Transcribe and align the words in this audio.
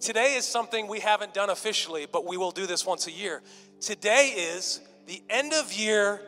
Today 0.00 0.34
is 0.34 0.44
something 0.44 0.86
we 0.86 1.00
haven't 1.00 1.34
done 1.34 1.50
officially, 1.50 2.06
but 2.10 2.26
we 2.26 2.36
will 2.36 2.50
do 2.50 2.66
this 2.66 2.84
once 2.84 3.06
a 3.06 3.12
year. 3.12 3.42
Today 3.80 4.34
is 4.36 4.80
the 5.06 5.22
end 5.30 5.52
of 5.52 5.72
year 5.72 6.20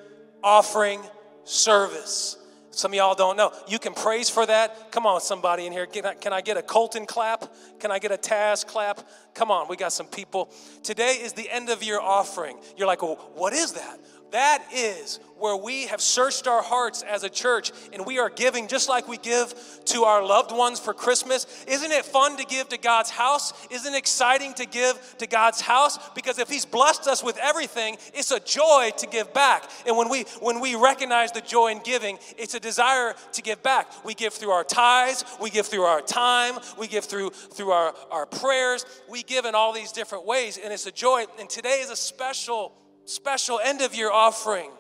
offering 0.43 1.01
service. 1.45 2.37
Some 2.71 2.93
of 2.93 2.97
y'all 2.97 3.15
don't 3.15 3.39
know. 3.39 3.53
You 3.67 3.79
can 3.79 3.95
praise 3.95 4.29
for 4.29 4.45
that. 4.45 4.93
Come 4.93 5.07
on, 5.07 5.23
somebody 5.23 5.65
in 5.65 5.73
here. 5.73 5.87
Can 5.87 6.05
I, 6.05 6.13
can 6.13 6.35
I 6.35 6.43
get 6.43 6.59
a 6.59 6.63
Colton 6.63 7.07
clap? 7.07 7.51
Can 7.81 7.91
I 7.91 7.99
get 7.99 8.13
a 8.13 8.19
Taz 8.19 8.67
clap? 8.67 9.01
Come 9.35 9.51
on, 9.51 9.67
we 9.69 9.77
got 9.77 9.93
some 9.93 10.07
people. 10.07 10.53
Today 10.83 11.19
is 11.23 11.33
the 11.33 11.51
end 11.51 11.71
of 11.71 11.83
year 11.83 11.99
offering. 11.99 12.59
You're 12.77 12.87
like, 12.87 13.01
well, 13.01 13.17
what 13.35 13.55
is 13.55 13.73
that? 13.73 13.99
That 14.37 14.67
is 14.71 15.19
where 15.39 15.57
we 15.57 15.87
have 15.87 16.03
searched 16.03 16.47
our 16.47 16.63
hearts 16.63 17.03
as 17.03 17.25
a 17.25 17.31
church 17.31 17.73
and 17.95 18.05
we 18.05 18.19
are 18.19 18.29
giving 18.29 18.69
just 18.69 18.87
like 18.87 19.09
we 19.09 19.17
give 19.17 19.55
to 19.87 20.03
our 20.05 20.23
loved 20.23 20.53
ones 20.53 20.79
for 20.79 20.93
Christmas. 20.93 21.47
Isn't 21.67 21.91
it 21.91 22.05
fun 22.05 22.37
to 22.37 22.45
give 22.45 22.69
to 22.69 22.77
God's 22.77 23.09
house? 23.09 23.55
Isn't 23.71 23.95
it 23.95 23.97
exciting 23.97 24.53
to 24.53 24.67
give 24.67 25.15
to 25.21 25.27
God's 25.27 25.63
house? 25.63 25.99
Because 26.11 26.39
if 26.39 26.51
He's 26.51 26.67
blessed 26.67 27.09
us 27.09 27.25
with 27.25 27.39
everything, 27.39 27.97
it's 28.13 28.31
a 28.31 28.39
joy 28.39 28.91
to 28.99 29.07
give 29.07 29.33
back. 29.33 29.71
And 29.87 29.97
when 29.97 30.11
we 30.11 30.25
when 30.43 30.61
we 30.61 30.75
recognize 30.75 31.33
the 31.33 31.41
joy 31.41 31.69
in 31.69 31.79
giving, 31.83 32.19
it's 32.37 32.53
a 32.53 32.61
desire 32.61 33.15
to 33.33 33.41
give 33.41 33.63
back. 33.63 34.05
We 34.05 34.13
give 34.13 34.35
through 34.35 34.51
our 34.51 34.65
tithes, 34.65 35.25
we 35.41 35.49
give 35.49 35.65
through 35.65 35.85
our 35.85 36.03
time, 36.03 36.57
we 36.79 36.89
give 36.89 37.07
through 37.07 37.31
through 37.31 37.71
our, 37.71 37.95
our 38.11 38.27
prayers, 38.27 38.85
we 39.09 39.23
give 39.23 39.47
in 39.47 39.55
all 39.55 39.73
these 39.73 39.93
different 39.93 40.27
ways, 40.27 40.59
and 40.63 40.75
it's 40.75 40.85
a 40.85 40.93
joy. 40.93 41.25
And 41.41 41.49
today 41.49 41.81
is 41.81 41.89
a 41.89 41.97
special 41.97 42.75
special 43.07 43.61
end 43.63 43.81
of 43.81 43.95
year 43.95 44.11
offering. 44.11 44.71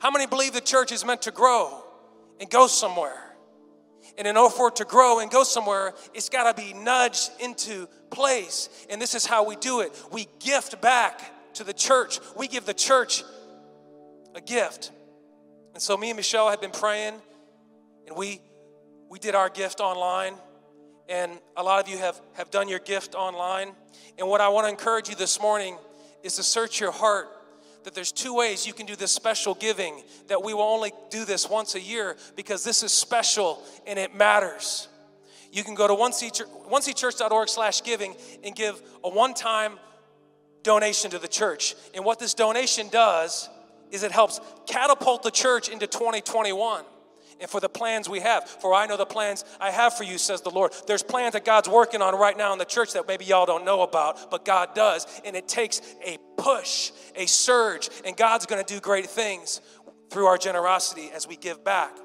How 0.00 0.10
many 0.10 0.26
believe 0.26 0.52
the 0.52 0.60
church 0.60 0.92
is 0.92 1.04
meant 1.04 1.22
to 1.22 1.30
grow 1.30 1.82
and 2.40 2.50
go 2.50 2.66
somewhere? 2.66 3.20
And 4.18 4.26
in 4.26 4.36
order 4.36 4.54
for 4.54 4.68
it 4.68 4.76
to 4.76 4.84
grow 4.84 5.20
and 5.20 5.30
go 5.30 5.44
somewhere, 5.44 5.94
it's 6.12 6.28
got 6.28 6.54
to 6.54 6.62
be 6.62 6.74
nudged 6.74 7.30
into 7.40 7.88
place. 8.10 8.68
And 8.90 9.00
this 9.00 9.14
is 9.14 9.24
how 9.24 9.44
we 9.44 9.56
do 9.56 9.80
it 9.80 9.92
we 10.12 10.26
gift 10.40 10.80
back 10.82 11.54
to 11.54 11.64
the 11.64 11.72
church, 11.72 12.18
we 12.36 12.48
give 12.48 12.66
the 12.66 12.74
church 12.74 13.22
a 14.34 14.40
gift. 14.40 14.90
And 15.72 15.82
so, 15.82 15.96
me 15.96 16.10
and 16.10 16.16
Michelle 16.16 16.50
had 16.50 16.60
been 16.60 16.70
praying, 16.70 17.14
and 18.06 18.16
we, 18.16 18.40
we 19.08 19.18
did 19.18 19.34
our 19.34 19.48
gift 19.48 19.80
online. 19.80 20.34
And 21.08 21.32
a 21.56 21.62
lot 21.62 21.82
of 21.82 21.88
you 21.88 21.98
have, 21.98 22.20
have 22.34 22.50
done 22.50 22.68
your 22.68 22.78
gift 22.78 23.14
online. 23.14 23.72
And 24.18 24.26
what 24.28 24.40
I 24.40 24.48
want 24.48 24.66
to 24.66 24.70
encourage 24.70 25.08
you 25.08 25.14
this 25.14 25.40
morning 25.40 25.76
is 26.24 26.34
to 26.36 26.42
search 26.42 26.80
your 26.80 26.90
heart 26.90 27.28
that 27.84 27.94
there's 27.94 28.10
two 28.10 28.34
ways 28.34 28.66
you 28.66 28.72
can 28.72 28.86
do 28.86 28.96
this 28.96 29.12
special 29.12 29.54
giving, 29.54 30.02
that 30.28 30.42
we 30.42 30.54
will 30.54 30.62
only 30.62 30.90
do 31.10 31.24
this 31.24 31.48
once 31.48 31.74
a 31.74 31.80
year 31.80 32.16
because 32.34 32.64
this 32.64 32.82
is 32.82 32.92
special 32.92 33.62
and 33.86 33.98
it 33.98 34.14
matters. 34.14 34.88
You 35.52 35.62
can 35.62 35.74
go 35.74 35.86
to 35.86 35.94
oneseachurch.org 35.94 37.48
slash 37.48 37.82
giving 37.82 38.16
and 38.42 38.56
give 38.56 38.82
a 39.04 39.08
one-time 39.08 39.78
donation 40.62 41.10
to 41.10 41.18
the 41.18 41.28
church. 41.28 41.76
And 41.94 42.04
what 42.04 42.18
this 42.18 42.34
donation 42.34 42.88
does 42.88 43.48
is 43.90 44.02
it 44.02 44.10
helps 44.10 44.40
catapult 44.66 45.22
the 45.22 45.30
church 45.30 45.68
into 45.68 45.86
2021 45.86 46.84
and 47.40 47.48
for 47.48 47.60
the 47.60 47.68
plans 47.68 48.08
we 48.08 48.20
have. 48.20 48.48
For 48.48 48.74
I 48.74 48.86
know 48.86 48.96
the 48.96 49.06
plans 49.06 49.44
I 49.60 49.70
have 49.70 49.96
for 49.96 50.04
you, 50.04 50.18
says 50.18 50.40
the 50.40 50.50
Lord. 50.50 50.72
There's 50.86 51.02
plans 51.02 51.32
that 51.32 51.44
God's 51.44 51.68
working 51.68 52.02
on 52.02 52.18
right 52.18 52.36
now 52.36 52.52
in 52.52 52.58
the 52.58 52.64
church 52.64 52.92
that 52.92 53.06
maybe 53.08 53.24
y'all 53.24 53.46
don't 53.46 53.64
know 53.64 53.82
about, 53.82 54.30
but 54.30 54.44
God 54.44 54.74
does. 54.74 55.06
And 55.24 55.36
it 55.36 55.48
takes 55.48 55.80
a 56.04 56.18
push, 56.36 56.92
a 57.16 57.26
surge, 57.26 57.88
and 58.04 58.16
God's 58.16 58.46
gonna 58.46 58.64
do 58.64 58.80
great 58.80 59.06
things 59.06 59.60
through 60.10 60.26
our 60.26 60.38
generosity 60.38 61.10
as 61.14 61.26
we 61.26 61.36
give 61.36 61.64
back. 61.64 61.96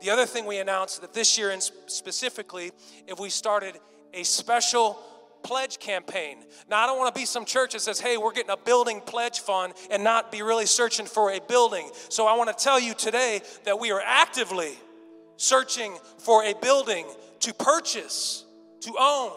The 0.00 0.10
other 0.10 0.26
thing 0.26 0.44
we 0.44 0.58
announced 0.58 1.00
that 1.00 1.14
this 1.14 1.38
year, 1.38 1.50
and 1.50 1.62
specifically, 1.86 2.72
if 3.06 3.18
we 3.18 3.30
started 3.30 3.78
a 4.12 4.22
special 4.22 4.98
pledge 5.44 5.78
campaign. 5.78 6.38
Now, 6.68 6.82
I 6.82 6.86
don't 6.86 6.98
want 6.98 7.14
to 7.14 7.20
be 7.20 7.26
some 7.26 7.44
church 7.44 7.74
that 7.74 7.80
says, 7.80 8.00
hey, 8.00 8.16
we're 8.16 8.32
getting 8.32 8.50
a 8.50 8.56
building 8.56 9.00
pledge 9.00 9.40
fund 9.40 9.74
and 9.90 10.02
not 10.02 10.32
be 10.32 10.42
really 10.42 10.66
searching 10.66 11.06
for 11.06 11.30
a 11.30 11.40
building. 11.48 11.88
So 12.08 12.26
I 12.26 12.36
want 12.36 12.56
to 12.56 12.64
tell 12.64 12.80
you 12.80 12.94
today 12.94 13.40
that 13.64 13.78
we 13.78 13.92
are 13.92 14.02
actively 14.04 14.72
searching 15.36 15.96
for 16.18 16.44
a 16.44 16.54
building 16.54 17.06
to 17.40 17.54
purchase, 17.54 18.44
to 18.80 18.94
own, 18.98 19.32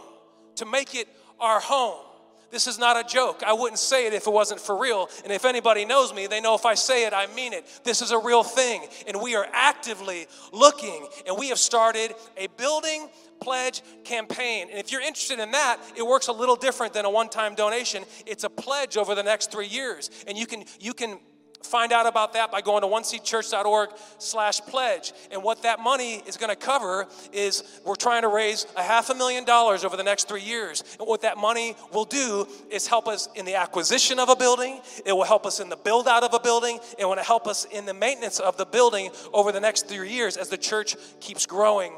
to 0.55 0.65
make 0.65 0.95
it 0.95 1.07
our 1.39 1.59
home. 1.59 2.06
This 2.49 2.67
is 2.67 2.79
not 2.79 2.97
a 2.97 3.03
joke. 3.03 3.43
I 3.45 3.53
wouldn't 3.53 3.79
say 3.79 4.07
it 4.07 4.13
if 4.13 4.27
it 4.27 4.33
wasn't 4.33 4.61
for 4.61 4.79
real. 4.79 5.09
And 5.23 5.33
if 5.33 5.45
anybody 5.45 5.85
knows 5.85 6.13
me, 6.13 6.27
they 6.27 6.39
know 6.39 6.55
if 6.55 6.65
I 6.65 6.75
say 6.75 7.05
it, 7.05 7.13
I 7.13 7.27
mean 7.35 7.53
it. 7.53 7.65
This 7.83 8.01
is 8.01 8.11
a 8.11 8.17
real 8.17 8.43
thing. 8.43 8.87
And 9.07 9.21
we 9.21 9.35
are 9.35 9.47
actively 9.51 10.27
looking, 10.53 11.07
and 11.25 11.37
we 11.37 11.49
have 11.49 11.59
started 11.59 12.13
a 12.37 12.47
building 12.57 13.09
pledge 13.39 13.81
campaign. 14.03 14.67
And 14.69 14.79
if 14.79 14.91
you're 14.91 15.01
interested 15.01 15.39
in 15.39 15.51
that, 15.51 15.79
it 15.95 16.05
works 16.05 16.27
a 16.27 16.33
little 16.33 16.55
different 16.55 16.93
than 16.93 17.05
a 17.05 17.09
one-time 17.09 17.55
donation. 17.55 18.03
It's 18.25 18.43
a 18.43 18.49
pledge 18.49 18.97
over 18.97 19.13
the 19.13 19.23
next 19.23 19.51
3 19.51 19.67
years. 19.67 20.09
And 20.27 20.37
you 20.37 20.45
can 20.45 20.63
you 20.79 20.93
can 20.93 21.19
find 21.67 21.91
out 21.91 22.07
about 22.07 22.33
that 22.33 22.51
by 22.51 22.61
going 22.61 22.81
to 22.81 22.87
oneseatchurch.org 22.87 23.89
slash 24.17 24.61
pledge. 24.61 25.13
And 25.31 25.43
what 25.43 25.63
that 25.63 25.79
money 25.79 26.23
is 26.25 26.37
going 26.37 26.49
to 26.49 26.55
cover 26.55 27.07
is 27.31 27.63
we're 27.85 27.95
trying 27.95 28.23
to 28.23 28.27
raise 28.27 28.65
a 28.75 28.83
half 28.83 29.09
a 29.09 29.15
million 29.15 29.43
dollars 29.43 29.83
over 29.83 29.97
the 29.97 30.03
next 30.03 30.27
three 30.27 30.41
years. 30.41 30.83
And 30.99 31.07
what 31.07 31.21
that 31.21 31.37
money 31.37 31.75
will 31.93 32.05
do 32.05 32.47
is 32.69 32.87
help 32.87 33.07
us 33.07 33.29
in 33.35 33.45
the 33.45 33.55
acquisition 33.55 34.19
of 34.19 34.29
a 34.29 34.35
building. 34.35 34.81
It 35.05 35.11
will 35.11 35.23
help 35.23 35.45
us 35.45 35.59
in 35.59 35.69
the 35.69 35.75
build 35.75 36.07
out 36.07 36.23
of 36.23 36.33
a 36.33 36.39
building. 36.39 36.79
It 36.97 37.05
will 37.05 37.17
help 37.17 37.47
us 37.47 37.65
in 37.65 37.85
the 37.85 37.93
maintenance 37.93 38.39
of 38.39 38.57
the 38.57 38.65
building 38.65 39.11
over 39.33 39.51
the 39.51 39.61
next 39.61 39.87
three 39.87 40.11
years 40.11 40.37
as 40.37 40.49
the 40.49 40.57
church 40.57 40.95
keeps 41.19 41.45
growing. 41.45 41.93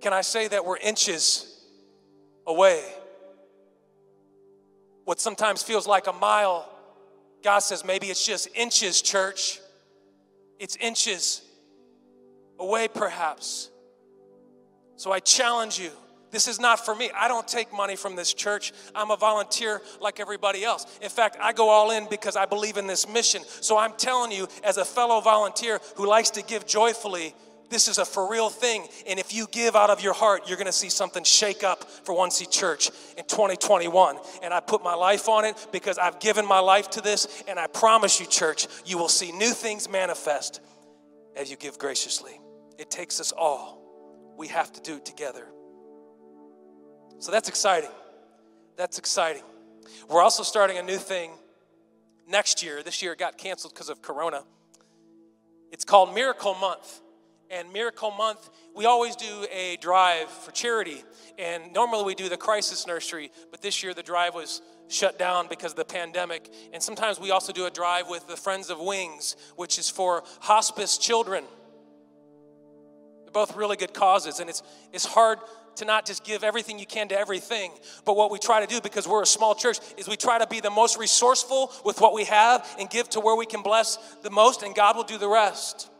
Can 0.00 0.12
I 0.12 0.20
say 0.20 0.46
that 0.48 0.64
we're 0.64 0.76
inches 0.76 1.64
away? 2.46 2.84
What 5.04 5.20
sometimes 5.20 5.62
feels 5.62 5.86
like 5.86 6.06
a 6.06 6.12
mile, 6.12 6.68
God 7.42 7.60
says 7.60 7.84
maybe 7.84 8.08
it's 8.08 8.24
just 8.24 8.48
inches, 8.54 9.00
church. 9.02 9.60
It's 10.58 10.76
inches 10.76 11.42
away, 12.58 12.88
perhaps. 12.88 13.70
So 14.96 15.12
I 15.12 15.20
challenge 15.20 15.78
you. 15.78 15.90
This 16.30 16.46
is 16.46 16.60
not 16.60 16.84
for 16.84 16.94
me. 16.94 17.10
I 17.14 17.26
don't 17.28 17.48
take 17.48 17.72
money 17.72 17.96
from 17.96 18.14
this 18.14 18.34
church. 18.34 18.72
I'm 18.94 19.10
a 19.10 19.16
volunteer 19.16 19.80
like 20.00 20.20
everybody 20.20 20.62
else. 20.62 20.86
In 21.00 21.08
fact, 21.08 21.38
I 21.40 21.52
go 21.52 21.68
all 21.70 21.90
in 21.90 22.06
because 22.10 22.36
I 22.36 22.44
believe 22.44 22.76
in 22.76 22.86
this 22.86 23.08
mission. 23.08 23.42
So 23.46 23.78
I'm 23.78 23.94
telling 23.94 24.32
you, 24.32 24.46
as 24.62 24.76
a 24.76 24.84
fellow 24.84 25.20
volunteer 25.20 25.80
who 25.96 26.06
likes 26.06 26.30
to 26.30 26.42
give 26.42 26.66
joyfully, 26.66 27.34
this 27.70 27.88
is 27.88 27.98
a 27.98 28.04
for 28.04 28.30
real 28.30 28.48
thing. 28.48 28.86
And 29.06 29.18
if 29.18 29.34
you 29.34 29.46
give 29.50 29.76
out 29.76 29.90
of 29.90 30.02
your 30.02 30.14
heart, 30.14 30.48
you're 30.48 30.56
going 30.56 30.66
to 30.66 30.72
see 30.72 30.88
something 30.88 31.24
shake 31.24 31.62
up 31.62 31.84
for 31.84 32.14
One 32.14 32.30
Seat 32.30 32.50
Church 32.50 32.90
in 33.16 33.24
2021. 33.24 34.16
And 34.42 34.54
I 34.54 34.60
put 34.60 34.82
my 34.82 34.94
life 34.94 35.28
on 35.28 35.44
it 35.44 35.66
because 35.72 35.98
I've 35.98 36.18
given 36.20 36.46
my 36.46 36.60
life 36.60 36.90
to 36.90 37.00
this. 37.00 37.42
And 37.46 37.58
I 37.58 37.66
promise 37.66 38.20
you, 38.20 38.26
church, 38.26 38.66
you 38.86 38.96
will 38.96 39.08
see 39.08 39.32
new 39.32 39.50
things 39.50 39.88
manifest 39.88 40.60
as 41.36 41.50
you 41.50 41.56
give 41.56 41.78
graciously. 41.78 42.40
It 42.78 42.90
takes 42.90 43.20
us 43.20 43.32
all. 43.32 44.34
We 44.38 44.48
have 44.48 44.72
to 44.72 44.80
do 44.80 44.96
it 44.96 45.04
together. 45.04 45.46
So 47.18 47.32
that's 47.32 47.48
exciting. 47.48 47.90
That's 48.76 48.98
exciting. 48.98 49.42
We're 50.08 50.22
also 50.22 50.42
starting 50.42 50.78
a 50.78 50.82
new 50.82 50.98
thing 50.98 51.32
next 52.26 52.62
year. 52.62 52.82
This 52.82 53.02
year 53.02 53.12
it 53.12 53.18
got 53.18 53.36
canceled 53.36 53.74
because 53.74 53.88
of 53.88 54.00
Corona. 54.00 54.44
It's 55.70 55.84
called 55.84 56.14
Miracle 56.14 56.54
Month 56.54 57.00
and 57.50 57.72
Miracle 57.72 58.10
Month, 58.10 58.50
we 58.74 58.86
always 58.86 59.16
do 59.16 59.46
a 59.52 59.76
drive 59.80 60.28
for 60.30 60.50
charity. 60.50 61.02
And 61.38 61.72
normally 61.72 62.04
we 62.04 62.14
do 62.14 62.28
the 62.28 62.36
crisis 62.36 62.86
nursery, 62.86 63.30
but 63.50 63.62
this 63.62 63.82
year 63.82 63.94
the 63.94 64.02
drive 64.02 64.34
was 64.34 64.60
shut 64.88 65.18
down 65.18 65.46
because 65.48 65.72
of 65.72 65.76
the 65.76 65.84
pandemic. 65.84 66.50
And 66.72 66.82
sometimes 66.82 67.20
we 67.20 67.30
also 67.30 67.52
do 67.52 67.66
a 67.66 67.70
drive 67.70 68.08
with 68.08 68.26
the 68.26 68.36
Friends 68.36 68.70
of 68.70 68.80
Wings, 68.80 69.36
which 69.56 69.78
is 69.78 69.88
for 69.88 70.24
hospice 70.40 70.98
children. 70.98 71.44
They're 73.24 73.32
both 73.32 73.56
really 73.56 73.76
good 73.76 73.92
causes, 73.92 74.40
and 74.40 74.48
it's, 74.48 74.62
it's 74.92 75.04
hard 75.04 75.38
to 75.76 75.84
not 75.84 76.06
just 76.06 76.24
give 76.24 76.42
everything 76.42 76.78
you 76.78 76.86
can 76.86 77.08
to 77.08 77.18
everything. 77.18 77.70
But 78.04 78.16
what 78.16 78.30
we 78.30 78.38
try 78.38 78.60
to 78.60 78.66
do, 78.66 78.80
because 78.80 79.06
we're 79.06 79.22
a 79.22 79.26
small 79.26 79.54
church, 79.54 79.78
is 79.96 80.08
we 80.08 80.16
try 80.16 80.38
to 80.38 80.46
be 80.46 80.60
the 80.60 80.70
most 80.70 80.98
resourceful 80.98 81.72
with 81.84 82.00
what 82.00 82.14
we 82.14 82.24
have 82.24 82.66
and 82.80 82.90
give 82.90 83.08
to 83.10 83.20
where 83.20 83.36
we 83.36 83.46
can 83.46 83.62
bless 83.62 83.96
the 84.22 84.30
most, 84.30 84.62
and 84.62 84.74
God 84.74 84.96
will 84.96 85.04
do 85.04 85.18
the 85.18 85.28
rest. 85.28 85.90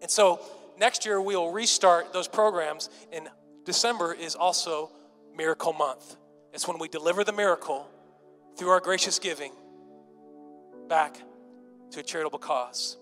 And 0.00 0.10
so 0.10 0.40
next 0.78 1.04
year 1.04 1.20
we 1.20 1.36
will 1.36 1.52
restart 1.52 2.12
those 2.12 2.28
programs, 2.28 2.88
and 3.12 3.28
December 3.64 4.12
is 4.14 4.34
also 4.34 4.90
Miracle 5.36 5.72
Month. 5.72 6.16
It's 6.52 6.66
when 6.66 6.78
we 6.78 6.88
deliver 6.88 7.24
the 7.24 7.32
miracle 7.32 7.88
through 8.56 8.70
our 8.70 8.80
gracious 8.80 9.18
giving 9.18 9.52
back 10.88 11.20
to 11.92 12.00
a 12.00 12.02
charitable 12.02 12.38
cause. 12.38 12.96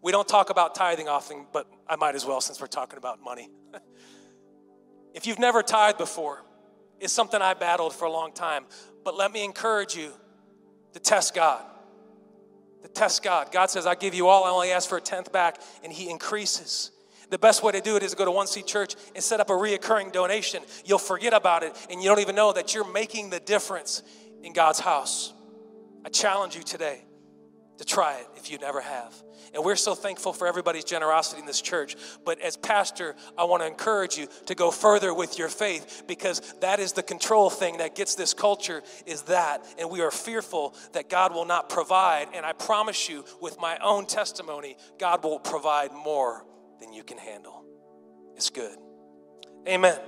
We 0.00 0.10
don't 0.10 0.26
talk 0.26 0.50
about 0.50 0.74
tithing 0.74 1.08
often, 1.08 1.46
but 1.52 1.68
I 1.88 1.96
might 1.96 2.14
as 2.14 2.24
well 2.24 2.40
since 2.40 2.60
we're 2.60 2.66
talking 2.66 2.98
about 2.98 3.22
money. 3.22 3.50
if 5.14 5.26
you've 5.26 5.38
never 5.38 5.62
tithed 5.62 5.98
before, 5.98 6.42
it's 6.98 7.12
something 7.12 7.40
I 7.40 7.54
battled 7.54 7.94
for 7.94 8.06
a 8.06 8.10
long 8.10 8.32
time. 8.32 8.64
But 9.04 9.16
let 9.16 9.32
me 9.32 9.44
encourage 9.44 9.94
you 9.94 10.12
to 10.94 11.00
test 11.00 11.34
God 11.34 11.62
to 12.82 12.88
test 12.88 13.22
God. 13.22 13.52
God 13.52 13.70
says, 13.70 13.86
I 13.86 13.94
give 13.94 14.14
you 14.14 14.28
all, 14.28 14.44
I 14.44 14.50
only 14.50 14.70
ask 14.70 14.88
for 14.88 14.98
a 14.98 15.00
tenth 15.00 15.32
back, 15.32 15.60
and 15.82 15.92
He 15.92 16.10
increases. 16.10 16.90
The 17.30 17.38
best 17.38 17.62
way 17.62 17.72
to 17.72 17.80
do 17.80 17.96
it 17.96 18.02
is 18.02 18.10
to 18.10 18.16
go 18.16 18.26
to 18.26 18.30
One 18.30 18.46
Seat 18.46 18.66
Church 18.66 18.94
and 19.14 19.24
set 19.24 19.40
up 19.40 19.48
a 19.48 19.54
reoccurring 19.54 20.12
donation. 20.12 20.62
You'll 20.84 20.98
forget 20.98 21.32
about 21.32 21.62
it 21.62 21.74
and 21.88 22.02
you 22.02 22.08
don't 22.10 22.18
even 22.18 22.34
know 22.34 22.52
that 22.52 22.74
you're 22.74 22.92
making 22.92 23.30
the 23.30 23.40
difference 23.40 24.02
in 24.42 24.52
God's 24.52 24.80
house. 24.80 25.32
I 26.04 26.10
challenge 26.10 26.56
you 26.56 26.62
today 26.62 27.06
to 27.78 27.84
try 27.84 28.18
it 28.18 28.26
if 28.36 28.50
you 28.50 28.58
never 28.58 28.80
have. 28.80 29.14
And 29.54 29.64
we're 29.64 29.76
so 29.76 29.94
thankful 29.94 30.32
for 30.32 30.46
everybody's 30.46 30.84
generosity 30.84 31.40
in 31.40 31.46
this 31.46 31.60
church. 31.60 31.96
But 32.24 32.40
as 32.40 32.56
pastor, 32.56 33.14
I 33.36 33.44
want 33.44 33.62
to 33.62 33.66
encourage 33.66 34.16
you 34.16 34.28
to 34.46 34.54
go 34.54 34.70
further 34.70 35.12
with 35.12 35.38
your 35.38 35.48
faith 35.48 36.04
because 36.06 36.40
that 36.60 36.80
is 36.80 36.92
the 36.92 37.02
control 37.02 37.50
thing 37.50 37.78
that 37.78 37.94
gets 37.94 38.14
this 38.14 38.34
culture 38.34 38.82
is 39.06 39.22
that. 39.22 39.64
And 39.78 39.90
we 39.90 40.00
are 40.00 40.10
fearful 40.10 40.74
that 40.92 41.08
God 41.08 41.34
will 41.34 41.44
not 41.44 41.68
provide. 41.68 42.28
And 42.34 42.46
I 42.46 42.52
promise 42.52 43.08
you, 43.08 43.24
with 43.40 43.58
my 43.60 43.78
own 43.82 44.06
testimony, 44.06 44.76
God 44.98 45.22
will 45.22 45.38
provide 45.38 45.92
more 45.92 46.44
than 46.80 46.92
you 46.92 47.04
can 47.04 47.18
handle. 47.18 47.64
It's 48.36 48.50
good. 48.50 48.76
Amen. 49.68 49.98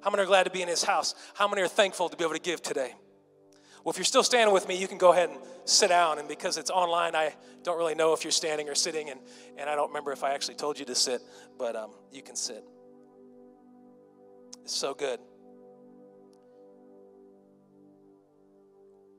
How 0.00 0.10
many 0.10 0.22
are 0.22 0.26
glad 0.26 0.44
to 0.44 0.50
be 0.50 0.62
in 0.62 0.68
his 0.68 0.84
house? 0.84 1.14
How 1.34 1.48
many 1.48 1.62
are 1.62 1.68
thankful 1.68 2.08
to 2.08 2.16
be 2.16 2.24
able 2.24 2.34
to 2.34 2.40
give 2.40 2.62
today? 2.62 2.94
Well, 3.88 3.92
if 3.94 3.96
you're 3.96 4.04
still 4.04 4.22
standing 4.22 4.52
with 4.52 4.68
me, 4.68 4.76
you 4.76 4.86
can 4.86 4.98
go 4.98 5.14
ahead 5.14 5.30
and 5.30 5.38
sit 5.64 5.88
down. 5.88 6.18
And 6.18 6.28
because 6.28 6.58
it's 6.58 6.68
online, 6.68 7.14
I 7.14 7.32
don't 7.62 7.78
really 7.78 7.94
know 7.94 8.12
if 8.12 8.22
you're 8.22 8.30
standing 8.30 8.68
or 8.68 8.74
sitting. 8.74 9.08
And, 9.08 9.18
and 9.56 9.70
I 9.70 9.74
don't 9.76 9.88
remember 9.88 10.12
if 10.12 10.22
I 10.22 10.34
actually 10.34 10.56
told 10.56 10.78
you 10.78 10.84
to 10.84 10.94
sit, 10.94 11.22
but 11.58 11.74
um, 11.74 11.92
you 12.12 12.20
can 12.20 12.36
sit. 12.36 12.62
It's 14.62 14.76
so 14.76 14.92
good. 14.92 15.20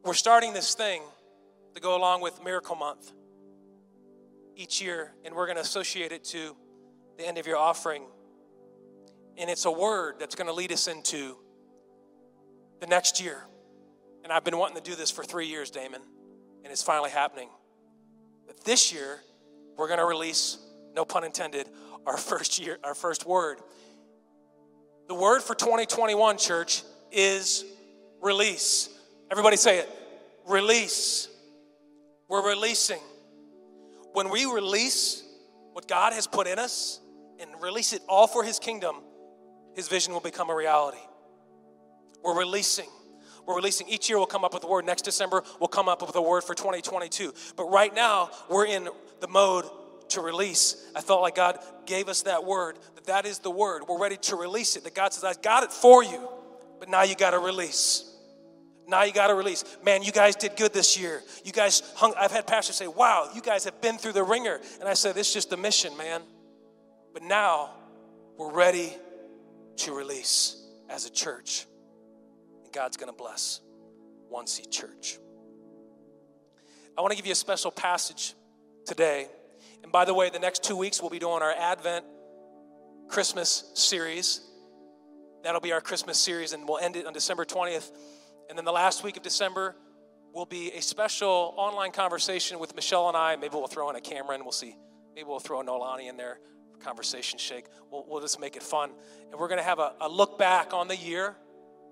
We're 0.03 0.13
starting 0.13 0.53
this 0.53 0.75
thing 0.75 1.01
to 1.73 1.81
go 1.81 1.97
along 1.97 2.21
with 2.21 2.39
Miracle 2.43 2.75
Month 2.75 3.11
each 4.55 4.83
year, 4.83 5.15
and 5.25 5.33
we're 5.33 5.47
going 5.47 5.57
to 5.57 5.63
associate 5.63 6.11
it 6.11 6.23
to 6.25 6.55
the 7.17 7.27
end 7.27 7.39
of 7.39 7.47
your 7.47 7.57
offering. 7.57 8.03
And 9.35 9.49
it's 9.49 9.65
a 9.65 9.71
word 9.71 10.17
that's 10.19 10.35
going 10.35 10.45
to 10.45 10.53
lead 10.53 10.71
us 10.71 10.87
into 10.87 11.37
the 12.79 12.85
next 12.85 13.19
year. 13.19 13.48
And 14.29 14.35
I've 14.35 14.43
been 14.43 14.59
wanting 14.59 14.77
to 14.77 14.83
do 14.87 14.95
this 14.95 15.09
for 15.09 15.23
three 15.23 15.47
years, 15.47 15.71
Damon, 15.71 16.01
and 16.63 16.71
it's 16.71 16.83
finally 16.83 17.09
happening. 17.09 17.49
But 18.45 18.63
this 18.63 18.93
year, 18.93 19.21
we're 19.75 19.87
going 19.87 19.97
to 19.97 20.05
release, 20.05 20.59
no 20.93 21.03
pun 21.03 21.23
intended, 21.23 21.67
our 22.05 22.15
first 22.15 22.59
year, 22.59 22.77
our 22.83 22.93
first 22.93 23.25
word. 23.25 23.57
The 25.07 25.15
word 25.15 25.41
for 25.41 25.55
2021, 25.55 26.37
church, 26.37 26.83
is 27.11 27.65
release. 28.21 28.89
Everybody 29.31 29.57
say 29.57 29.79
it 29.79 29.89
release. 30.47 31.27
We're 32.27 32.47
releasing. 32.47 33.01
When 34.13 34.29
we 34.29 34.45
release 34.45 35.23
what 35.73 35.87
God 35.87 36.13
has 36.13 36.27
put 36.27 36.45
in 36.45 36.59
us 36.59 36.99
and 37.39 37.49
release 37.59 37.93
it 37.93 38.03
all 38.07 38.27
for 38.27 38.43
His 38.43 38.59
kingdom, 38.59 38.97
His 39.75 39.87
vision 39.87 40.13
will 40.13 40.19
become 40.19 40.51
a 40.51 40.55
reality. 40.55 41.01
We're 42.23 42.37
releasing. 42.37 42.89
We're 43.49 43.55
releasing 43.55 43.89
each 43.89 44.09
year, 44.09 44.19
we'll 44.19 44.27
come 44.27 44.45
up 44.45 44.53
with 44.53 44.63
a 44.63 44.67
word. 44.67 44.85
Next 44.85 45.01
December, 45.01 45.43
we'll 45.59 45.69
come 45.69 45.89
up 45.89 46.03
with 46.03 46.15
a 46.15 46.21
word 46.21 46.43
for 46.43 46.53
2022. 46.53 47.33
But 47.57 47.63
right 47.63 47.91
now, 47.91 48.29
we're 48.47 48.67
in 48.67 48.87
the 49.21 49.27
mode 49.27 49.65
to 50.09 50.21
release. 50.21 50.85
I 50.95 51.01
felt 51.01 51.23
like 51.23 51.33
God 51.33 51.57
gave 51.87 52.09
us 52.09 52.21
that 52.21 52.45
word, 52.45 52.77
that 52.93 53.05
that 53.05 53.25
is 53.25 53.39
the 53.39 53.49
word. 53.49 53.85
We're 53.89 53.97
ready 53.97 54.17
to 54.17 54.35
release 54.35 54.75
it. 54.75 54.83
That 54.83 54.93
God 54.93 55.13
says, 55.13 55.23
I 55.23 55.33
got 55.41 55.63
it 55.63 55.73
for 55.73 56.03
you, 56.03 56.29
but 56.79 56.89
now 56.89 57.01
you 57.01 57.15
got 57.15 57.31
to 57.31 57.39
release. 57.39 58.15
Now 58.87 59.01
you 59.01 59.13
got 59.13 59.29
to 59.29 59.33
release. 59.33 59.63
Man, 59.83 60.03
you 60.03 60.11
guys 60.11 60.35
did 60.35 60.55
good 60.55 60.71
this 60.71 60.95
year. 60.95 61.23
You 61.43 61.51
guys 61.51 61.81
hung, 61.95 62.13
I've 62.19 62.31
had 62.31 62.45
pastors 62.45 62.75
say, 62.75 62.85
wow, 62.85 63.31
you 63.33 63.41
guys 63.41 63.63
have 63.63 63.81
been 63.81 63.97
through 63.97 64.13
the 64.13 64.23
wringer. 64.23 64.61
And 64.79 64.87
I 64.87 64.93
said, 64.93 65.17
it's 65.17 65.33
just 65.33 65.51
a 65.53 65.57
mission, 65.57 65.97
man. 65.97 66.21
But 67.13 67.23
now 67.23 67.71
we're 68.37 68.53
ready 68.53 68.93
to 69.77 69.95
release 69.95 70.55
as 70.87 71.07
a 71.07 71.09
church. 71.09 71.65
And 72.69 72.75
God's 72.75 72.97
going 72.97 73.11
to 73.11 73.17
bless 73.17 73.61
One 74.27 74.45
Seat 74.45 74.69
Church. 74.69 75.17
I 76.95 77.01
want 77.01 77.09
to 77.09 77.17
give 77.17 77.25
you 77.25 77.31
a 77.31 77.35
special 77.35 77.71
passage 77.71 78.35
today. 78.85 79.25
And 79.81 79.91
by 79.91 80.05
the 80.05 80.13
way, 80.13 80.29
the 80.29 80.37
next 80.37 80.63
two 80.63 80.75
weeks 80.75 81.01
we'll 81.01 81.09
be 81.09 81.17
doing 81.17 81.41
our 81.41 81.51
Advent 81.51 82.05
Christmas 83.07 83.71
series. 83.73 84.41
That'll 85.43 85.61
be 85.61 85.71
our 85.71 85.81
Christmas 85.81 86.19
series, 86.19 86.53
and 86.53 86.67
we'll 86.69 86.77
end 86.77 86.95
it 86.95 87.07
on 87.07 87.13
December 87.13 87.43
20th. 87.43 87.89
And 88.49 88.55
then 88.55 88.65
the 88.65 88.71
last 88.71 89.03
week 89.03 89.17
of 89.17 89.23
December 89.23 89.75
will 90.31 90.45
be 90.45 90.71
a 90.73 90.81
special 90.83 91.55
online 91.57 91.91
conversation 91.91 92.59
with 92.59 92.75
Michelle 92.75 93.07
and 93.07 93.17
I. 93.17 93.35
Maybe 93.35 93.55
we'll 93.55 93.65
throw 93.65 93.89
in 93.89 93.95
a 93.95 94.01
camera 94.01 94.35
and 94.35 94.43
we'll 94.43 94.51
see. 94.51 94.77
Maybe 95.15 95.27
we'll 95.27 95.39
throw 95.39 95.59
a 95.59 95.65
Nolani 95.65 96.07
in 96.07 96.17
there 96.17 96.37
conversation 96.81 97.39
shake. 97.39 97.65
We'll, 97.89 98.05
we'll 98.07 98.21
just 98.21 98.39
make 98.39 98.55
it 98.55 98.61
fun. 98.61 98.91
And 99.31 99.39
we're 99.39 99.47
going 99.47 99.57
to 99.57 99.65
have 99.65 99.79
a, 99.79 99.93
a 100.01 100.07
look 100.07 100.37
back 100.37 100.71
on 100.71 100.87
the 100.87 100.95
year. 100.95 101.35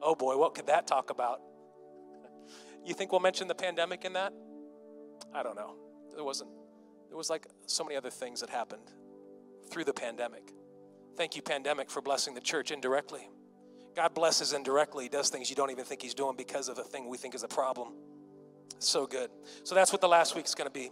Oh 0.01 0.15
boy, 0.15 0.37
what 0.37 0.55
could 0.55 0.67
that 0.67 0.87
talk 0.87 1.09
about? 1.09 1.41
You 2.85 2.93
think 2.93 3.11
we'll 3.11 3.21
mention 3.21 3.47
the 3.47 3.55
pandemic 3.55 4.05
in 4.05 4.13
that? 4.13 4.33
I 5.33 5.43
don't 5.43 5.55
know. 5.55 5.75
There 6.15 6.23
wasn't. 6.23 6.49
There 7.09 7.17
was 7.17 7.29
like 7.29 7.45
so 7.65 7.83
many 7.83 7.95
other 7.95 8.09
things 8.09 8.41
that 8.41 8.49
happened 8.49 8.91
through 9.69 9.83
the 9.85 9.93
pandemic. 9.93 10.53
Thank 11.17 11.35
you, 11.35 11.41
pandemic, 11.41 11.89
for 11.89 12.01
blessing 12.01 12.33
the 12.33 12.41
church 12.41 12.71
indirectly. 12.71 13.27
God 13.95 14.13
blesses 14.13 14.53
indirectly. 14.53 15.05
He 15.05 15.09
does 15.09 15.29
things 15.29 15.49
you 15.49 15.55
don't 15.55 15.71
even 15.71 15.83
think 15.83 16.01
He's 16.01 16.13
doing 16.13 16.35
because 16.37 16.69
of 16.69 16.77
a 16.77 16.83
thing 16.83 17.09
we 17.09 17.17
think 17.17 17.33
is 17.35 17.43
a 17.43 17.47
problem. 17.47 17.93
So 18.79 19.07
good. 19.07 19.31
So 19.63 19.73
that's 19.73 19.91
what 19.91 20.01
the 20.01 20.07
last 20.07 20.35
week 20.35 20.45
is 20.45 20.53
going 20.53 20.69
to 20.69 20.73
be. 20.73 20.91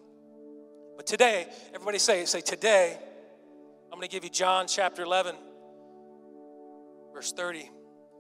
But 0.98 1.06
today, 1.06 1.48
everybody 1.74 2.00
say, 2.00 2.26
say, 2.26 2.42
today, 2.42 2.98
I'm 3.92 4.00
going 4.00 4.10
to 4.10 4.14
give 4.14 4.24
you 4.24 4.30
John 4.30 4.68
chapter 4.68 5.04
11, 5.04 5.36
verse 7.14 7.32
30 7.32 7.70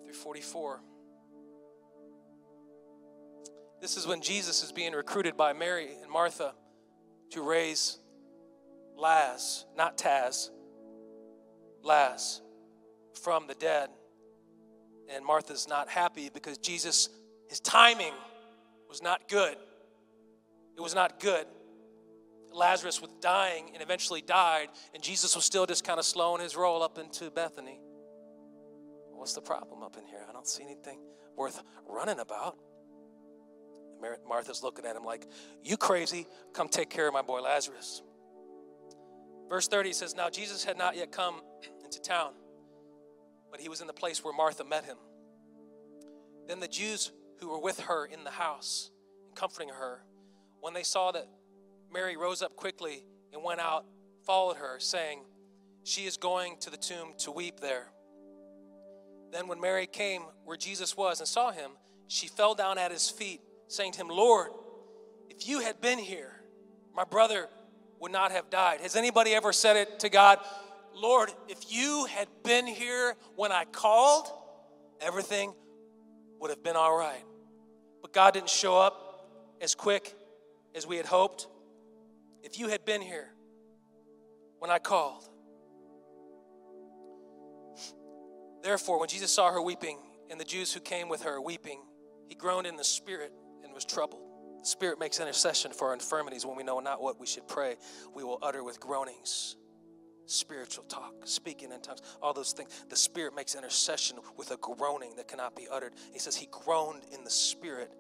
through 0.05 0.13
44. 0.13 0.81
This 3.81 3.97
is 3.97 4.07
when 4.07 4.21
Jesus 4.21 4.63
is 4.63 4.71
being 4.71 4.93
recruited 4.93 5.35
by 5.35 5.53
Mary 5.53 5.89
and 6.01 6.09
Martha 6.09 6.53
to 7.31 7.41
raise 7.41 7.97
Laz, 8.95 9.65
not 9.75 9.97
Taz, 9.97 10.49
Laz, 11.83 12.41
from 13.21 13.47
the 13.47 13.55
dead. 13.55 13.89
And 15.13 15.23
Martha's 15.25 15.67
not 15.67 15.89
happy 15.89 16.29
because 16.33 16.57
Jesus, 16.57 17.09
his 17.49 17.59
timing 17.59 18.13
was 18.89 19.03
not 19.03 19.27
good. 19.27 19.55
It 20.75 20.81
was 20.81 20.95
not 20.95 21.19
good. 21.19 21.45
Lazarus 22.51 23.01
was 23.01 23.11
dying 23.21 23.69
and 23.73 23.83
eventually 23.83 24.21
died, 24.21 24.69
and 24.93 25.03
Jesus 25.03 25.35
was 25.35 25.45
still 25.45 25.65
just 25.65 25.83
kind 25.83 25.99
of 25.99 26.05
slowing 26.05 26.41
his 26.41 26.55
roll 26.55 26.81
up 26.81 26.97
into 26.97 27.29
Bethany. 27.29 27.79
What's 29.15 29.33
the 29.33 29.41
problem 29.41 29.83
up 29.83 29.97
in 29.97 30.05
here? 30.05 30.25
I 30.27 30.33
don't 30.33 30.47
see 30.47 30.63
anything 30.63 30.99
worth 31.35 31.61
running 31.87 32.19
about. 32.19 32.57
Martha's 34.27 34.61
looking 34.61 34.85
at 34.85 34.95
him 34.95 35.03
like, 35.03 35.25
You 35.63 35.77
crazy, 35.77 36.27
come 36.53 36.67
take 36.67 36.89
care 36.89 37.07
of 37.07 37.13
my 37.13 37.23
boy 37.23 37.41
Lazarus. 37.41 38.03
Verse 39.49 39.67
30 39.67 39.93
says, 39.93 40.15
Now 40.15 40.29
Jesus 40.29 40.63
had 40.63 40.77
not 40.77 40.95
yet 40.95 41.11
come 41.11 41.41
into 41.83 41.99
town 42.01 42.33
but 43.55 43.61
he 43.61 43.69
was 43.69 43.79
in 43.79 43.87
the 43.87 43.93
place 43.93 44.21
where 44.21 44.33
Martha 44.33 44.65
met 44.65 44.83
him. 44.83 44.97
Then 46.45 46.59
the 46.59 46.67
Jews 46.67 47.13
who 47.39 47.47
were 47.47 47.59
with 47.61 47.79
her 47.79 48.05
in 48.05 48.25
the 48.25 48.31
house, 48.31 48.91
comforting 49.33 49.69
her, 49.69 50.03
when 50.59 50.73
they 50.73 50.83
saw 50.83 51.13
that 51.13 51.25
Mary 51.89 52.17
rose 52.17 52.41
up 52.41 52.57
quickly 52.57 53.05
and 53.31 53.41
went 53.41 53.61
out, 53.61 53.85
followed 54.25 54.57
her, 54.57 54.77
saying, 54.79 55.23
She 55.85 56.03
is 56.03 56.17
going 56.17 56.57
to 56.59 56.69
the 56.69 56.75
tomb 56.75 57.13
to 57.19 57.31
weep 57.31 57.61
there. 57.61 57.93
Then, 59.35 59.49
when 59.49 59.59
Mary 59.59 59.85
came 59.85 60.21
where 60.45 60.55
Jesus 60.55 60.95
was 60.95 61.19
and 61.19 61.27
saw 61.27 61.51
him, 61.51 61.71
she 62.07 62.27
fell 62.29 62.55
down 62.55 62.77
at 62.77 62.89
his 62.89 63.09
feet, 63.09 63.41
saying 63.67 63.91
to 63.91 63.97
him, 63.99 64.07
Lord, 64.07 64.47
if 65.29 65.45
you 65.45 65.59
had 65.59 65.81
been 65.81 65.99
here, 65.99 66.39
my 66.95 67.03
brother 67.03 67.49
would 67.99 68.13
not 68.13 68.31
have 68.31 68.49
died. 68.49 68.79
Has 68.79 68.95
anybody 68.95 69.35
ever 69.35 69.51
said 69.51 69.75
it 69.75 69.99
to 69.99 70.09
God? 70.09 70.39
Lord, 70.93 71.33
if 71.49 71.69
you 71.69 72.05
had 72.05 72.29
been 72.45 72.65
here 72.65 73.17
when 73.35 73.51
I 73.51 73.65
called, 73.65 74.29
everything 75.01 75.53
would 76.39 76.49
have 76.49 76.63
been 76.63 76.77
all 76.77 76.97
right. 76.97 77.25
But 78.01 78.13
God 78.13 78.35
didn't 78.35 78.49
show 78.49 78.79
up 78.79 79.27
as 79.59 79.75
quick 79.75 80.15
as 80.73 80.87
we 80.87 80.95
had 80.95 81.05
hoped. 81.05 81.47
If 82.41 82.57
you 82.57 82.69
had 82.69 82.85
been 82.85 83.01
here 83.01 83.33
when 84.59 84.71
I 84.71 84.79
called. 84.79 85.27
Therefore, 88.65 88.99
when 88.99 89.09
Jesus 89.09 89.31
saw 89.31 89.51
her 89.51 89.61
weeping, 89.61 89.99
and 90.31 90.39
the 90.39 90.43
Jews 90.43 90.73
who 90.73 90.79
came 90.79 91.07
with 91.07 91.21
her 91.21 91.39
weeping, 91.39 91.83
he 92.27 92.33
groaned 92.33 92.65
in 92.65 92.75
the 92.75 92.83
spirit 92.83 93.31
and 93.63 93.71
was 93.71 93.85
troubled. 93.85 94.23
The 94.63 94.67
Spirit 94.67 94.99
makes 94.99 95.19
intercession 95.19 95.71
for 95.71 95.89
our 95.89 95.93
infirmities 95.93 96.47
when 96.47 96.57
we 96.57 96.63
know 96.63 96.79
not 96.79 96.99
what 96.99 97.19
we 97.19 97.27
should 97.27 97.47
pray. 97.47 97.75
We 98.15 98.23
will 98.23 98.39
utter 98.41 98.63
with 98.63 98.79
groanings 98.79 99.55
spiritual 100.25 100.83
talk, 100.85 101.13
speaking 101.25 101.71
in 101.71 101.79
tongues, 101.81 102.01
all 102.19 102.33
those 102.33 102.53
things. 102.53 102.83
The 102.89 102.95
Spirit 102.95 103.35
makes 103.35 103.53
intercession 103.53 104.17
with 104.35 104.49
a 104.49 104.57
groaning 104.57 105.15
that 105.17 105.27
cannot 105.27 105.55
be 105.55 105.67
uttered. 105.71 105.93
He 106.11 106.17
says 106.17 106.35
he 106.35 106.47
groaned 106.49 107.03
in 107.13 107.23
the 107.23 107.29
Spirit 107.29 107.91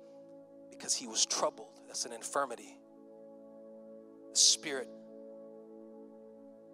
because 0.71 0.95
he 0.95 1.05
was 1.05 1.27
troubled. 1.27 1.79
That's 1.85 2.05
an 2.05 2.13
infirmity. 2.13 2.79
The 4.31 4.39
Spirit 4.39 4.87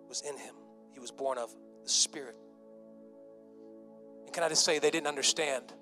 was 0.07 0.21
in 0.21 0.37
him. 0.37 0.55
he 0.93 1.01
was 1.01 1.11
born 1.11 1.37
of 1.37 1.53
the 1.83 1.89
Spirit. 1.89 2.37
And 4.25 4.33
can 4.33 4.43
I 4.43 4.49
just 4.49 4.63
say, 4.63 4.79
they 4.79 4.91
didn't 4.91 5.07
understand 5.07 5.73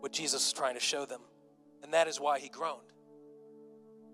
what 0.00 0.12
Jesus 0.12 0.44
was 0.44 0.52
trying 0.52 0.74
to 0.74 0.80
show 0.80 1.06
them. 1.06 1.20
And 1.82 1.92
that 1.94 2.08
is 2.08 2.20
why 2.20 2.38
he 2.38 2.48
groaned. 2.48 2.92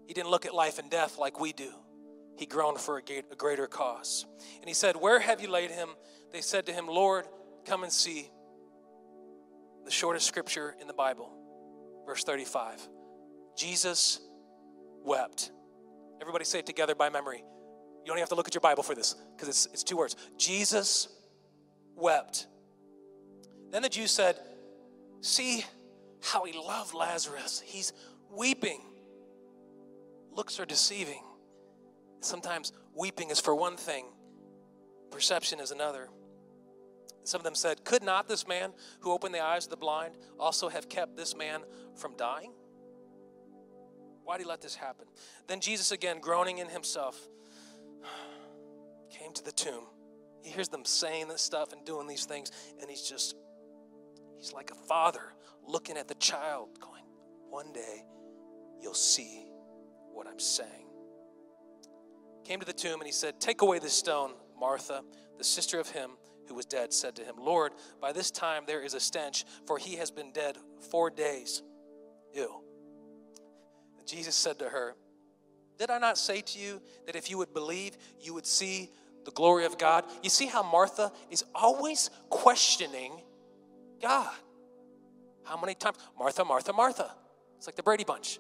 He 0.07 0.15
didn't 0.15 0.31
look 0.31 0.47
at 0.47 0.55
life 0.55 0.79
and 0.79 0.91
death 0.91 1.19
like 1.19 1.41
we 1.41 1.53
do. 1.53 1.71
He 2.37 2.47
groaned 2.47 2.81
for 2.81 2.99
a 2.99 3.35
greater 3.37 3.67
cause. 3.67 4.25
And 4.61 4.67
he 4.67 4.75
said, 4.75 4.97
Where 4.97 5.21
have 5.21 5.41
you 5.41 5.51
laid 5.51 5.71
him? 5.71 5.91
They 6.33 6.41
said 6.41 6.67
to 6.67 6.73
him, 6.73 6.87
Lord, 6.87 7.27
come 7.65 7.83
and 7.83 7.93
see. 7.93 8.31
The 9.85 9.91
shortest 9.91 10.27
scripture 10.27 10.75
in 10.81 10.87
the 10.87 10.95
Bible, 10.95 11.31
verse 12.07 12.25
35. 12.25 12.81
Jesus 13.57 14.21
wept. 15.05 15.51
Everybody 16.21 16.45
say 16.45 16.61
it 16.61 16.67
together 16.67 16.95
by 16.95 17.09
memory. 17.09 17.39
You 17.39 18.07
don't 18.07 18.19
have 18.19 18.29
to 18.31 18.35
look 18.35 18.49
at 18.49 18.55
your 18.55 18.61
Bible 18.61 18.83
for 18.83 18.95
this 18.95 19.15
because 19.37 19.49
it's, 19.49 19.67
it's 19.67 19.85
two 19.85 19.97
words. 19.97 20.17
Jesus 20.39 21.09
wept. 21.95 22.47
Then 23.71 23.83
the 23.83 23.89
Jews 23.89 24.11
said, 24.11 24.39
See 25.21 25.65
how 26.23 26.45
he 26.45 26.53
loved 26.53 26.95
Lazarus. 26.95 27.63
He's 27.65 27.93
weeping. 28.31 28.81
Looks 30.33 30.61
are 30.61 30.67
deceiving. 30.67 31.23
Sometimes 32.21 32.73
weeping 32.95 33.31
is 33.31 33.41
for 33.41 33.55
one 33.55 33.77
thing, 33.77 34.07
perception 35.11 35.61
is 35.61 35.71
another. 35.71 36.09
Some 37.25 37.41
of 37.41 37.45
them 37.45 37.55
said, 37.55 37.85
Could 37.85 38.03
not 38.03 38.29
this 38.29 38.47
man 38.47 38.73
who 39.01 39.13
opened 39.13 39.35
the 39.35 39.43
eyes 39.43 39.65
of 39.65 39.71
the 39.71 39.77
blind 39.77 40.15
also 40.39 40.69
have 40.69 40.89
kept 40.89 41.17
this 41.17 41.37
man 41.37 41.63
from 41.97 42.17
dying? 42.17 42.53
Why 44.25 44.37
did 44.37 44.45
he 44.45 44.49
let 44.49 44.61
this 44.61 44.75
happen? 44.75 45.07
Then 45.47 45.61
Jesus, 45.61 45.93
again, 45.93 46.21
groaning 46.21 46.59
in 46.59 46.69
himself, 46.69 47.19
came 49.19 49.33
to 49.33 49.45
the 49.45 49.53
tomb. 49.53 49.85
He 50.43 50.51
hears 50.51 50.69
them 50.69 50.85
saying 50.85 51.29
this 51.29 51.43
stuff 51.43 51.73
and 51.73 51.85
doing 51.85 52.07
these 52.07 52.25
things, 52.25 52.51
and 52.81 52.89
he's 52.89 53.03
just, 53.03 53.35
he's 54.41 54.53
like 54.53 54.71
a 54.71 54.75
father 54.75 55.35
looking 55.67 55.97
at 55.97 56.09
the 56.09 56.15
child, 56.15 56.81
going, 56.81 57.05
One 57.49 57.73
day 57.73 58.05
you'll 58.81 58.95
see 58.95 59.47
what 60.13 60.27
I'm 60.27 60.41
saying. 60.41 60.87
Came 62.45 62.61
to 62.61 62.67
the 62.67 62.73
tomb 62.73 63.01
and 63.01 63.07
he 63.07 63.13
said, 63.13 63.41
Take 63.41 63.63
away 63.63 63.79
this 63.79 63.93
stone. 63.93 64.33
Martha, 64.59 65.03
the 65.39 65.45
sister 65.45 65.81
of 65.81 65.89
him 65.89 66.11
who 66.47 66.55
was 66.55 66.67
dead, 66.67 66.93
said 66.93 67.17
to 67.17 67.25
him, 67.25 67.37
Lord, 67.39 67.73
by 68.01 68.13
this 68.13 68.31
time 68.31 68.65
there 68.67 68.83
is 68.83 68.93
a 68.93 69.01
stench, 69.01 69.45
for 69.67 69.79
he 69.79 69.97
has 69.97 70.11
been 70.11 70.33
dead 70.33 70.59
four 70.91 71.09
days. 71.09 71.63
Ew. 72.35 72.63
And 73.99 74.07
Jesus 74.07 74.35
said 74.35 74.59
to 74.59 74.69
her, 74.69 74.97
Did 75.79 75.91
I 75.91 75.99
not 75.99 76.19
say 76.19 76.41
to 76.43 76.59
you 76.59 76.83
that 77.07 77.17
if 77.17 77.31
you 77.31 77.39
would 77.39 77.55
believe, 77.55 77.97
you 78.21 78.35
would 78.35 78.47
see 78.47 78.91
the 79.25 79.31
glory 79.31 79.65
of 79.65 79.79
God? 79.79 80.05
You 80.23 80.29
see 80.29 80.47
how 80.47 80.63
Martha 80.63 81.13
is 81.31 81.45
always 81.55 82.11
questioning 82.29 83.23
God. 84.01 84.35
How 85.45 85.61
many 85.61 85.75
times? 85.75 85.97
Martha, 86.19 86.45
Martha, 86.45 86.73
Martha. 86.73 87.11
It's 87.57 87.67
like 87.67 87.77
the 87.77 87.83
Brady 87.83 88.05
Bunch. 88.05 88.39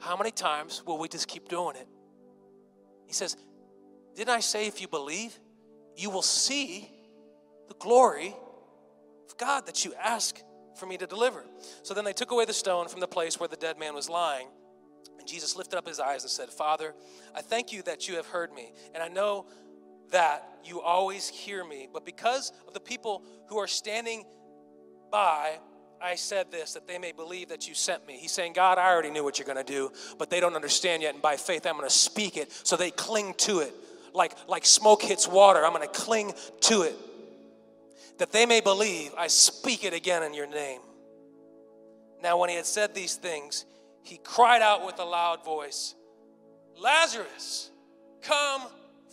How 0.00 0.16
many 0.16 0.30
times 0.30 0.82
will 0.84 0.98
we 0.98 1.08
just 1.08 1.28
keep 1.28 1.48
doing 1.48 1.76
it? 1.76 1.88
He 3.06 3.12
says, 3.12 3.36
Didn't 4.14 4.30
I 4.30 4.40
say 4.40 4.66
if 4.66 4.80
you 4.80 4.88
believe, 4.88 5.38
you 5.96 6.10
will 6.10 6.22
see 6.22 6.90
the 7.68 7.74
glory 7.74 8.34
of 9.28 9.36
God 9.38 9.66
that 9.66 9.84
you 9.84 9.94
ask 9.94 10.38
for 10.78 10.86
me 10.86 10.96
to 10.98 11.06
deliver? 11.06 11.44
So 11.82 11.94
then 11.94 12.04
they 12.04 12.12
took 12.12 12.30
away 12.30 12.44
the 12.44 12.52
stone 12.52 12.88
from 12.88 13.00
the 13.00 13.08
place 13.08 13.40
where 13.40 13.48
the 13.48 13.56
dead 13.56 13.78
man 13.78 13.94
was 13.94 14.08
lying. 14.08 14.48
And 15.18 15.26
Jesus 15.26 15.56
lifted 15.56 15.78
up 15.78 15.88
his 15.88 15.98
eyes 15.98 16.22
and 16.22 16.30
said, 16.30 16.50
Father, 16.50 16.94
I 17.34 17.40
thank 17.40 17.72
you 17.72 17.82
that 17.82 18.08
you 18.08 18.16
have 18.16 18.26
heard 18.26 18.52
me. 18.52 18.72
And 18.94 19.02
I 19.02 19.08
know 19.08 19.46
that 20.10 20.48
you 20.64 20.80
always 20.80 21.28
hear 21.28 21.64
me. 21.64 21.88
But 21.92 22.04
because 22.04 22.52
of 22.66 22.74
the 22.74 22.80
people 22.80 23.22
who 23.48 23.58
are 23.58 23.66
standing 23.66 24.24
by, 25.10 25.58
I 26.00 26.14
said 26.16 26.50
this 26.50 26.74
that 26.74 26.86
they 26.86 26.98
may 26.98 27.12
believe 27.12 27.48
that 27.48 27.68
you 27.68 27.74
sent 27.74 28.06
me. 28.06 28.18
He's 28.18 28.32
saying, 28.32 28.52
God, 28.52 28.78
I 28.78 28.90
already 28.90 29.10
knew 29.10 29.24
what 29.24 29.38
you're 29.38 29.46
going 29.46 29.64
to 29.64 29.72
do, 29.72 29.90
but 30.18 30.30
they 30.30 30.40
don't 30.40 30.54
understand 30.54 31.02
yet. 31.02 31.14
And 31.14 31.22
by 31.22 31.36
faith, 31.36 31.66
I'm 31.66 31.76
going 31.76 31.88
to 31.88 31.94
speak 31.94 32.36
it 32.36 32.50
so 32.50 32.76
they 32.76 32.90
cling 32.90 33.34
to 33.38 33.60
it. 33.60 33.72
Like, 34.12 34.32
like 34.48 34.64
smoke 34.64 35.02
hits 35.02 35.28
water, 35.28 35.64
I'm 35.64 35.72
going 35.72 35.86
to 35.86 35.94
cling 35.94 36.32
to 36.62 36.82
it. 36.82 36.94
That 38.18 38.32
they 38.32 38.46
may 38.46 38.60
believe, 38.60 39.12
I 39.16 39.26
speak 39.26 39.84
it 39.84 39.92
again 39.92 40.22
in 40.22 40.32
your 40.32 40.46
name. 40.46 40.80
Now, 42.22 42.38
when 42.38 42.48
he 42.48 42.56
had 42.56 42.64
said 42.64 42.94
these 42.94 43.14
things, 43.14 43.66
he 44.02 44.16
cried 44.16 44.62
out 44.62 44.86
with 44.86 44.98
a 44.98 45.04
loud 45.04 45.44
voice, 45.44 45.94
Lazarus, 46.78 47.70
come 48.22 48.62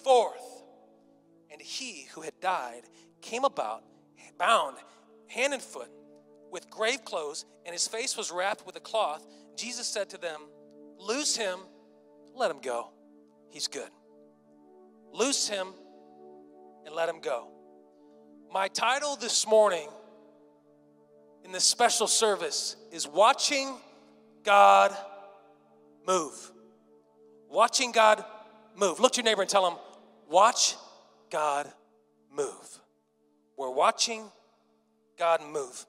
forth. 0.04 0.53
And 1.54 1.62
he 1.62 2.08
who 2.14 2.22
had 2.22 2.34
died 2.42 2.82
came 3.22 3.46
about, 3.46 3.84
bound 4.38 4.76
hand 5.28 5.54
and 5.54 5.62
foot 5.62 5.90
with 6.52 6.70
grave 6.70 7.06
clothes, 7.06 7.46
and 7.66 7.74
his 7.74 7.88
face 7.88 8.18
was 8.18 8.32
wrapped 8.32 8.66
with 8.66 8.76
a 8.76 8.80
cloth, 8.80 9.26
Jesus 9.56 9.88
said 9.88 10.10
to 10.10 10.18
them, 10.18 10.42
Loose 10.98 11.36
him, 11.36 11.60
let 12.36 12.52
him 12.52 12.60
go. 12.60 12.90
He's 13.50 13.68
good. 13.68 13.90
Loose 15.12 15.48
him 15.48 15.68
and 16.86 16.96
let 16.96 17.08
him 17.08 17.20
go. 17.22 17.50
My 18.52 18.68
title 18.68 19.16
this 19.16 19.48
morning 19.48 19.90
in 21.46 21.52
this 21.52 21.64
special 21.64 22.08
service 22.08 22.76
is 22.92 23.08
Watching 23.08 23.76
God 24.44 24.96
Move. 26.08 26.52
Watching 27.50 27.92
God 27.92 28.24
move. 28.76 29.00
Look 29.00 29.14
to 29.14 29.22
your 29.22 29.26
neighbor 29.26 29.42
and 29.42 29.50
tell 29.50 29.68
him, 29.68 29.78
Watch 30.28 30.76
God 31.34 31.68
move. 32.32 32.80
We're 33.58 33.72
watching 33.72 34.30
God 35.18 35.42
move. 35.42 35.88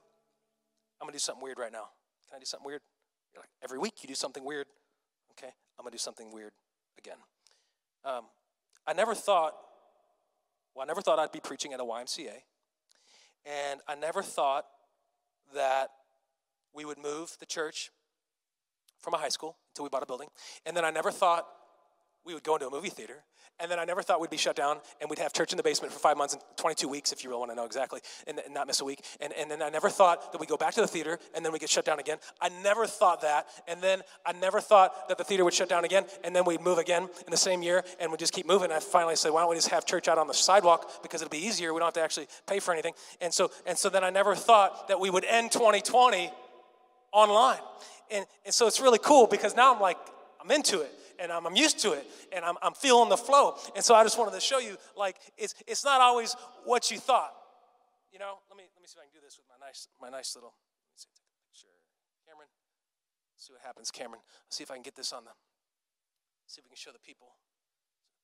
I'm 0.99 1.05
gonna 1.05 1.11
do 1.11 1.19
something 1.19 1.43
weird 1.43 1.59
right 1.59 1.71
now. 1.71 1.89
Can 2.27 2.37
I 2.37 2.39
do 2.39 2.45
something 2.45 2.65
weird? 2.65 2.81
Every 3.63 3.77
week 3.77 3.93
you 4.01 4.07
do 4.07 4.15
something 4.15 4.43
weird. 4.43 4.65
Okay, 5.31 5.51
I'm 5.77 5.83
gonna 5.83 5.91
do 5.91 5.99
something 5.99 6.31
weird 6.31 6.51
again. 6.97 7.17
Um, 8.03 8.25
I 8.87 8.93
never 8.93 9.13
thought, 9.13 9.53
well, 10.73 10.83
I 10.83 10.87
never 10.87 11.01
thought 11.01 11.19
I'd 11.19 11.31
be 11.31 11.39
preaching 11.39 11.73
at 11.73 11.79
a 11.79 11.83
YMCA, 11.83 12.41
and 13.45 13.81
I 13.87 13.93
never 13.93 14.23
thought 14.23 14.65
that 15.53 15.89
we 16.73 16.85
would 16.85 16.97
move 16.97 17.37
the 17.39 17.45
church 17.45 17.91
from 18.99 19.13
a 19.13 19.17
high 19.17 19.29
school 19.29 19.57
until 19.73 19.83
we 19.83 19.89
bought 19.89 20.01
a 20.01 20.07
building, 20.07 20.29
and 20.65 20.75
then 20.75 20.85
I 20.85 20.89
never 20.89 21.11
thought 21.11 21.45
we 22.25 22.33
would 22.33 22.43
go 22.43 22.55
into 22.55 22.67
a 22.67 22.71
movie 22.71 22.89
theater, 22.89 23.23
and 23.59 23.71
then 23.71 23.79
I 23.79 23.85
never 23.85 24.01
thought 24.01 24.19
we'd 24.19 24.29
be 24.29 24.37
shut 24.37 24.55
down 24.55 24.79
and 24.99 25.09
we'd 25.09 25.19
have 25.19 25.31
church 25.31 25.53
in 25.53 25.57
the 25.57 25.63
basement 25.63 25.93
for 25.93 25.99
five 25.99 26.17
months 26.17 26.33
and 26.33 26.43
22 26.57 26.89
weeks, 26.89 27.13
if 27.13 27.23
you 27.23 27.29
really 27.29 27.39
want 27.39 27.51
to 27.51 27.55
know 27.55 27.65
exactly, 27.65 28.01
and, 28.27 28.39
and 28.39 28.53
not 28.53 28.67
miss 28.67 28.81
a 28.81 28.85
week. 28.85 29.01
And, 29.21 29.31
and 29.31 29.49
then 29.49 29.61
I 29.61 29.69
never 29.69 29.89
thought 29.89 30.33
that 30.33 30.39
we'd 30.39 30.49
go 30.49 30.57
back 30.57 30.73
to 30.73 30.81
the 30.81 30.87
theater 30.87 31.19
and 31.33 31.45
then 31.45 31.53
we 31.53 31.59
get 31.59 31.69
shut 31.69 31.85
down 31.85 31.99
again. 31.99 32.17
I 32.41 32.49
never 32.63 32.85
thought 32.85 33.21
that. 33.21 33.47
And 33.67 33.81
then 33.81 34.01
I 34.25 34.33
never 34.33 34.59
thought 34.59 35.07
that 35.07 35.17
the 35.17 35.23
theater 35.23 35.45
would 35.45 35.53
shut 35.53 35.69
down 35.69 35.85
again 35.85 36.05
and 36.25 36.35
then 36.35 36.43
we'd 36.43 36.59
move 36.59 36.79
again 36.79 37.03
in 37.03 37.31
the 37.31 37.37
same 37.37 37.63
year 37.63 37.85
and 37.99 38.11
we'd 38.11 38.19
just 38.19 38.33
keep 38.33 38.45
moving. 38.45 38.73
I 38.73 38.79
finally 38.79 39.15
said, 39.15 39.31
why 39.31 39.41
don't 39.41 39.49
we 39.49 39.55
just 39.55 39.69
have 39.69 39.85
church 39.85 40.09
out 40.09 40.17
on 40.17 40.27
the 40.27 40.33
sidewalk 40.33 41.01
because 41.01 41.21
it'll 41.21 41.31
be 41.31 41.45
easier. 41.45 41.73
We 41.73 41.79
don't 41.79 41.87
have 41.87 41.93
to 41.93 42.01
actually 42.01 42.27
pay 42.47 42.59
for 42.59 42.73
anything. 42.73 42.93
And 43.21 43.33
so, 43.33 43.51
and 43.65 43.77
so 43.77 43.89
then 43.89 44.03
I 44.03 44.09
never 44.09 44.35
thought 44.35 44.89
that 44.89 44.99
we 44.99 45.09
would 45.09 45.23
end 45.23 45.53
2020 45.53 46.29
online. 47.13 47.59
And, 48.11 48.25
and 48.43 48.53
so 48.53 48.67
it's 48.67 48.81
really 48.81 48.99
cool 48.99 49.27
because 49.27 49.55
now 49.55 49.73
I'm 49.73 49.79
like, 49.79 49.97
I'm 50.43 50.51
into 50.51 50.81
it 50.81 50.91
and 51.19 51.31
I'm, 51.31 51.45
I'm 51.45 51.55
used 51.55 51.79
to 51.79 51.93
it 51.93 52.05
and 52.31 52.43
I'm, 52.43 52.55
I'm 52.61 52.73
feeling 52.73 53.09
the 53.09 53.17
flow. 53.17 53.55
And 53.75 53.83
so 53.83 53.95
I 53.95 54.03
just 54.03 54.17
wanted 54.17 54.33
to 54.33 54.41
show 54.41 54.59
you 54.59 54.77
like 54.95 55.17
it's, 55.37 55.55
it's 55.67 55.83
not 55.83 56.01
always 56.01 56.35
what 56.65 56.91
you 56.91 56.97
thought. 56.97 57.33
You 58.11 58.19
know, 58.19 58.39
let 58.49 58.57
me, 58.57 58.63
let 58.75 58.81
me 58.81 58.87
see 58.87 58.95
if 58.97 59.03
I 59.03 59.11
can 59.11 59.13
do 59.13 59.23
this 59.23 59.37
with 59.37 59.45
my 59.49 59.59
nice, 59.65 59.87
my 59.99 60.09
nice 60.09 60.35
little, 60.35 60.53
picture. 60.95 61.67
Cameron, 62.27 62.47
see 63.35 63.53
what 63.53 63.61
happens, 63.61 63.91
Cameron. 63.91 64.21
Let's 64.47 64.57
see 64.57 64.63
if 64.63 64.71
I 64.71 64.75
can 64.75 64.83
get 64.83 64.95
this 64.95 65.11
on 65.13 65.25
the, 65.25 65.31
see 66.47 66.59
if 66.59 66.65
we 66.65 66.69
can 66.69 66.77
show 66.77 66.91
the 66.91 66.99
people. 66.99 67.27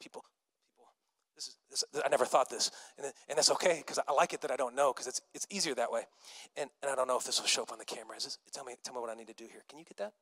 People, 0.01 0.23
people. 0.71 0.87
This 1.35 1.47
is, 1.49 1.57
this, 1.69 1.83
I 2.05 2.09
never 2.09 2.25
thought 2.25 2.49
this, 2.49 2.71
and, 2.97 3.05
and 3.29 3.37
that's 3.37 3.51
okay 3.51 3.83
because 3.85 3.99
I 4.07 4.13
like 4.13 4.33
it 4.33 4.41
that 4.41 4.51
I 4.51 4.55
don't 4.55 4.75
know 4.75 4.93
because 4.93 5.07
it's, 5.07 5.21
it's 5.33 5.45
easier 5.49 5.75
that 5.75 5.91
way. 5.91 6.03
And, 6.57 6.69
and 6.81 6.91
I 6.91 6.95
don't 6.95 7.07
know 7.07 7.17
if 7.17 7.23
this 7.23 7.39
will 7.39 7.47
show 7.47 7.63
up 7.63 7.71
on 7.71 7.77
the 7.77 7.85
camera. 7.85 8.17
Is 8.17 8.23
this, 8.23 8.37
tell 8.51 8.63
me, 8.63 8.75
tell 8.83 8.93
me 8.93 9.01
what 9.01 9.09
I 9.09 9.15
need 9.15 9.27
to 9.27 9.33
do 9.33 9.45
here. 9.45 9.63
Can 9.69 9.77
you 9.77 9.85
get 9.85 9.97
that? 9.97 10.13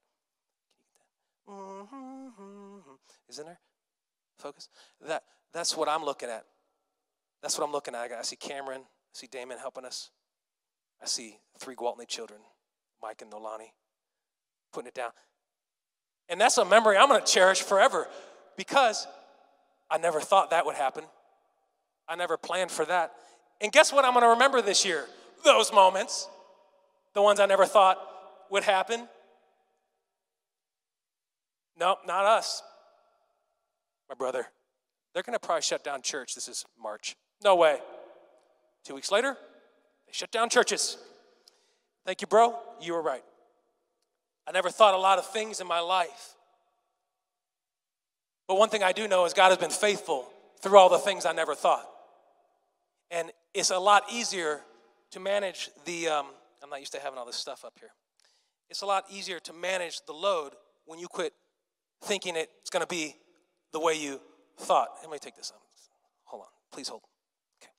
Mm-hmm. 1.50 2.94
Isn't 3.30 3.46
there? 3.46 3.60
Focus. 4.38 4.70
That 5.08 5.24
that's 5.54 5.76
what 5.76 5.90
I'm 5.90 6.04
looking 6.04 6.30
at. 6.30 6.46
That's 7.42 7.58
what 7.58 7.66
I'm 7.66 7.72
looking 7.72 7.96
at. 7.96 8.12
I 8.12 8.22
see 8.22 8.36
Cameron. 8.36 8.82
I 8.82 9.14
see 9.14 9.28
Damon 9.28 9.58
helping 9.58 9.86
us. 9.86 10.12
I 11.02 11.06
see 11.06 11.38
three 11.58 11.76
Gwaltney 11.76 12.08
children, 12.08 12.40
Mike 13.02 13.22
and 13.22 13.32
Nolani, 13.32 13.72
putting 14.74 14.88
it 14.88 14.94
down. 14.94 15.12
And 16.28 16.40
that's 16.40 16.58
a 16.58 16.66
memory 16.66 16.98
I'm 16.98 17.08
going 17.08 17.20
to 17.20 17.26
cherish 17.26 17.62
forever 17.62 18.08
because 18.58 19.08
I 19.90 19.98
never 19.98 20.20
thought 20.20 20.52
that 20.52 20.66
would 20.66 20.76
happen. 20.76 21.04
I 22.08 22.16
never 22.16 22.38
planned 22.38 22.72
for 22.72 22.86
that. 22.86 23.14
And 23.62 23.72
guess 23.72 23.92
what 23.92 24.06
I'm 24.06 24.14
going 24.14 24.24
to 24.24 24.30
remember 24.30 24.62
this 24.62 24.86
year? 24.86 25.06
Those 25.44 25.74
moments, 25.74 26.28
the 27.14 27.22
ones 27.22 27.40
I 27.40 27.46
never 27.46 27.66
thought 27.66 27.98
would 28.52 28.64
happen. 28.64 29.08
Nope, 31.80 32.00
not 32.06 32.26
us. 32.26 32.62
My 34.10 34.16
brother, 34.16 34.46
they're 35.14 35.24
going 35.24 35.38
to 35.38 35.40
probably 35.40 35.62
shut 35.62 35.84
down 35.84 36.02
church. 36.02 36.36
This 36.36 36.48
is 36.48 36.66
March. 36.82 37.16
No 37.44 37.56
way. 37.56 37.78
Two 38.84 38.96
weeks 38.96 39.12
later, 39.12 39.38
they 40.06 40.12
shut 40.12 40.32
down 40.32 40.50
churches. 40.50 40.98
Thank 42.06 42.22
you, 42.22 42.28
bro. 42.28 42.58
You 42.82 42.94
were 42.94 43.02
right. 43.02 43.24
I 44.48 44.52
never 44.52 44.70
thought 44.70 44.94
a 44.94 44.98
lot 44.98 45.20
of 45.20 45.32
things 45.32 45.62
in 45.62 45.68
my 45.68 45.80
life. 45.80 46.34
But 48.48 48.58
one 48.58 48.70
thing 48.70 48.82
I 48.84 48.92
do 48.92 49.08
know 49.08 49.26
is 49.26 49.34
God 49.34 49.50
has 49.50 49.58
been 49.58 49.70
faithful 49.70 50.28
through 50.62 50.78
all 50.78 50.90
the 50.90 50.98
things 50.98 51.26
I 51.26 51.34
never 51.34 51.54
thought. 51.54 51.88
And 53.12 53.32
it's 53.54 53.70
a 53.70 53.78
lot 53.78 54.04
easier 54.12 54.62
to 55.12 55.20
manage 55.20 55.70
the, 55.86 56.08
um, 56.08 56.26
I'm 56.64 56.70
not 56.70 56.80
used 56.80 56.94
to 56.94 57.00
having 57.00 57.20
all 57.20 57.26
this 57.26 57.36
stuff 57.36 57.64
up 57.64 57.74
here. 57.80 57.92
It's 58.70 58.82
a 58.82 58.86
lot 58.86 59.06
easier 59.10 59.40
to 59.42 59.54
manage 59.54 60.02
the 60.08 60.14
load 60.14 60.54
when 60.86 61.00
you 61.00 61.08
quit 61.08 61.34
thinking 62.02 62.36
it's 62.36 62.70
going 62.70 62.82
to 62.82 62.88
be 62.88 63.16
the 63.72 63.80
way 63.80 63.94
you 63.94 64.20
thought. 64.58 64.90
Let 65.02 65.12
me 65.12 65.18
take 65.20 65.36
this 65.36 65.52
up. 65.52 65.62
Hold 66.26 66.44
on. 66.44 66.48
Please 66.72 66.88
hold. 66.88 67.02
Okay. 67.62 67.72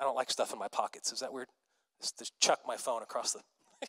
I 0.00 0.04
don't 0.04 0.16
like 0.16 0.30
stuff 0.30 0.52
in 0.52 0.58
my 0.58 0.68
pockets. 0.68 1.12
Is 1.12 1.20
that 1.20 1.32
weird? 1.32 1.48
Just, 2.00 2.18
just 2.18 2.38
chuck 2.40 2.60
my 2.66 2.76
phone 2.76 3.02
across 3.02 3.32
the 3.32 3.40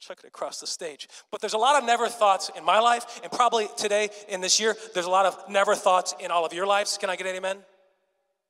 chuck 0.00 0.18
it 0.22 0.28
across 0.28 0.60
the 0.60 0.66
stage. 0.66 1.08
But 1.30 1.40
there's 1.40 1.54
a 1.54 1.58
lot 1.58 1.80
of 1.80 1.86
never 1.86 2.08
thoughts 2.08 2.50
in 2.56 2.64
my 2.64 2.80
life, 2.80 3.20
and 3.22 3.30
probably 3.30 3.68
today 3.76 4.10
in 4.28 4.40
this 4.40 4.60
year, 4.60 4.76
there's 4.94 5.06
a 5.06 5.10
lot 5.10 5.26
of 5.26 5.36
never 5.48 5.74
thoughts 5.74 6.14
in 6.20 6.30
all 6.30 6.44
of 6.44 6.52
your 6.52 6.66
lives. 6.66 6.98
Can 6.98 7.10
I 7.10 7.16
get 7.16 7.26
an 7.26 7.36
amen? 7.36 7.58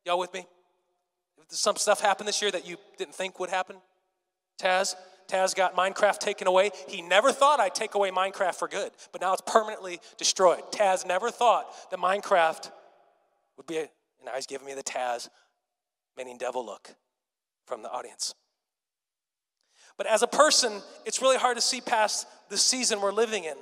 Y'all 0.04 0.18
with 0.18 0.32
me? 0.32 0.46
some 1.50 1.76
stuff 1.76 2.00
happen 2.00 2.26
this 2.26 2.42
year 2.42 2.50
that 2.50 2.66
you 2.66 2.76
didn't 2.98 3.14
think 3.14 3.40
would 3.40 3.50
happen? 3.50 3.76
Taz? 4.60 4.94
Taz 5.28 5.54
got 5.54 5.76
Minecraft 5.76 6.18
taken 6.18 6.46
away. 6.46 6.70
He 6.88 7.02
never 7.02 7.32
thought 7.32 7.60
I'd 7.60 7.74
take 7.74 7.94
away 7.94 8.10
Minecraft 8.10 8.54
for 8.54 8.68
good, 8.68 8.90
but 9.12 9.20
now 9.20 9.32
it's 9.32 9.42
permanently 9.46 10.00
destroyed. 10.16 10.62
Taz 10.72 11.06
never 11.06 11.30
thought 11.30 11.66
that 11.90 12.00
Minecraft 12.00 12.70
would 13.56 13.66
be, 13.66 13.76
a, 13.76 13.80
and 13.80 14.26
now 14.26 14.32
he's 14.34 14.46
giving 14.46 14.66
me 14.66 14.74
the 14.74 14.82
Taz, 14.82 15.28
meaning 16.16 16.38
devil 16.38 16.64
look 16.64 16.94
from 17.66 17.82
the 17.82 17.90
audience. 17.90 18.34
But 19.96 20.06
as 20.06 20.22
a 20.22 20.28
person, 20.28 20.80
it's 21.04 21.20
really 21.20 21.36
hard 21.36 21.56
to 21.56 21.62
see 21.62 21.80
past 21.80 22.26
the 22.48 22.56
season 22.56 23.00
we're 23.00 23.12
living 23.12 23.44
in. 23.44 23.56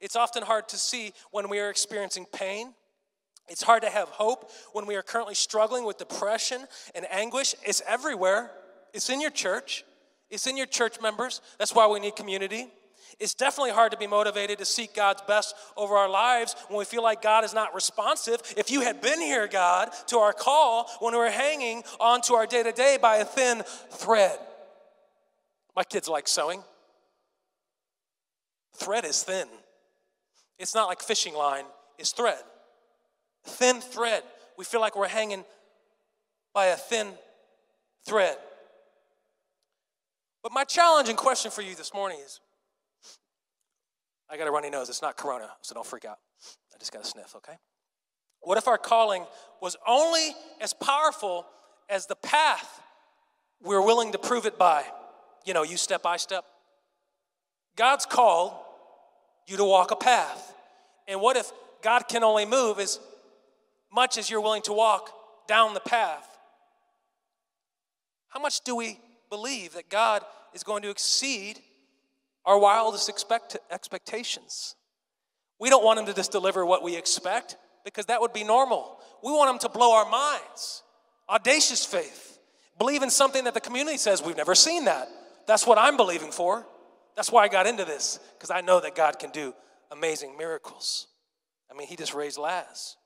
It's 0.00 0.16
often 0.16 0.42
hard 0.42 0.68
to 0.68 0.76
see 0.76 1.12
when 1.30 1.48
we 1.48 1.58
are 1.58 1.70
experiencing 1.70 2.26
pain 2.32 2.74
it's 3.50 3.64
hard 3.64 3.82
to 3.82 3.90
have 3.90 4.08
hope 4.10 4.48
when 4.72 4.86
we 4.86 4.94
are 4.94 5.02
currently 5.02 5.34
struggling 5.34 5.84
with 5.84 5.98
depression 5.98 6.66
and 6.94 7.04
anguish. 7.10 7.56
It's 7.64 7.82
everywhere. 7.86 8.52
It's 8.94 9.10
in 9.10 9.20
your 9.20 9.32
church. 9.32 9.84
It's 10.30 10.46
in 10.46 10.56
your 10.56 10.66
church 10.66 11.00
members. 11.00 11.40
That's 11.58 11.74
why 11.74 11.86
we 11.86 12.00
need 12.00 12.16
community. 12.16 12.68
It's 13.18 13.34
definitely 13.34 13.72
hard 13.72 13.92
to 13.92 13.98
be 13.98 14.06
motivated 14.06 14.58
to 14.58 14.64
seek 14.64 14.94
God's 14.94 15.22
best 15.22 15.54
over 15.76 15.96
our 15.96 16.08
lives 16.08 16.54
when 16.68 16.78
we 16.78 16.84
feel 16.84 17.02
like 17.02 17.20
God 17.20 17.44
is 17.44 17.52
not 17.52 17.74
responsive. 17.74 18.40
If 18.56 18.70
you 18.70 18.80
had 18.80 19.00
been 19.00 19.20
here, 19.20 19.46
God, 19.46 19.90
to 20.06 20.18
our 20.18 20.32
call 20.32 20.88
when 21.00 21.12
we 21.12 21.18
were 21.18 21.30
hanging 21.30 21.82
onto 21.98 22.34
our 22.34 22.46
day 22.46 22.62
to 22.62 22.72
day 22.72 22.98
by 23.00 23.16
a 23.16 23.24
thin 23.24 23.62
thread. 23.90 24.38
My 25.76 25.84
kids 25.84 26.08
like 26.08 26.28
sewing. 26.28 26.62
Thread 28.74 29.04
is 29.04 29.22
thin. 29.22 29.48
It's 30.58 30.74
not 30.74 30.86
like 30.86 31.00
fishing 31.00 31.34
line, 31.34 31.64
it's 31.98 32.12
thread 32.12 32.38
thin 33.44 33.80
thread. 33.80 34.22
We 34.56 34.64
feel 34.64 34.80
like 34.80 34.96
we're 34.96 35.08
hanging 35.08 35.44
by 36.54 36.66
a 36.66 36.76
thin 36.76 37.08
thread. 38.04 38.36
But 40.42 40.52
my 40.52 40.64
challenge 40.64 41.08
and 41.08 41.18
question 41.18 41.50
for 41.50 41.62
you 41.62 41.74
this 41.74 41.92
morning 41.92 42.18
is 42.24 42.40
I 44.30 44.36
got 44.36 44.46
a 44.46 44.50
runny 44.50 44.70
nose. 44.70 44.88
It's 44.88 45.02
not 45.02 45.16
corona, 45.16 45.50
so 45.62 45.74
don't 45.74 45.86
freak 45.86 46.04
out. 46.04 46.18
I 46.74 46.78
just 46.78 46.92
got 46.92 47.02
to 47.02 47.08
sniff, 47.08 47.34
okay? 47.36 47.54
What 48.40 48.56
if 48.56 48.68
our 48.68 48.78
calling 48.78 49.26
was 49.60 49.76
only 49.86 50.30
as 50.60 50.72
powerful 50.72 51.46
as 51.88 52.06
the 52.06 52.16
path 52.16 52.80
we're 53.62 53.84
willing 53.84 54.12
to 54.12 54.18
prove 54.18 54.46
it 54.46 54.58
by? 54.58 54.84
You 55.44 55.52
know, 55.52 55.62
you 55.62 55.76
step 55.76 56.02
by 56.02 56.16
step. 56.16 56.44
God's 57.76 58.06
called 58.06 58.54
you 59.46 59.56
to 59.56 59.64
walk 59.64 59.90
a 59.90 59.96
path. 59.96 60.54
And 61.06 61.20
what 61.20 61.36
if 61.36 61.50
God 61.82 62.08
can 62.08 62.22
only 62.22 62.46
move 62.46 62.78
as 62.78 63.00
much 63.92 64.18
as 64.18 64.30
you're 64.30 64.40
willing 64.40 64.62
to 64.62 64.72
walk 64.72 65.10
down 65.48 65.74
the 65.74 65.80
path. 65.80 66.26
How 68.28 68.40
much 68.40 68.60
do 68.60 68.76
we 68.76 68.98
believe 69.30 69.74
that 69.74 69.88
God 69.88 70.22
is 70.52 70.62
going 70.62 70.82
to 70.82 70.90
exceed 70.90 71.60
our 72.44 72.58
wildest 72.58 73.08
expect- 73.08 73.56
expectations? 73.70 74.74
We 75.58 75.70
don't 75.70 75.84
want 75.84 76.00
Him 76.00 76.06
to 76.06 76.14
just 76.14 76.32
deliver 76.32 76.66
what 76.66 76.82
we 76.82 76.96
expect 76.96 77.56
because 77.84 78.06
that 78.06 78.20
would 78.20 78.32
be 78.32 78.44
normal. 78.44 78.98
We 79.22 79.30
want 79.30 79.50
Him 79.50 79.58
to 79.60 79.68
blow 79.68 79.94
our 79.94 80.08
minds. 80.10 80.82
Audacious 81.28 81.84
faith. 81.84 82.38
Believe 82.78 83.02
in 83.02 83.10
something 83.10 83.44
that 83.44 83.54
the 83.54 83.60
community 83.60 83.98
says 83.98 84.22
we've 84.22 84.36
never 84.36 84.54
seen 84.54 84.86
that. 84.86 85.08
That's 85.46 85.66
what 85.66 85.78
I'm 85.78 85.96
believing 85.96 86.32
for. 86.32 86.66
That's 87.14 87.30
why 87.30 87.44
I 87.44 87.48
got 87.48 87.66
into 87.66 87.84
this 87.84 88.18
because 88.36 88.50
I 88.50 88.62
know 88.62 88.80
that 88.80 88.94
God 88.94 89.18
can 89.18 89.30
do 89.30 89.54
amazing 89.90 90.36
miracles. 90.38 91.06
I 91.70 91.76
mean, 91.76 91.88
He 91.88 91.96
just 91.96 92.14
raised 92.14 92.38
Laz. 92.38 92.96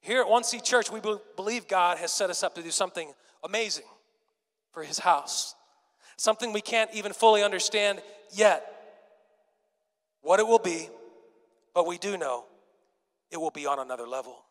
Here 0.00 0.20
at 0.20 0.26
1C 0.26 0.64
Church, 0.64 0.90
we 0.90 1.00
believe 1.36 1.68
God 1.68 1.98
has 1.98 2.12
set 2.12 2.30
us 2.30 2.42
up 2.42 2.54
to 2.56 2.62
do 2.62 2.70
something 2.70 3.12
amazing 3.44 3.84
for 4.72 4.82
His 4.82 4.98
house, 4.98 5.54
something 6.16 6.52
we 6.52 6.60
can't 6.60 6.90
even 6.94 7.12
fully 7.12 7.42
understand 7.42 8.00
yet 8.32 8.66
what 10.22 10.40
it 10.40 10.46
will 10.46 10.58
be, 10.58 10.88
but 11.74 11.86
we 11.86 11.98
do 11.98 12.16
know 12.16 12.44
it 13.30 13.40
will 13.40 13.50
be 13.50 13.66
on 13.66 13.78
another 13.78 14.06
level. 14.06 14.44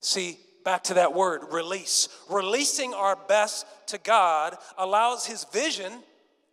See, 0.00 0.38
back 0.64 0.84
to 0.84 0.94
that 0.94 1.14
word 1.14 1.42
release. 1.52 2.08
Releasing 2.30 2.94
our 2.94 3.16
best 3.28 3.66
to 3.88 3.98
God 3.98 4.56
allows 4.78 5.26
His 5.26 5.44
vision 5.52 5.92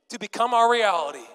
to 0.09 0.19
become 0.19 0.53
our 0.53 0.69
reality. 0.71 1.25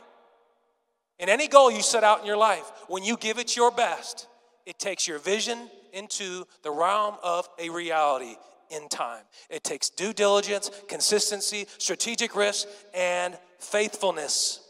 In 1.18 1.28
any 1.28 1.48
goal 1.48 1.70
you 1.70 1.82
set 1.82 2.04
out 2.04 2.20
in 2.20 2.26
your 2.26 2.36
life, 2.36 2.70
when 2.88 3.02
you 3.02 3.16
give 3.16 3.38
it 3.38 3.56
your 3.56 3.70
best, 3.70 4.26
it 4.66 4.78
takes 4.78 5.08
your 5.08 5.18
vision 5.18 5.70
into 5.92 6.44
the 6.62 6.70
realm 6.70 7.16
of 7.22 7.48
a 7.58 7.70
reality 7.70 8.36
in 8.70 8.88
time. 8.88 9.22
It 9.50 9.64
takes 9.64 9.90
due 9.90 10.12
diligence, 10.12 10.70
consistency, 10.88 11.66
strategic 11.78 12.34
risk, 12.34 12.68
and 12.94 13.36
faithfulness. 13.58 14.60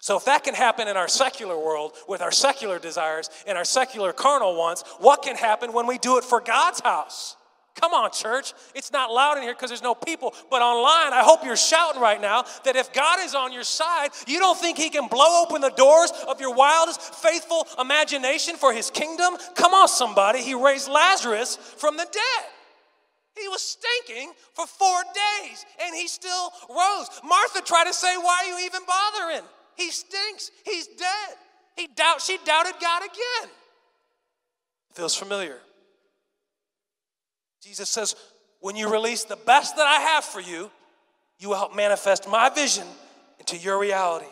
So, 0.00 0.16
if 0.16 0.24
that 0.24 0.42
can 0.42 0.54
happen 0.54 0.88
in 0.88 0.96
our 0.96 1.06
secular 1.06 1.56
world 1.56 1.92
with 2.08 2.22
our 2.22 2.32
secular 2.32 2.80
desires 2.80 3.30
and 3.46 3.56
our 3.56 3.64
secular 3.64 4.12
carnal 4.12 4.56
wants, 4.56 4.82
what 4.98 5.22
can 5.22 5.36
happen 5.36 5.72
when 5.72 5.86
we 5.86 5.96
do 5.96 6.18
it 6.18 6.24
for 6.24 6.40
God's 6.40 6.80
house? 6.80 7.36
Come 7.80 7.94
on, 7.94 8.10
church. 8.10 8.52
It's 8.74 8.92
not 8.92 9.10
loud 9.10 9.38
in 9.38 9.44
here 9.44 9.54
because 9.54 9.70
there's 9.70 9.82
no 9.82 9.94
people, 9.94 10.34
but 10.50 10.60
online, 10.60 11.12
I 11.12 11.22
hope 11.24 11.44
you're 11.44 11.56
shouting 11.56 12.02
right 12.02 12.20
now 12.20 12.44
that 12.64 12.76
if 12.76 12.92
God 12.92 13.20
is 13.20 13.34
on 13.34 13.52
your 13.52 13.62
side, 13.62 14.10
you 14.26 14.38
don't 14.38 14.58
think 14.58 14.76
He 14.76 14.90
can 14.90 15.08
blow 15.08 15.42
open 15.42 15.62
the 15.62 15.70
doors 15.70 16.12
of 16.28 16.40
your 16.40 16.54
wildest, 16.54 17.00
faithful 17.14 17.66
imagination 17.80 18.56
for 18.56 18.72
His 18.72 18.90
kingdom? 18.90 19.36
Come 19.54 19.72
on, 19.72 19.88
somebody. 19.88 20.42
He 20.42 20.54
raised 20.54 20.88
Lazarus 20.88 21.56
from 21.56 21.96
the 21.96 22.06
dead. 22.10 22.51
He 23.38 23.48
was 23.48 23.62
stinking 23.62 24.32
for 24.54 24.66
four 24.66 25.02
days 25.02 25.64
and 25.84 25.94
he 25.94 26.06
still 26.06 26.52
rose. 26.68 27.08
Martha 27.24 27.62
tried 27.62 27.84
to 27.84 27.94
say, 27.94 28.16
Why 28.16 28.42
are 28.44 28.58
you 28.58 28.66
even 28.66 28.82
bothering? 28.86 29.48
He 29.76 29.90
stinks. 29.90 30.50
He's 30.64 30.86
dead. 30.86 31.36
He 31.76 31.86
doubt, 31.86 32.20
she 32.20 32.38
doubted 32.44 32.74
God 32.80 33.02
again. 33.02 33.50
Feels 34.94 35.14
familiar. 35.14 35.58
Jesus 37.62 37.88
says, 37.88 38.14
when 38.62 38.76
you 38.76 38.90
release 38.90 39.24
the 39.24 39.36
best 39.36 39.76
that 39.76 39.86
I 39.86 40.00
have 40.00 40.24
for 40.24 40.40
you, 40.40 40.70
you 41.38 41.48
will 41.48 41.56
help 41.56 41.74
manifest 41.74 42.28
my 42.28 42.48
vision 42.48 42.86
into 43.40 43.56
your 43.56 43.78
reality. 43.78 44.26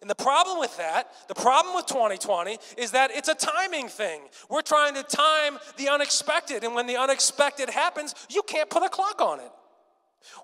And 0.00 0.08
the 0.08 0.14
problem 0.14 0.58
with 0.58 0.76
that, 0.76 1.08
the 1.28 1.34
problem 1.34 1.74
with 1.74 1.86
2020 1.86 2.58
is 2.76 2.92
that 2.92 3.10
it's 3.12 3.28
a 3.28 3.34
timing 3.34 3.88
thing. 3.88 4.20
We're 4.48 4.62
trying 4.62 4.94
to 4.94 5.02
time 5.02 5.58
the 5.76 5.88
unexpected, 5.88 6.64
and 6.64 6.74
when 6.74 6.86
the 6.86 6.96
unexpected 6.96 7.70
happens, 7.70 8.14
you 8.30 8.42
can't 8.42 8.70
put 8.70 8.82
a 8.82 8.88
clock 8.88 9.20
on 9.20 9.40
it. 9.40 9.50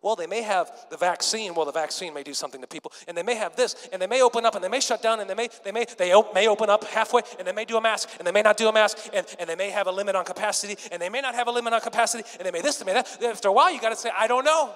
Well, 0.02 0.16
they 0.16 0.26
may 0.26 0.42
have 0.42 0.70
the 0.90 0.96
vaccine. 0.96 1.54
Well, 1.54 1.66
the 1.66 1.72
vaccine 1.72 2.14
may 2.14 2.22
do 2.22 2.34
something 2.34 2.60
to 2.60 2.66
people, 2.66 2.92
and 3.08 3.16
they 3.16 3.22
may 3.22 3.34
have 3.34 3.56
this, 3.56 3.88
and 3.92 4.00
they 4.00 4.06
may 4.06 4.22
open 4.22 4.44
up, 4.44 4.54
and 4.54 4.62
they 4.62 4.68
may 4.68 4.80
shut 4.80 5.02
down, 5.02 5.20
and 5.20 5.28
they 5.28 5.34
may 5.34 5.48
they 5.64 5.72
may 5.72 5.86
they 5.98 6.12
op- 6.12 6.34
may 6.34 6.48
open 6.48 6.70
up 6.70 6.84
halfway, 6.84 7.22
and 7.38 7.46
they 7.46 7.52
may 7.52 7.64
do 7.64 7.76
a 7.76 7.80
mask, 7.80 8.08
and 8.18 8.26
they 8.26 8.32
may 8.32 8.42
not 8.42 8.56
do 8.56 8.68
a 8.68 8.72
mask, 8.72 8.98
and, 9.12 9.26
and 9.38 9.48
they 9.48 9.56
may 9.56 9.70
have 9.70 9.86
a 9.86 9.92
limit 9.92 10.14
on 10.14 10.24
capacity, 10.24 10.76
and 10.92 11.00
they 11.00 11.08
may 11.08 11.20
not 11.20 11.34
have 11.34 11.48
a 11.48 11.50
limit 11.50 11.72
on 11.72 11.80
capacity, 11.80 12.24
and 12.38 12.46
they 12.46 12.50
may 12.50 12.60
this, 12.60 12.76
they 12.76 12.84
may 12.84 12.94
that. 12.94 13.22
After 13.22 13.48
a 13.48 13.52
while, 13.52 13.72
you 13.72 13.80
got 13.80 13.90
to 13.90 13.96
say, 13.96 14.10
I 14.16 14.26
don't 14.26 14.44
know. 14.44 14.74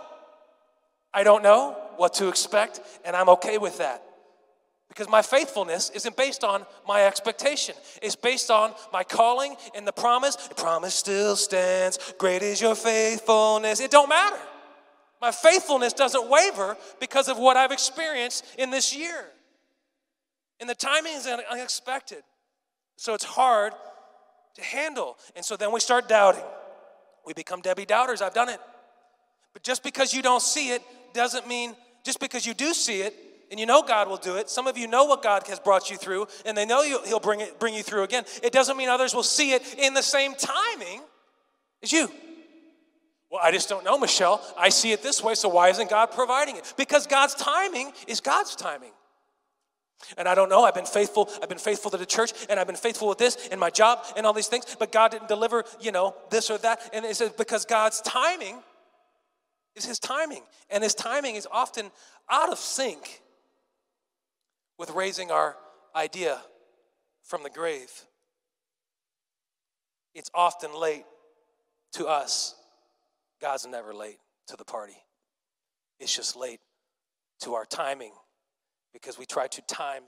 I 1.12 1.24
don't 1.24 1.42
know 1.42 1.76
what 1.96 2.14
to 2.14 2.28
expect, 2.28 2.81
and 3.04 3.16
I'm 3.16 3.28
okay 3.31 3.59
with 3.59 3.78
that. 3.78 4.02
Because 4.88 5.09
my 5.09 5.22
faithfulness 5.22 5.90
isn't 5.90 6.16
based 6.16 6.42
on 6.42 6.64
my 6.87 7.05
expectation. 7.05 7.74
It's 8.03 8.16
based 8.16 8.51
on 8.51 8.72
my 8.92 9.05
calling 9.05 9.55
and 9.74 9.87
the 9.87 9.92
promise. 9.92 10.35
The 10.37 10.55
promise 10.55 10.94
still 10.94 11.37
stands. 11.37 12.14
Great 12.18 12.42
is 12.42 12.61
your 12.61 12.74
faithfulness. 12.74 13.81
It 13.81 13.90
don't 13.90 14.09
matter. 14.09 14.38
My 15.20 15.31
faithfulness 15.31 15.92
doesn't 15.92 16.29
waver 16.31 16.77
because 17.01 17.29
of 17.29 17.38
what 17.38 17.57
I've 17.57 17.72
experienced 17.72 18.44
in 18.57 18.70
this 18.70 18.96
year. 18.96 19.27
And 20.61 20.68
the 20.68 20.74
timing 20.74 21.14
is 21.14 21.27
unexpected. 21.27 22.22
So 22.96 23.14
it's 23.14 23.24
hard 23.24 23.74
to 24.55 24.62
handle. 24.62 25.16
And 25.37 25.44
so 25.44 25.57
then 25.57 25.70
we 25.70 25.81
start 25.81 26.09
doubting. 26.09 26.44
We 27.27 27.35
become 27.35 27.61
Debbie 27.61 27.85
doubters. 27.85 28.22
I've 28.22 28.35
done 28.35 28.48
it. 28.48 28.61
But 29.53 29.62
just 29.62 29.83
because 29.83 30.14
you 30.14 30.22
don't 30.22 30.42
see 30.42 30.70
it 30.70 30.83
doesn't 31.14 31.46
mean, 31.46 31.77
just 32.05 32.20
because 32.20 32.46
you 32.46 32.55
do 32.55 32.72
see 32.72 33.03
it, 33.03 33.14
and 33.50 33.58
you 33.58 33.66
know 33.66 33.82
God 33.82 34.08
will 34.08 34.16
do 34.16 34.37
it. 34.37 34.50
Some 34.50 34.66
of 34.66 34.76
you 34.76 34.87
know 34.87 35.04
what 35.04 35.22
God 35.22 35.46
has 35.46 35.58
brought 35.58 35.90
you 35.90 35.96
through, 35.96 36.26
and 36.44 36.56
they 36.56 36.66
know 36.66 36.82
He'll 36.82 37.20
bring, 37.20 37.40
it, 37.40 37.58
bring 37.58 37.74
you 37.74 37.82
through 37.82 38.02
again. 38.02 38.24
It 38.42 38.52
doesn't 38.52 38.76
mean 38.76 38.88
others 38.88 39.14
will 39.14 39.22
see 39.22 39.52
it 39.52 39.74
in 39.78 39.94
the 39.94 40.02
same 40.02 40.34
timing 40.34 41.02
as 41.82 41.92
you. 41.92 42.11
Well, 43.30 43.40
I 43.42 43.52
just 43.52 43.68
don't 43.68 43.84
know, 43.84 43.98
Michelle. 43.98 44.42
I 44.56 44.70
see 44.70 44.92
it 44.92 45.02
this 45.02 45.22
way, 45.22 45.34
so 45.34 45.48
why 45.48 45.68
isn't 45.68 45.90
God 45.90 46.06
providing 46.12 46.56
it? 46.56 46.72
Because 46.76 47.06
God's 47.06 47.34
timing 47.34 47.92
is 48.06 48.20
God's 48.20 48.56
timing. 48.56 48.92
And 50.16 50.28
I 50.28 50.34
don't 50.34 50.48
know, 50.48 50.64
I've 50.64 50.74
been 50.74 50.87
faithful, 50.87 51.28
I've 51.42 51.48
been 51.48 51.58
faithful 51.58 51.90
to 51.90 51.96
the 51.96 52.06
church, 52.06 52.32
and 52.48 52.61
I've 52.61 52.68
been 52.68 52.76
faithful 52.76 53.08
with 53.08 53.18
this 53.18 53.48
and 53.50 53.58
my 53.58 53.68
job 53.68 54.04
and 54.16 54.24
all 54.24 54.32
these 54.32 54.46
things, 54.46 54.76
but 54.78 54.92
God 54.92 55.11
didn't 55.11 55.28
deliver, 55.28 55.64
you 55.80 55.90
know, 55.90 56.14
this 56.30 56.50
or 56.50 56.58
that. 56.58 56.88
And 56.92 57.04
it 57.04 57.16
says 57.16 57.30
because 57.30 57.64
God's 57.64 58.00
timing 58.02 58.62
is 59.74 59.84
his 59.84 59.98
timing. 59.98 60.42
And 60.70 60.84
his 60.84 60.94
timing 60.94 61.34
is 61.34 61.48
often 61.50 61.90
out 62.30 62.50
of 62.50 62.58
sync 62.58 63.22
with 64.78 64.90
raising 64.90 65.30
our 65.30 65.56
idea 65.94 66.40
from 67.22 67.42
the 67.42 67.50
grave. 67.50 67.90
It's 70.14 70.30
often 70.34 70.74
late 70.74 71.04
to 71.92 72.06
us. 72.06 72.54
God's 73.40 73.66
never 73.66 73.92
late 73.92 74.18
to 74.46 74.56
the 74.56 74.64
party. 74.64 74.96
It's 76.00 76.14
just 76.14 76.36
late 76.36 76.60
to 77.40 77.54
our 77.54 77.64
timing 77.64 78.12
because 78.92 79.18
we 79.18 79.26
try 79.26 79.46
to 79.48 79.62
time 79.62 80.04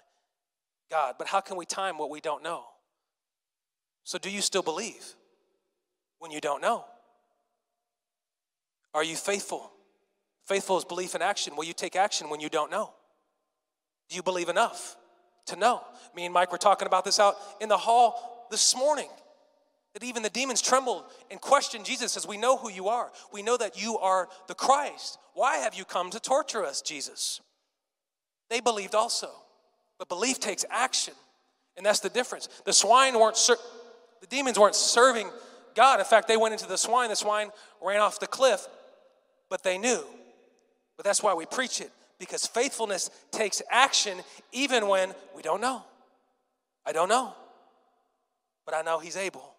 God. 0.90 1.14
But 1.18 1.28
how 1.28 1.40
can 1.40 1.56
we 1.56 1.66
time 1.66 1.98
what 1.98 2.10
we 2.10 2.20
don't 2.20 2.42
know? 2.42 2.64
So, 4.02 4.18
do 4.18 4.30
you 4.30 4.40
still 4.40 4.62
believe 4.62 5.14
when 6.18 6.30
you 6.30 6.40
don't 6.40 6.60
know? 6.60 6.84
Are 8.94 9.04
you 9.04 9.14
faithful? 9.14 9.70
Faithful 10.46 10.78
is 10.78 10.84
belief 10.84 11.14
in 11.14 11.22
action. 11.22 11.54
Will 11.54 11.64
you 11.64 11.72
take 11.72 11.94
action 11.94 12.28
when 12.28 12.40
you 12.40 12.48
don't 12.48 12.70
know? 12.70 12.92
Do 14.10 14.16
you 14.16 14.22
believe 14.22 14.48
enough 14.48 14.96
to 15.46 15.56
know? 15.56 15.82
Me 16.14 16.24
and 16.24 16.34
Mike 16.34 16.52
were 16.52 16.58
talking 16.58 16.86
about 16.86 17.04
this 17.04 17.18
out 17.18 17.36
in 17.60 17.68
the 17.68 17.78
hall 17.78 18.46
this 18.50 18.76
morning. 18.76 19.08
That 19.94 20.04
even 20.04 20.22
the 20.22 20.30
demons 20.30 20.60
trembled 20.60 21.04
and 21.30 21.40
questioned 21.40 21.84
Jesus 21.84 22.16
as 22.16 22.26
we 22.26 22.36
know 22.36 22.56
who 22.56 22.70
you 22.70 22.88
are. 22.88 23.10
We 23.32 23.42
know 23.42 23.56
that 23.56 23.80
you 23.80 23.98
are 23.98 24.28
the 24.46 24.54
Christ. 24.54 25.18
Why 25.34 25.56
have 25.58 25.74
you 25.74 25.84
come 25.84 26.10
to 26.10 26.20
torture 26.20 26.64
us, 26.64 26.82
Jesus? 26.82 27.40
They 28.50 28.60
believed 28.60 28.94
also. 28.94 29.30
But 29.98 30.08
belief 30.08 30.38
takes 30.38 30.64
action. 30.70 31.14
And 31.76 31.86
that's 31.86 32.00
the 32.00 32.08
difference. 32.08 32.48
The 32.64 32.72
swine 32.72 33.18
weren't, 33.18 33.36
ser- 33.36 33.56
the 34.20 34.26
demons 34.26 34.58
weren't 34.58 34.74
serving 34.74 35.28
God. 35.74 35.98
In 35.98 36.06
fact, 36.06 36.28
they 36.28 36.36
went 36.36 36.52
into 36.52 36.66
the 36.66 36.76
swine. 36.76 37.10
The 37.10 37.16
swine 37.16 37.50
ran 37.82 38.00
off 38.00 38.20
the 38.20 38.26
cliff, 38.26 38.66
but 39.48 39.62
they 39.62 39.78
knew. 39.78 40.04
But 40.96 41.04
that's 41.04 41.22
why 41.22 41.34
we 41.34 41.46
preach 41.46 41.80
it, 41.80 41.90
because 42.20 42.46
faithfulness 42.46 43.10
takes 43.32 43.60
action 43.68 44.18
even 44.52 44.86
when 44.86 45.12
we 45.34 45.42
don't 45.42 45.60
know. 45.60 45.82
I 46.86 46.92
don't 46.92 47.08
know, 47.08 47.34
but 48.64 48.76
I 48.76 48.82
know 48.82 49.00
He's 49.00 49.16
able 49.16 49.56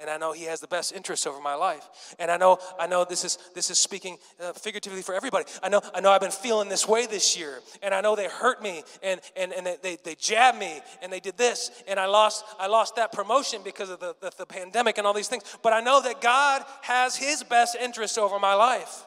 and 0.00 0.08
I 0.08 0.16
know 0.16 0.32
he 0.32 0.44
has 0.44 0.60
the 0.60 0.66
best 0.66 0.92
interest 0.92 1.26
over 1.26 1.40
my 1.40 1.54
life. 1.54 2.16
And 2.18 2.30
I 2.30 2.38
know, 2.38 2.58
I 2.78 2.86
know 2.86 3.04
this 3.04 3.24
is 3.24 3.38
this 3.54 3.70
is 3.70 3.78
speaking 3.78 4.16
uh, 4.42 4.52
figuratively 4.54 5.02
for 5.02 5.14
everybody. 5.14 5.44
I 5.62 5.68
know, 5.68 5.82
I 5.94 6.00
know 6.00 6.10
I've 6.10 6.22
been 6.22 6.30
feeling 6.30 6.70
this 6.70 6.88
way 6.88 7.06
this 7.06 7.38
year, 7.38 7.60
and 7.82 7.94
I 7.94 8.00
know 8.00 8.16
they 8.16 8.26
hurt 8.26 8.62
me, 8.62 8.82
and 9.02 9.20
and 9.36 9.52
and 9.52 9.66
they 9.66 9.76
they, 9.82 9.96
they 10.02 10.14
jabbed 10.14 10.58
me, 10.58 10.80
and 11.02 11.12
they 11.12 11.20
did 11.20 11.36
this, 11.36 11.70
and 11.86 12.00
I 12.00 12.06
lost 12.06 12.44
I 12.58 12.66
lost 12.66 12.96
that 12.96 13.12
promotion 13.12 13.60
because 13.62 13.90
of 13.90 14.00
the, 14.00 14.16
the, 14.20 14.32
the 14.38 14.46
pandemic 14.46 14.96
and 14.96 15.06
all 15.06 15.12
these 15.12 15.28
things. 15.28 15.44
But 15.62 15.74
I 15.74 15.80
know 15.80 16.00
that 16.00 16.22
God 16.22 16.64
has 16.82 17.14
His 17.14 17.44
best 17.44 17.76
interest 17.76 18.18
over 18.18 18.38
my 18.38 18.54
life. 18.54 19.04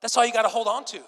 That's 0.00 0.16
all 0.16 0.24
you 0.24 0.32
got 0.32 0.42
to 0.42 0.48
hold 0.48 0.68
on 0.68 0.84
to. 0.86 1.00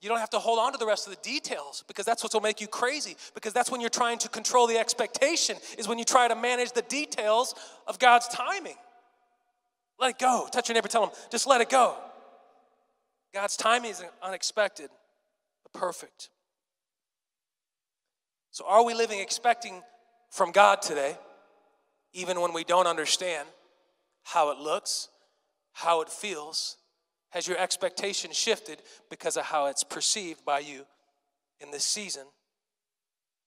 You 0.00 0.08
don't 0.08 0.18
have 0.18 0.30
to 0.30 0.38
hold 0.38 0.58
on 0.58 0.72
to 0.72 0.78
the 0.78 0.86
rest 0.86 1.06
of 1.06 1.14
the 1.14 1.20
details 1.22 1.84
because 1.86 2.04
that's 2.04 2.22
what 2.22 2.32
will 2.32 2.40
make 2.40 2.60
you 2.60 2.66
crazy. 2.66 3.16
Because 3.34 3.52
that's 3.52 3.70
when 3.70 3.80
you're 3.80 3.90
trying 3.90 4.18
to 4.18 4.28
control 4.28 4.66
the 4.66 4.78
expectation, 4.78 5.56
is 5.78 5.88
when 5.88 5.98
you 5.98 6.04
try 6.04 6.28
to 6.28 6.34
manage 6.34 6.72
the 6.72 6.82
details 6.82 7.54
of 7.86 7.98
God's 7.98 8.28
timing. 8.28 8.76
Let 9.98 10.10
it 10.10 10.18
go. 10.18 10.48
Touch 10.50 10.68
your 10.68 10.74
neighbor, 10.74 10.88
tell 10.88 11.06
them, 11.06 11.14
just 11.30 11.46
let 11.46 11.60
it 11.60 11.70
go. 11.70 11.96
God's 13.32 13.56
timing 13.56 13.90
is 13.90 14.02
unexpected, 14.22 14.90
but 15.64 15.78
perfect. 15.78 16.30
So, 18.50 18.64
are 18.66 18.84
we 18.84 18.94
living 18.94 19.18
expecting 19.18 19.82
from 20.30 20.52
God 20.52 20.82
today, 20.82 21.16
even 22.12 22.40
when 22.40 22.52
we 22.52 22.62
don't 22.62 22.86
understand 22.86 23.48
how 24.22 24.50
it 24.50 24.58
looks, 24.58 25.08
how 25.72 26.00
it 26.00 26.08
feels, 26.08 26.76
has 27.34 27.48
your 27.48 27.58
expectation 27.58 28.30
shifted 28.32 28.80
because 29.10 29.36
of 29.36 29.44
how 29.44 29.66
it's 29.66 29.82
perceived 29.82 30.44
by 30.44 30.60
you 30.60 30.86
in 31.60 31.72
this 31.72 31.84
season? 31.84 32.22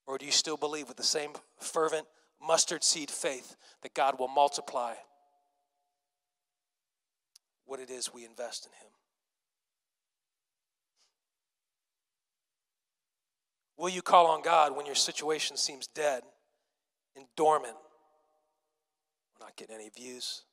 Or 0.06 0.17
do 0.17 0.26
you 0.26 0.32
still 0.32 0.58
believe 0.58 0.89
with 0.89 0.97
the 0.97 1.04
same 1.04 1.32
fervent 1.58 2.06
mustard 2.45 2.84
seed 2.84 3.10
faith 3.10 3.56
that 3.84 3.93
God 3.93 4.19
will 4.19 4.28
multiply 4.28 4.93
what 7.65 7.80
it 7.80 7.89
is 7.89 8.13
we 8.13 8.26
invest 8.26 8.65
in 8.65 8.71
Him? 8.73 8.91
Will 13.78 13.89
you 13.89 14.02
call 14.02 14.28
on 14.28 14.41
God 14.41 14.76
when 14.76 14.86
your 14.86 14.95
situation 14.95 15.56
seems 15.56 15.88
dead 15.88 16.23
and 17.15 17.26
dormant? 17.38 17.76
We're 19.39 19.45
not 19.45 19.56
getting 19.56 19.76
any 19.76 19.89
views. 19.95 20.43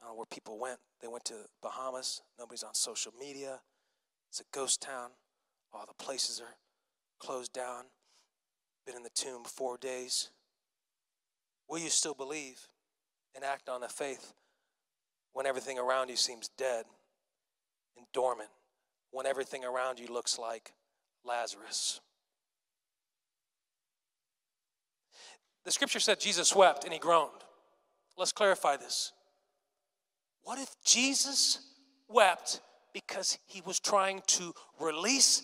I 0.00 0.06
don't 0.06 0.14
know 0.14 0.16
where 0.16 0.26
people 0.26 0.58
went. 0.58 0.78
They 1.00 1.08
went 1.08 1.24
to 1.26 1.34
Bahamas. 1.62 2.22
Nobody's 2.38 2.62
on 2.62 2.74
social 2.74 3.12
media. 3.18 3.60
It's 4.30 4.40
a 4.40 4.44
ghost 4.52 4.82
town. 4.82 5.10
All 5.72 5.84
the 5.86 6.02
places 6.02 6.40
are 6.40 6.56
closed 7.18 7.52
down. 7.52 7.84
Been 8.86 8.96
in 8.96 9.02
the 9.02 9.10
tomb 9.10 9.44
four 9.44 9.76
days. 9.76 10.30
Will 11.68 11.78
you 11.78 11.90
still 11.90 12.14
believe 12.14 12.68
and 13.34 13.44
act 13.44 13.68
on 13.68 13.80
the 13.80 13.88
faith 13.88 14.32
when 15.34 15.46
everything 15.46 15.78
around 15.78 16.08
you 16.08 16.16
seems 16.16 16.48
dead 16.56 16.86
and 17.96 18.06
dormant? 18.12 18.48
When 19.10 19.26
everything 19.26 19.64
around 19.64 19.98
you 19.98 20.06
looks 20.08 20.38
like 20.38 20.72
Lazarus? 21.24 22.00
The 25.64 25.72
scripture 25.72 26.00
said 26.00 26.20
Jesus 26.20 26.54
wept 26.54 26.84
and 26.84 26.92
he 26.92 26.98
groaned. 26.98 27.44
Let's 28.16 28.32
clarify 28.32 28.76
this. 28.76 29.12
What 30.48 30.58
if 30.58 30.74
Jesus 30.82 31.58
wept 32.08 32.62
because 32.94 33.36
he 33.48 33.60
was 33.66 33.78
trying 33.78 34.22
to 34.28 34.54
release 34.80 35.42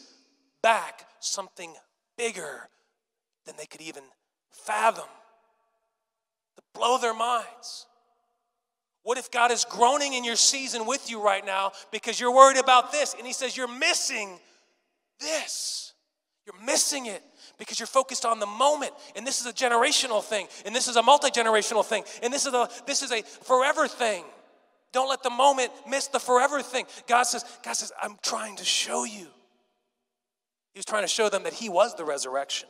back 0.63 1.07
something 1.21 1.75
bigger 2.17 2.71
than 3.45 3.55
they 3.59 3.67
could 3.67 3.83
even 3.83 4.03
fathom, 4.51 5.05
to 6.57 6.63
blow 6.73 6.97
their 6.97 7.13
minds? 7.13 7.85
What 9.03 9.19
if 9.19 9.31
God 9.31 9.51
is 9.51 9.67
groaning 9.67 10.15
in 10.15 10.25
your 10.25 10.37
season 10.37 10.87
with 10.87 11.11
you 11.11 11.23
right 11.23 11.45
now 11.45 11.73
because 11.93 12.19
you're 12.19 12.35
worried 12.35 12.57
about 12.57 12.91
this? 12.91 13.13
And 13.13 13.27
He 13.27 13.35
says, 13.35 13.59
You're 13.59 13.69
missing 13.69 14.39
this? 15.21 15.93
You're 16.47 16.65
missing 16.65 17.05
it 17.05 17.23
because 17.59 17.79
you're 17.79 17.87
focused 17.87 18.25
on 18.25 18.41
the 18.41 18.47
moment. 18.47 18.93
And 19.17 19.27
this 19.27 19.43
is 19.43 19.47
a 19.47 19.53
generational 19.53 20.23
thing. 20.23 20.47
And 20.65 20.75
this 20.75 20.89
is 20.89 20.97
a 20.97 21.03
multi-generational 21.03 21.85
thing. 21.85 22.05
And 22.23 22.33
this 22.33 22.47
is 22.47 22.55
a 22.55 22.71
this 22.87 23.03
is 23.03 23.13
a 23.13 23.21
forever 23.21 23.87
thing 23.87 24.25
don't 24.95 25.11
let 25.11 25.23
the 25.23 25.31
moment 25.31 25.73
miss 25.87 26.07
the 26.07 26.21
forever 26.21 26.63
thing. 26.63 26.87
God 27.07 27.25
says, 27.25 27.45
God 27.63 27.75
says, 27.75 27.93
I'm 28.01 28.17
trying 28.23 28.57
to 28.57 28.65
show 28.65 29.05
you. 29.05 29.27
He 30.73 30.79
was 30.79 30.87
trying 30.87 31.03
to 31.03 31.09
show 31.09 31.29
them 31.29 31.43
that 31.43 31.53
he 31.53 31.69
was 31.69 31.95
the 31.97 32.05
resurrection. 32.05 32.69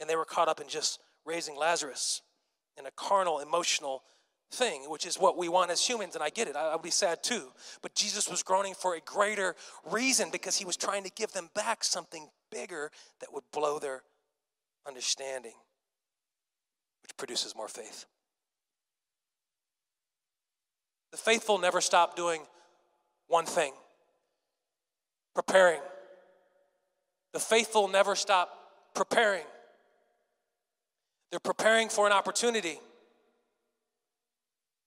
And 0.00 0.08
they 0.08 0.16
were 0.16 0.24
caught 0.24 0.48
up 0.48 0.60
in 0.60 0.68
just 0.68 0.98
raising 1.24 1.56
Lazarus 1.56 2.22
in 2.78 2.86
a 2.86 2.90
carnal, 2.90 3.38
emotional 3.38 4.02
thing, 4.50 4.82
which 4.88 5.06
is 5.06 5.18
what 5.18 5.36
we 5.36 5.48
want 5.48 5.70
as 5.70 5.86
humans, 5.86 6.14
and 6.14 6.24
I 6.24 6.30
get 6.30 6.48
it. 6.48 6.56
I, 6.56 6.72
would 6.72 6.82
be 6.82 6.90
sad 6.90 7.22
too. 7.22 7.52
But 7.82 7.94
Jesus 7.94 8.28
was 8.28 8.42
groaning 8.42 8.74
for 8.74 8.94
a 8.94 9.00
greater 9.00 9.54
reason 9.90 10.30
because 10.32 10.56
he 10.56 10.64
was 10.64 10.76
trying 10.76 11.04
to 11.04 11.10
give 11.10 11.32
them 11.32 11.50
back 11.54 11.84
something 11.84 12.28
bigger 12.50 12.90
that 13.20 13.32
would 13.32 13.44
blow 13.52 13.78
their 13.78 14.02
understanding, 14.86 15.54
which 17.02 17.16
produces 17.16 17.54
more 17.54 17.68
faith. 17.68 18.06
The 21.10 21.16
faithful 21.16 21.58
never 21.58 21.80
stop 21.80 22.16
doing 22.16 22.42
one 23.28 23.46
thing 23.46 23.72
preparing. 25.34 25.80
The 27.32 27.38
faithful 27.38 27.88
never 27.88 28.16
stop 28.16 28.50
preparing. 28.94 29.44
They're 31.30 31.40
preparing 31.40 31.88
for 31.88 32.06
an 32.06 32.12
opportunity. 32.12 32.80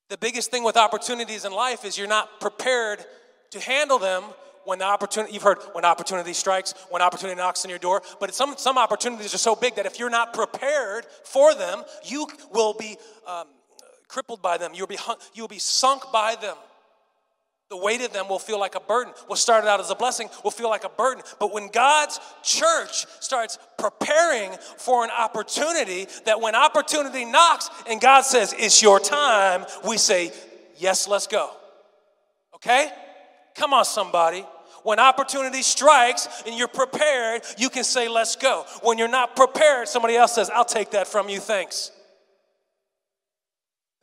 The 0.09 0.17
biggest 0.17 0.51
thing 0.51 0.63
with 0.63 0.77
opportunities 0.77 1.45
in 1.45 1.53
life 1.53 1.85
is 1.85 1.97
you're 1.97 2.07
not 2.07 2.41
prepared 2.41 3.03
to 3.51 3.59
handle 3.59 3.97
them 3.97 4.23
when 4.65 4.79
the 4.79 4.85
opportunity, 4.85 5.33
you've 5.33 5.43
heard 5.43 5.59
when 5.73 5.85
opportunity 5.85 6.33
strikes, 6.33 6.73
when 6.89 7.01
opportunity 7.01 7.37
knocks 7.37 7.65
on 7.65 7.69
your 7.69 7.79
door, 7.79 8.01
but 8.19 8.33
some, 8.33 8.55
some 8.57 8.77
opportunities 8.77 9.33
are 9.33 9.39
so 9.39 9.55
big 9.55 9.75
that 9.75 9.85
if 9.85 9.99
you're 9.99 10.09
not 10.09 10.33
prepared 10.33 11.05
for 11.23 11.53
them, 11.53 11.83
you 12.05 12.27
will 12.51 12.73
be 12.73 12.97
um, 13.27 13.47
crippled 14.07 14.41
by 14.41 14.57
them. 14.57 14.71
You'll 14.73 14.87
be, 14.87 14.95
hung, 14.95 15.17
you'll 15.33 15.47
be 15.47 15.59
sunk 15.59 16.03
by 16.11 16.35
them. 16.41 16.55
The 17.73 17.77
weight 17.77 18.01
of 18.01 18.13
them 18.13 18.27
will 18.29 18.37
feel 18.37 18.59
like 18.59 18.75
a 18.75 18.79
burden. 18.79 19.13
What 19.25 19.39
started 19.39 19.67
out 19.67 19.79
as 19.79 19.89
a 19.89 19.95
blessing 19.95 20.29
will 20.43 20.51
feel 20.51 20.69
like 20.69 20.83
a 20.83 20.89
burden. 20.89 21.23
But 21.39 21.51
when 21.51 21.69
God's 21.69 22.19
church 22.43 23.07
starts 23.19 23.57
preparing 23.79 24.51
for 24.77 25.03
an 25.03 25.09
opportunity, 25.09 26.07
that 26.25 26.39
when 26.39 26.53
opportunity 26.53 27.25
knocks 27.25 27.71
and 27.89 27.99
God 27.99 28.21
says, 28.25 28.53
It's 28.55 28.81
your 28.83 28.99
time, 28.99 29.65
we 29.87 29.97
say, 29.97 30.31
Yes, 30.77 31.07
let's 31.07 31.25
go. 31.25 31.49
Okay? 32.55 32.91
Come 33.55 33.73
on, 33.73 33.85
somebody. 33.85 34.45
When 34.83 34.99
opportunity 34.99 35.63
strikes 35.63 36.27
and 36.45 36.55
you're 36.55 36.67
prepared, 36.67 37.41
you 37.57 37.71
can 37.71 37.83
say, 37.83 38.07
Let's 38.07 38.35
go. 38.35 38.65
When 38.83 38.99
you're 38.99 39.07
not 39.07 39.35
prepared, 39.35 39.87
somebody 39.87 40.15
else 40.15 40.35
says, 40.35 40.51
I'll 40.51 40.63
take 40.63 40.91
that 40.91 41.07
from 41.07 41.27
you, 41.27 41.39
thanks. 41.39 41.91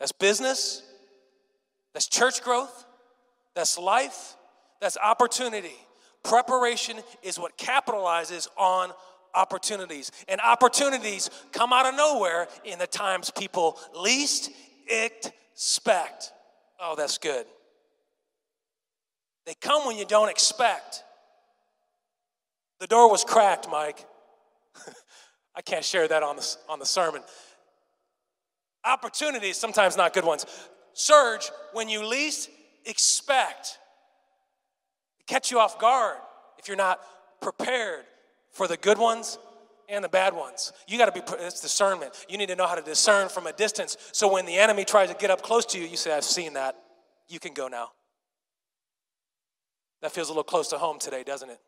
That's 0.00 0.12
business, 0.12 0.82
that's 1.92 2.08
church 2.08 2.42
growth, 2.42 2.86
that's 3.54 3.78
life, 3.78 4.34
that's 4.80 4.96
opportunity. 4.96 5.76
Preparation 6.22 6.98
is 7.22 7.38
what 7.38 7.56
capitalizes 7.56 8.48
on 8.56 8.92
opportunities. 9.34 10.10
And 10.28 10.40
opportunities 10.40 11.30
come 11.52 11.72
out 11.72 11.86
of 11.86 11.94
nowhere 11.94 12.48
in 12.64 12.78
the 12.78 12.86
times 12.86 13.30
people 13.30 13.78
least 13.94 14.50
expect. 14.88 16.32
Oh, 16.80 16.94
that's 16.96 17.18
good. 17.18 17.46
They 19.46 19.54
come 19.60 19.86
when 19.86 19.96
you 19.96 20.04
don't 20.04 20.28
expect. 20.28 21.04
The 22.80 22.86
door 22.86 23.10
was 23.10 23.24
cracked, 23.24 23.68
Mike. 23.70 24.06
I 25.54 25.62
can't 25.62 25.84
share 25.84 26.08
that 26.08 26.22
on 26.22 26.36
the, 26.36 26.56
on 26.68 26.78
the 26.78 26.86
sermon. 26.86 27.22
Opportunities, 28.84 29.56
sometimes 29.56 29.96
not 29.96 30.14
good 30.14 30.24
ones, 30.24 30.46
surge 30.92 31.50
when 31.72 31.88
you 31.88 32.06
least 32.06 32.50
expect. 32.86 33.78
Catch 35.26 35.50
you 35.50 35.58
off 35.58 35.78
guard 35.78 36.16
if 36.58 36.66
you're 36.68 36.76
not 36.76 37.00
prepared 37.40 38.04
for 38.52 38.66
the 38.66 38.76
good 38.76 38.98
ones 38.98 39.38
and 39.88 40.02
the 40.04 40.08
bad 40.08 40.34
ones. 40.34 40.72
You 40.86 40.98
got 40.98 41.12
to 41.12 41.20
be, 41.20 41.44
it's 41.44 41.60
discernment. 41.60 42.12
You 42.28 42.38
need 42.38 42.48
to 42.48 42.56
know 42.56 42.66
how 42.66 42.74
to 42.74 42.82
discern 42.82 43.28
from 43.28 43.46
a 43.46 43.52
distance. 43.52 43.96
So 44.12 44.32
when 44.32 44.46
the 44.46 44.56
enemy 44.56 44.84
tries 44.84 45.10
to 45.10 45.16
get 45.16 45.30
up 45.30 45.42
close 45.42 45.66
to 45.66 45.78
you, 45.78 45.86
you 45.86 45.96
say, 45.96 46.12
I've 46.12 46.24
seen 46.24 46.54
that. 46.54 46.76
You 47.28 47.38
can 47.38 47.54
go 47.54 47.68
now. 47.68 47.90
That 50.02 50.12
feels 50.12 50.28
a 50.28 50.32
little 50.32 50.44
close 50.44 50.68
to 50.68 50.78
home 50.78 50.98
today, 50.98 51.22
doesn't 51.22 51.50
it? 51.50 51.58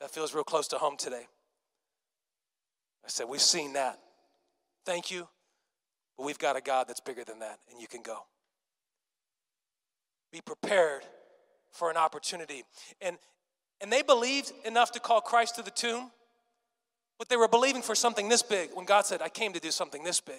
That 0.00 0.10
feels 0.10 0.34
real 0.34 0.44
close 0.44 0.68
to 0.68 0.78
home 0.78 0.96
today. 0.96 1.26
I 3.04 3.08
said, 3.08 3.28
We've 3.28 3.40
seen 3.40 3.72
that. 3.72 3.98
Thank 4.84 5.10
you. 5.10 5.28
But 6.18 6.26
we've 6.26 6.38
got 6.38 6.56
a 6.56 6.60
God 6.60 6.88
that's 6.88 7.00
bigger 7.00 7.24
than 7.24 7.38
that, 7.38 7.60
and 7.70 7.80
you 7.80 7.86
can 7.86 8.02
go. 8.02 8.24
Be 10.32 10.40
prepared 10.40 11.02
for 11.70 11.90
an 11.90 11.96
opportunity. 11.96 12.64
And, 13.00 13.16
and 13.80 13.92
they 13.92 14.02
believed 14.02 14.52
enough 14.66 14.92
to 14.92 15.00
call 15.00 15.20
Christ 15.20 15.56
to 15.56 15.62
the 15.62 15.70
tomb, 15.70 16.10
but 17.18 17.28
they 17.28 17.36
were 17.36 17.48
believing 17.48 17.82
for 17.82 17.94
something 17.94 18.28
this 18.28 18.42
big 18.42 18.70
when 18.74 18.84
God 18.84 19.06
said, 19.06 19.22
I 19.22 19.28
came 19.28 19.52
to 19.52 19.60
do 19.60 19.70
something 19.70 20.02
this 20.02 20.20
big. 20.20 20.36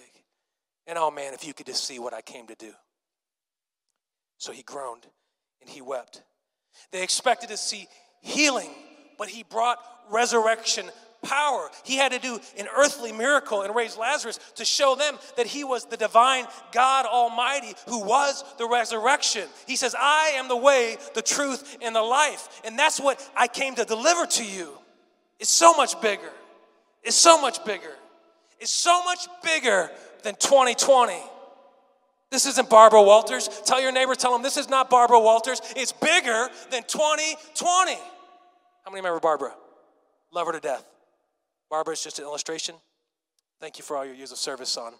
And 0.86 0.98
oh 0.98 1.10
man, 1.10 1.34
if 1.34 1.46
you 1.46 1.54
could 1.54 1.66
just 1.66 1.84
see 1.84 1.98
what 1.98 2.12
I 2.12 2.20
came 2.20 2.46
to 2.48 2.54
do. 2.54 2.72
So 4.38 4.52
he 4.52 4.62
groaned 4.62 5.06
and 5.60 5.68
he 5.68 5.82
wept. 5.82 6.22
They 6.92 7.02
expected 7.02 7.50
to 7.50 7.56
see 7.56 7.86
healing, 8.22 8.70
but 9.18 9.28
he 9.28 9.42
brought 9.42 9.78
resurrection 10.10 10.86
power. 11.22 11.68
He 11.84 11.96
had 11.96 12.12
to 12.12 12.18
do 12.18 12.38
an 12.58 12.66
earthly 12.76 13.12
miracle 13.12 13.62
and 13.62 13.74
raise 13.74 13.96
Lazarus 13.96 14.38
to 14.56 14.64
show 14.64 14.94
them 14.94 15.18
that 15.36 15.46
he 15.46 15.64
was 15.64 15.84
the 15.84 15.96
divine 15.96 16.46
God 16.72 17.06
Almighty 17.06 17.74
who 17.86 18.04
was 18.04 18.44
the 18.58 18.66
resurrection. 18.66 19.46
He 19.66 19.76
says, 19.76 19.94
I 19.98 20.32
am 20.36 20.48
the 20.48 20.56
way, 20.56 20.96
the 21.14 21.22
truth, 21.22 21.76
and 21.82 21.94
the 21.94 22.02
life. 22.02 22.60
And 22.64 22.78
that's 22.78 23.00
what 23.00 23.26
I 23.36 23.48
came 23.48 23.74
to 23.76 23.84
deliver 23.84 24.26
to 24.26 24.44
you. 24.44 24.70
It's 25.38 25.50
so 25.50 25.74
much 25.74 26.00
bigger. 26.00 26.30
It's 27.02 27.16
so 27.16 27.40
much 27.40 27.64
bigger. 27.64 27.92
It's 28.58 28.70
so 28.70 29.02
much 29.04 29.26
bigger 29.42 29.90
than 30.22 30.34
2020. 30.34 31.14
This 32.30 32.46
isn't 32.46 32.70
Barbara 32.70 33.02
Walters. 33.02 33.48
Tell 33.64 33.80
your 33.80 33.90
neighbor, 33.90 34.14
tell 34.14 34.32
them 34.32 34.42
this 34.42 34.56
is 34.56 34.68
not 34.68 34.88
Barbara 34.88 35.18
Walters. 35.18 35.60
It's 35.74 35.92
bigger 35.92 36.48
than 36.70 36.82
2020. 36.84 37.94
How 37.94 38.90
many 38.90 39.00
remember 39.00 39.18
Barbara? 39.18 39.54
Love 40.32 40.46
her 40.46 40.52
to 40.52 40.60
death. 40.60 40.84
Barbara 41.70 41.92
is 41.92 42.02
just 42.02 42.18
an 42.18 42.24
illustration. 42.24 42.74
Thank 43.60 43.78
you 43.78 43.84
for 43.84 43.96
all 43.96 44.04
your 44.04 44.14
years 44.14 44.32
of 44.32 44.38
service 44.38 44.76
on. 44.76 44.94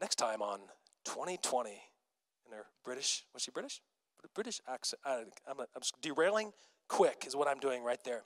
Next 0.00 0.14
time 0.14 0.40
on 0.40 0.60
2020, 1.04 1.70
in 1.70 2.52
her 2.52 2.66
British, 2.84 3.24
was 3.34 3.42
she 3.42 3.50
British? 3.50 3.80
British 4.34 4.60
accent. 4.68 5.00
I, 5.04 5.24
I'm 5.48 5.56
derailing 6.00 6.52
quick, 6.88 7.24
is 7.26 7.34
what 7.34 7.48
I'm 7.48 7.58
doing 7.58 7.82
right 7.82 7.98
there. 8.04 8.22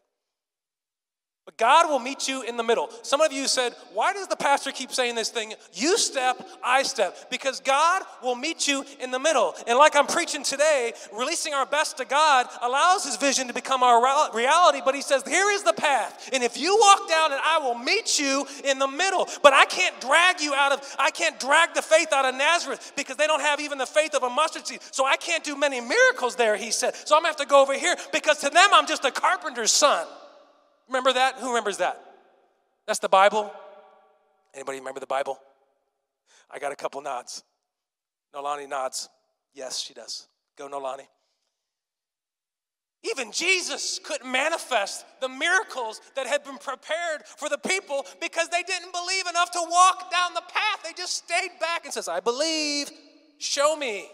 But 1.46 1.58
God 1.58 1.88
will 1.88 2.00
meet 2.00 2.26
you 2.26 2.42
in 2.42 2.56
the 2.56 2.64
middle. 2.64 2.90
Some 3.02 3.20
of 3.20 3.32
you 3.32 3.46
said, 3.46 3.72
Why 3.94 4.12
does 4.12 4.26
the 4.26 4.34
pastor 4.34 4.72
keep 4.72 4.90
saying 4.90 5.14
this 5.14 5.28
thing? 5.28 5.54
You 5.72 5.96
step, 5.96 6.44
I 6.62 6.82
step. 6.82 7.30
Because 7.30 7.60
God 7.60 8.02
will 8.20 8.34
meet 8.34 8.66
you 8.66 8.84
in 8.98 9.12
the 9.12 9.20
middle. 9.20 9.54
And 9.68 9.78
like 9.78 9.94
I'm 9.94 10.08
preaching 10.08 10.42
today, 10.42 10.92
releasing 11.16 11.54
our 11.54 11.64
best 11.64 11.98
to 11.98 12.04
God 12.04 12.48
allows 12.62 13.04
His 13.04 13.16
vision 13.16 13.46
to 13.46 13.54
become 13.54 13.84
our 13.84 14.02
reality. 14.34 14.80
But 14.84 14.96
He 14.96 15.02
says, 15.02 15.22
Here 15.24 15.48
is 15.52 15.62
the 15.62 15.72
path. 15.72 16.30
And 16.32 16.42
if 16.42 16.58
you 16.58 16.76
walk 16.80 17.08
down 17.08 17.30
it, 17.30 17.38
I 17.40 17.60
will 17.62 17.76
meet 17.76 18.18
you 18.18 18.44
in 18.64 18.80
the 18.80 18.88
middle. 18.88 19.28
But 19.44 19.52
I 19.52 19.66
can't 19.66 20.00
drag 20.00 20.40
you 20.40 20.52
out 20.52 20.72
of, 20.72 20.96
I 20.98 21.12
can't 21.12 21.38
drag 21.38 21.74
the 21.74 21.82
faith 21.82 22.12
out 22.12 22.24
of 22.24 22.34
Nazareth 22.34 22.92
because 22.96 23.14
they 23.18 23.28
don't 23.28 23.40
have 23.40 23.60
even 23.60 23.78
the 23.78 23.86
faith 23.86 24.16
of 24.16 24.24
a 24.24 24.30
mustard 24.30 24.66
seed. 24.66 24.80
So 24.90 25.06
I 25.06 25.16
can't 25.16 25.44
do 25.44 25.54
many 25.54 25.80
miracles 25.80 26.34
there, 26.34 26.56
He 26.56 26.72
said. 26.72 26.96
So 27.06 27.14
I'm 27.14 27.22
going 27.22 27.32
to 27.32 27.38
have 27.38 27.46
to 27.46 27.48
go 27.48 27.62
over 27.62 27.74
here 27.74 27.94
because 28.12 28.38
to 28.38 28.50
them, 28.50 28.70
I'm 28.72 28.88
just 28.88 29.04
a 29.04 29.12
carpenter's 29.12 29.70
son. 29.70 30.08
Remember 30.88 31.12
that? 31.12 31.36
Who 31.36 31.48
remembers 31.48 31.78
that? 31.78 32.00
That's 32.86 32.98
the 33.00 33.08
Bible. 33.08 33.52
Anybody 34.54 34.78
remember 34.78 35.00
the 35.00 35.06
Bible? 35.06 35.38
I 36.50 36.58
got 36.58 36.72
a 36.72 36.76
couple 36.76 37.00
nods. 37.02 37.42
Nolani 38.34 38.68
nods. 38.68 39.08
Yes, 39.54 39.78
she 39.78 39.94
does. 39.94 40.28
Go, 40.56 40.68
Nolani. 40.68 41.06
Even 43.10 43.30
Jesus 43.30 44.00
couldn't 44.02 44.30
manifest 44.30 45.04
the 45.20 45.28
miracles 45.28 46.00
that 46.14 46.26
had 46.26 46.42
been 46.44 46.58
prepared 46.58 47.22
for 47.24 47.48
the 47.48 47.58
people 47.58 48.04
because 48.20 48.48
they 48.48 48.62
didn't 48.62 48.92
believe 48.92 49.26
enough 49.28 49.50
to 49.52 49.60
walk 49.70 50.10
down 50.10 50.34
the 50.34 50.42
path. 50.48 50.82
They 50.84 50.92
just 50.92 51.24
stayed 51.24 51.50
back 51.60 51.84
and 51.84 51.92
says, 51.92 52.08
I 52.08 52.20
believe, 52.20 52.90
show 53.38 53.76
me. 53.76 54.08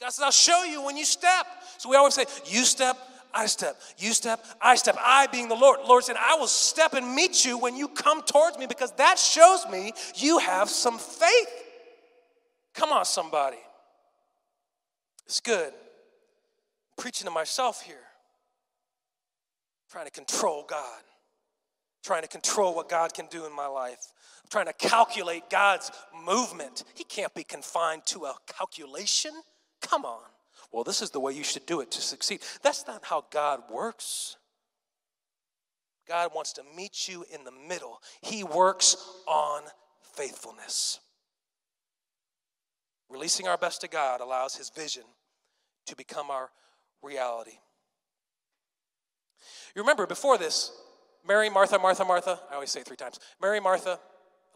God 0.00 0.10
says, 0.10 0.24
I'll 0.24 0.30
show 0.30 0.64
you 0.64 0.82
when 0.82 0.96
you 0.96 1.04
step. 1.04 1.46
So 1.78 1.88
we 1.88 1.96
always 1.96 2.14
say, 2.14 2.24
you 2.46 2.64
step, 2.64 2.96
I 3.34 3.46
step. 3.46 3.80
You 3.98 4.12
step, 4.12 4.44
I 4.60 4.76
step. 4.76 4.96
I 5.00 5.26
being 5.26 5.48
the 5.48 5.56
Lord. 5.56 5.80
Lord 5.86 6.04
said, 6.04 6.16
I 6.18 6.36
will 6.36 6.46
step 6.46 6.94
and 6.94 7.14
meet 7.14 7.44
you 7.44 7.58
when 7.58 7.76
you 7.76 7.88
come 7.88 8.22
towards 8.22 8.56
me 8.58 8.66
because 8.66 8.92
that 8.92 9.18
shows 9.18 9.66
me 9.70 9.92
you 10.14 10.38
have 10.38 10.68
some 10.68 10.98
faith. 10.98 11.48
Come 12.74 12.92
on, 12.92 13.04
somebody. 13.04 13.58
It's 15.26 15.40
good. 15.40 15.68
I'm 15.68 17.02
preaching 17.02 17.26
to 17.26 17.30
myself 17.30 17.82
here. 17.82 17.96
trying 19.90 20.06
to 20.06 20.12
control 20.12 20.64
God. 20.68 21.00
trying 22.04 22.22
to 22.22 22.28
control 22.28 22.74
what 22.74 22.88
God 22.88 23.14
can 23.14 23.26
do 23.30 23.46
in 23.46 23.56
my 23.56 23.66
life. 23.66 24.12
I'm 24.42 24.50
trying 24.50 24.66
to 24.66 24.74
calculate 24.74 25.48
God's 25.50 25.90
movement. 26.24 26.84
He 26.94 27.02
can't 27.02 27.32
be 27.32 27.44
confined 27.44 28.04
to 28.06 28.26
a 28.26 28.34
calculation. 28.46 29.32
Come 29.80 30.04
on 30.04 30.20
well, 30.74 30.82
this 30.82 31.02
is 31.02 31.10
the 31.10 31.20
way 31.20 31.32
you 31.32 31.44
should 31.44 31.66
do 31.66 31.80
it 31.80 31.92
to 31.92 32.02
succeed. 32.02 32.40
That's 32.62 32.84
not 32.88 33.04
how 33.04 33.26
God 33.30 33.60
works. 33.70 34.36
God 36.08 36.32
wants 36.34 36.52
to 36.54 36.62
meet 36.76 37.06
you 37.06 37.24
in 37.32 37.44
the 37.44 37.52
middle, 37.52 38.00
He 38.22 38.42
works 38.42 38.96
on 39.28 39.62
faithfulness. 40.02 40.98
Releasing 43.08 43.46
our 43.46 43.56
best 43.56 43.82
to 43.82 43.88
God 43.88 44.20
allows 44.20 44.56
His 44.56 44.68
vision 44.70 45.04
to 45.86 45.94
become 45.94 46.28
our 46.28 46.50
reality. 47.02 47.58
You 49.76 49.82
remember 49.82 50.06
before 50.06 50.38
this, 50.38 50.72
Mary, 51.24 51.48
Martha, 51.50 51.78
Martha, 51.78 52.04
Martha, 52.04 52.40
I 52.50 52.54
always 52.54 52.70
say 52.70 52.82
three 52.82 52.96
times 52.96 53.20
Mary, 53.40 53.60
Martha, 53.60 54.00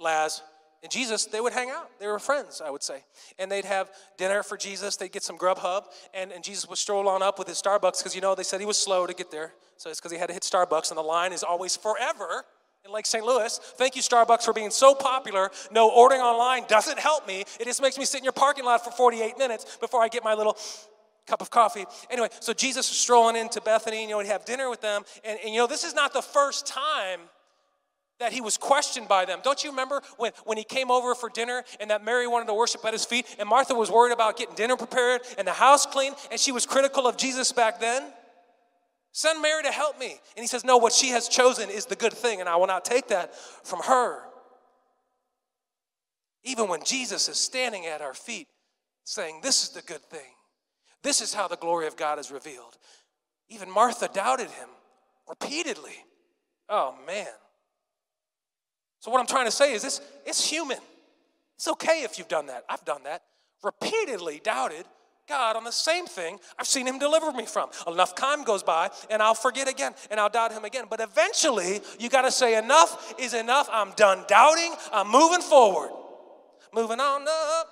Laz, 0.00 0.42
and 0.82 0.92
Jesus, 0.92 1.24
they 1.24 1.40
would 1.40 1.52
hang 1.52 1.70
out. 1.70 1.90
They 1.98 2.06
were 2.06 2.20
friends, 2.20 2.62
I 2.64 2.70
would 2.70 2.84
say. 2.84 3.02
And 3.38 3.50
they'd 3.50 3.64
have 3.64 3.90
dinner 4.16 4.44
for 4.44 4.56
Jesus. 4.56 4.96
They'd 4.96 5.10
get 5.10 5.24
some 5.24 5.36
Grubhub. 5.36 5.84
And, 6.14 6.30
and 6.30 6.44
Jesus 6.44 6.68
would 6.68 6.78
stroll 6.78 7.08
on 7.08 7.20
up 7.20 7.38
with 7.38 7.48
his 7.48 7.60
Starbucks 7.60 7.98
because, 7.98 8.14
you 8.14 8.20
know, 8.20 8.36
they 8.36 8.44
said 8.44 8.60
he 8.60 8.66
was 8.66 8.76
slow 8.76 9.06
to 9.06 9.12
get 9.12 9.30
there. 9.30 9.54
So 9.76 9.90
it's 9.90 9.98
because 9.98 10.12
he 10.12 10.18
had 10.18 10.28
to 10.28 10.32
hit 10.34 10.44
Starbucks. 10.44 10.90
And 10.90 10.98
the 10.98 11.02
line 11.02 11.32
is 11.32 11.42
always 11.42 11.76
forever 11.76 12.44
in 12.84 12.92
Lake 12.92 13.06
St. 13.06 13.24
Louis. 13.24 13.58
Thank 13.76 13.96
you, 13.96 14.02
Starbucks, 14.02 14.44
for 14.44 14.52
being 14.52 14.70
so 14.70 14.94
popular. 14.94 15.50
No, 15.72 15.90
ordering 15.90 16.20
online 16.20 16.64
doesn't 16.68 17.00
help 17.00 17.26
me. 17.26 17.44
It 17.58 17.64
just 17.64 17.82
makes 17.82 17.98
me 17.98 18.04
sit 18.04 18.18
in 18.18 18.24
your 18.24 18.32
parking 18.32 18.64
lot 18.64 18.84
for 18.84 18.92
48 18.92 19.36
minutes 19.36 19.78
before 19.78 20.00
I 20.00 20.06
get 20.06 20.22
my 20.22 20.34
little 20.34 20.56
cup 21.26 21.42
of 21.42 21.50
coffee. 21.50 21.86
Anyway, 22.08 22.28
so 22.38 22.52
Jesus 22.52 22.88
was 22.88 22.96
strolling 22.96 23.34
into 23.34 23.60
Bethany, 23.60 23.98
and, 23.98 24.08
you 24.08 24.14
know, 24.14 24.20
he'd 24.22 24.28
have 24.28 24.44
dinner 24.44 24.70
with 24.70 24.80
them. 24.80 25.02
And, 25.24 25.38
and, 25.44 25.52
you 25.52 25.58
know, 25.58 25.66
this 25.66 25.82
is 25.82 25.92
not 25.92 26.12
the 26.12 26.22
first 26.22 26.68
time 26.68 27.20
that 28.18 28.32
he 28.32 28.40
was 28.40 28.56
questioned 28.56 29.08
by 29.08 29.24
them. 29.24 29.40
Don't 29.42 29.62
you 29.62 29.70
remember 29.70 30.02
when, 30.16 30.32
when 30.44 30.58
he 30.58 30.64
came 30.64 30.90
over 30.90 31.14
for 31.14 31.28
dinner 31.28 31.64
and 31.80 31.90
that 31.90 32.04
Mary 32.04 32.26
wanted 32.26 32.46
to 32.46 32.54
worship 32.54 32.84
at 32.84 32.92
his 32.92 33.04
feet, 33.04 33.26
and 33.38 33.48
Martha 33.48 33.74
was 33.74 33.90
worried 33.90 34.12
about 34.12 34.36
getting 34.36 34.54
dinner 34.54 34.76
prepared 34.76 35.22
and 35.38 35.46
the 35.46 35.52
house 35.52 35.86
clean, 35.86 36.12
and 36.30 36.40
she 36.40 36.52
was 36.52 36.66
critical 36.66 37.06
of 37.06 37.16
Jesus 37.16 37.52
back 37.52 37.80
then? 37.80 38.02
Send 39.12 39.40
Mary 39.40 39.62
to 39.62 39.72
help 39.72 39.98
me. 39.98 40.18
And 40.36 40.42
he 40.42 40.46
says, 40.46 40.64
No, 40.64 40.76
what 40.76 40.92
she 40.92 41.08
has 41.08 41.28
chosen 41.28 41.70
is 41.70 41.86
the 41.86 41.96
good 41.96 42.12
thing, 42.12 42.40
and 42.40 42.48
I 42.48 42.56
will 42.56 42.66
not 42.66 42.84
take 42.84 43.08
that 43.08 43.34
from 43.64 43.80
her. 43.80 44.20
Even 46.44 46.68
when 46.68 46.84
Jesus 46.84 47.28
is 47.28 47.36
standing 47.36 47.86
at 47.86 48.00
our 48.00 48.14
feet 48.14 48.46
saying, 49.04 49.40
This 49.42 49.62
is 49.62 49.70
the 49.70 49.82
good 49.82 50.02
thing, 50.02 50.30
this 51.02 51.20
is 51.20 51.34
how 51.34 51.48
the 51.48 51.56
glory 51.56 51.86
of 51.86 51.96
God 51.96 52.18
is 52.18 52.30
revealed. 52.30 52.76
Even 53.48 53.70
Martha 53.70 54.10
doubted 54.12 54.50
him 54.50 54.68
repeatedly. 55.26 55.96
Oh, 56.68 56.94
man. 57.06 57.26
So, 59.00 59.10
what 59.10 59.20
I'm 59.20 59.26
trying 59.26 59.46
to 59.46 59.52
say 59.52 59.72
is 59.72 59.82
this 59.82 60.00
it's 60.26 60.48
human. 60.48 60.78
It's 61.56 61.68
okay 61.68 62.02
if 62.02 62.18
you've 62.18 62.28
done 62.28 62.46
that. 62.46 62.64
I've 62.68 62.84
done 62.84 63.02
that. 63.04 63.22
Repeatedly 63.62 64.40
doubted 64.42 64.84
God 65.28 65.56
on 65.56 65.64
the 65.64 65.72
same 65.72 66.06
thing 66.06 66.38
I've 66.58 66.66
seen 66.66 66.86
Him 66.86 66.98
deliver 66.98 67.32
me 67.32 67.46
from. 67.46 67.68
Enough 67.86 68.14
time 68.14 68.44
goes 68.44 68.62
by 68.62 68.90
and 69.10 69.22
I'll 69.22 69.34
forget 69.34 69.68
again 69.68 69.92
and 70.10 70.18
I'll 70.18 70.30
doubt 70.30 70.52
Him 70.52 70.64
again. 70.64 70.86
But 70.88 71.00
eventually, 71.00 71.80
you 71.98 72.08
got 72.08 72.22
to 72.22 72.32
say, 72.32 72.56
enough 72.56 73.14
is 73.18 73.34
enough. 73.34 73.68
I'm 73.70 73.92
done 73.92 74.24
doubting. 74.26 74.74
I'm 74.92 75.10
moving 75.10 75.42
forward. 75.42 75.90
Moving 76.74 77.00
on 77.00 77.26
up 77.28 77.68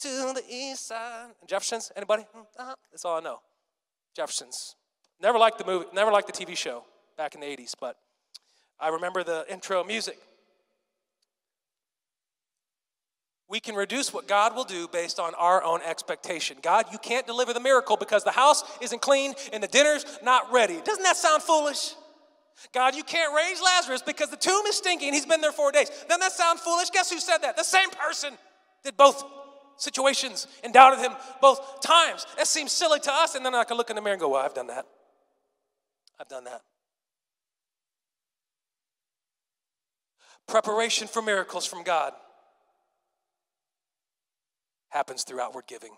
to 0.00 0.08
the 0.34 0.42
east 0.48 0.88
side. 0.88 1.30
Jeffersons, 1.46 1.92
anybody? 1.96 2.24
Uh-huh. 2.34 2.74
That's 2.90 3.04
all 3.04 3.18
I 3.18 3.20
know. 3.20 3.38
Jeffersons. 4.14 4.76
Never 5.20 5.38
liked 5.38 5.58
the 5.58 5.66
movie, 5.66 5.86
never 5.92 6.10
liked 6.10 6.26
the 6.26 6.44
TV 6.44 6.56
show 6.56 6.84
back 7.16 7.34
in 7.34 7.42
the 7.42 7.46
80s, 7.46 7.74
but 7.78 7.96
I 8.80 8.88
remember 8.88 9.22
the 9.22 9.44
intro 9.50 9.84
music. 9.84 10.18
We 13.48 13.58
can 13.58 13.74
reduce 13.74 14.14
what 14.14 14.28
God 14.28 14.54
will 14.54 14.64
do 14.64 14.86
based 14.86 15.18
on 15.18 15.34
our 15.34 15.62
own 15.64 15.80
expectation. 15.82 16.56
God, 16.62 16.86
you 16.92 16.98
can't 16.98 17.26
deliver 17.26 17.52
the 17.52 17.60
miracle 17.60 17.96
because 17.96 18.22
the 18.22 18.30
house 18.30 18.62
isn't 18.80 19.02
clean 19.02 19.34
and 19.52 19.60
the 19.60 19.66
dinner's 19.66 20.06
not 20.22 20.52
ready. 20.52 20.80
Doesn't 20.84 21.02
that 21.02 21.16
sound 21.16 21.42
foolish? 21.42 21.94
God, 22.72 22.94
you 22.94 23.02
can't 23.02 23.34
raise 23.34 23.60
Lazarus 23.60 24.02
because 24.02 24.30
the 24.30 24.36
tomb 24.36 24.66
is 24.66 24.76
stinking. 24.76 25.08
And 25.08 25.14
he's 25.14 25.26
been 25.26 25.40
there 25.40 25.50
four 25.50 25.72
days. 25.72 25.90
Doesn't 26.08 26.20
that 26.20 26.32
sound 26.32 26.60
foolish? 26.60 26.90
Guess 26.90 27.10
who 27.10 27.18
said 27.18 27.38
that? 27.38 27.56
The 27.56 27.64
same 27.64 27.90
person 27.90 28.34
did 28.84 28.96
both 28.96 29.24
situations 29.76 30.46
and 30.62 30.72
doubted 30.72 31.00
him 31.00 31.12
both 31.40 31.80
times. 31.80 32.26
That 32.36 32.46
seems 32.46 32.70
silly 32.70 33.00
to 33.00 33.12
us. 33.12 33.34
And 33.34 33.44
then 33.44 33.54
I 33.54 33.64
can 33.64 33.76
look 33.76 33.90
in 33.90 33.96
the 33.96 34.02
mirror 34.02 34.14
and 34.14 34.20
go, 34.20 34.28
Well, 34.28 34.44
I've 34.44 34.54
done 34.54 34.68
that. 34.68 34.86
I've 36.20 36.28
done 36.28 36.44
that. 36.44 36.62
Preparation 40.50 41.06
for 41.06 41.22
miracles 41.22 41.64
from 41.64 41.84
God 41.84 42.12
happens 44.88 45.22
through 45.22 45.40
outward 45.40 45.68
giving. 45.68 45.92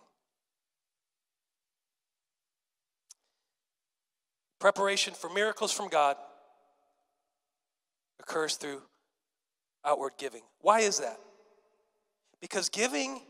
Preparation 4.61 5.15
for 5.15 5.31
miracles 5.31 5.73
from 5.73 5.89
God 5.89 6.19
occurs 8.21 8.57
through 8.57 8.83
outward 9.87 10.13
giving. 10.19 10.43
Why 10.61 10.81
is 10.81 10.99
that? 10.99 11.19
Because 12.43 12.69
giving 12.69 13.23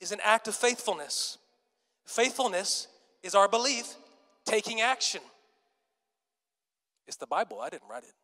is 0.00 0.12
an 0.12 0.20
act 0.22 0.46
of 0.46 0.54
faithfulness. 0.54 1.38
Faithfulness 2.04 2.86
is 3.24 3.34
our 3.34 3.48
belief 3.48 3.96
taking 4.44 4.80
action. 4.80 5.22
It's 7.08 7.16
the 7.16 7.26
Bible, 7.26 7.60
I 7.60 7.68
didn't 7.68 7.88
write 7.90 8.04
it. 8.04 8.14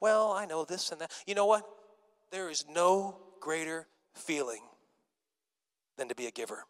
Well, 0.00 0.32
I 0.32 0.46
know 0.46 0.64
this 0.64 0.90
and 0.92 1.00
that. 1.00 1.12
You 1.26 1.34
know 1.34 1.46
what? 1.46 1.64
There 2.30 2.50
is 2.50 2.64
no 2.68 3.16
greater 3.40 3.86
feeling 4.14 4.62
than 5.96 6.08
to 6.08 6.14
be 6.14 6.26
a 6.26 6.30
giver. 6.30 6.64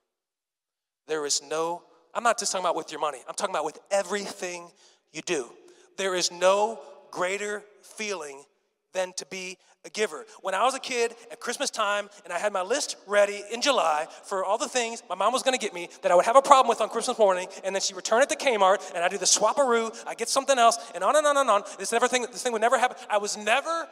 There 1.06 1.26
is 1.26 1.42
no, 1.42 1.82
I'm 2.14 2.22
not 2.22 2.38
just 2.38 2.52
talking 2.52 2.64
about 2.64 2.76
with 2.76 2.90
your 2.90 3.00
money, 3.00 3.18
I'm 3.28 3.34
talking 3.34 3.54
about 3.54 3.64
with 3.64 3.78
everything 3.90 4.70
you 5.12 5.22
do. 5.22 5.50
There 5.96 6.14
is 6.14 6.30
no 6.30 6.80
greater 7.10 7.62
feeling 7.82 8.44
than 8.92 9.12
to 9.14 9.26
be 9.26 9.58
a 9.84 9.90
giver. 9.90 10.26
When 10.42 10.54
I 10.54 10.64
was 10.64 10.74
a 10.74 10.78
kid 10.78 11.14
at 11.30 11.40
Christmas 11.40 11.70
time 11.70 12.10
and 12.24 12.32
I 12.32 12.38
had 12.38 12.52
my 12.52 12.62
list 12.62 12.96
ready 13.06 13.42
in 13.52 13.62
July 13.62 14.06
for 14.24 14.44
all 14.44 14.58
the 14.58 14.68
things 14.68 15.02
my 15.08 15.14
mom 15.14 15.32
was 15.32 15.42
gonna 15.42 15.58
get 15.58 15.72
me 15.72 15.88
that 16.02 16.12
I 16.12 16.14
would 16.14 16.26
have 16.26 16.36
a 16.36 16.42
problem 16.42 16.68
with 16.68 16.80
on 16.80 16.88
Christmas 16.88 17.18
morning, 17.18 17.48
and 17.64 17.74
then 17.74 17.80
she 17.80 17.94
returned 17.94 18.22
it 18.22 18.28
to 18.30 18.36
Kmart 18.36 18.92
and 18.94 19.02
I 19.02 19.08
do 19.08 19.18
the 19.18 19.24
swaparoo, 19.24 19.96
I 20.06 20.14
get 20.14 20.28
something 20.28 20.58
else, 20.58 20.78
and 20.94 21.02
on 21.02 21.16
and 21.16 21.26
on 21.26 21.36
and 21.36 21.48
on. 21.48 21.62
This 21.78 21.92
everything 21.92 22.22
this 22.22 22.42
thing 22.42 22.52
would 22.52 22.60
never 22.60 22.78
happen. 22.78 22.96
I 23.08 23.18
was 23.18 23.36
never 23.36 23.88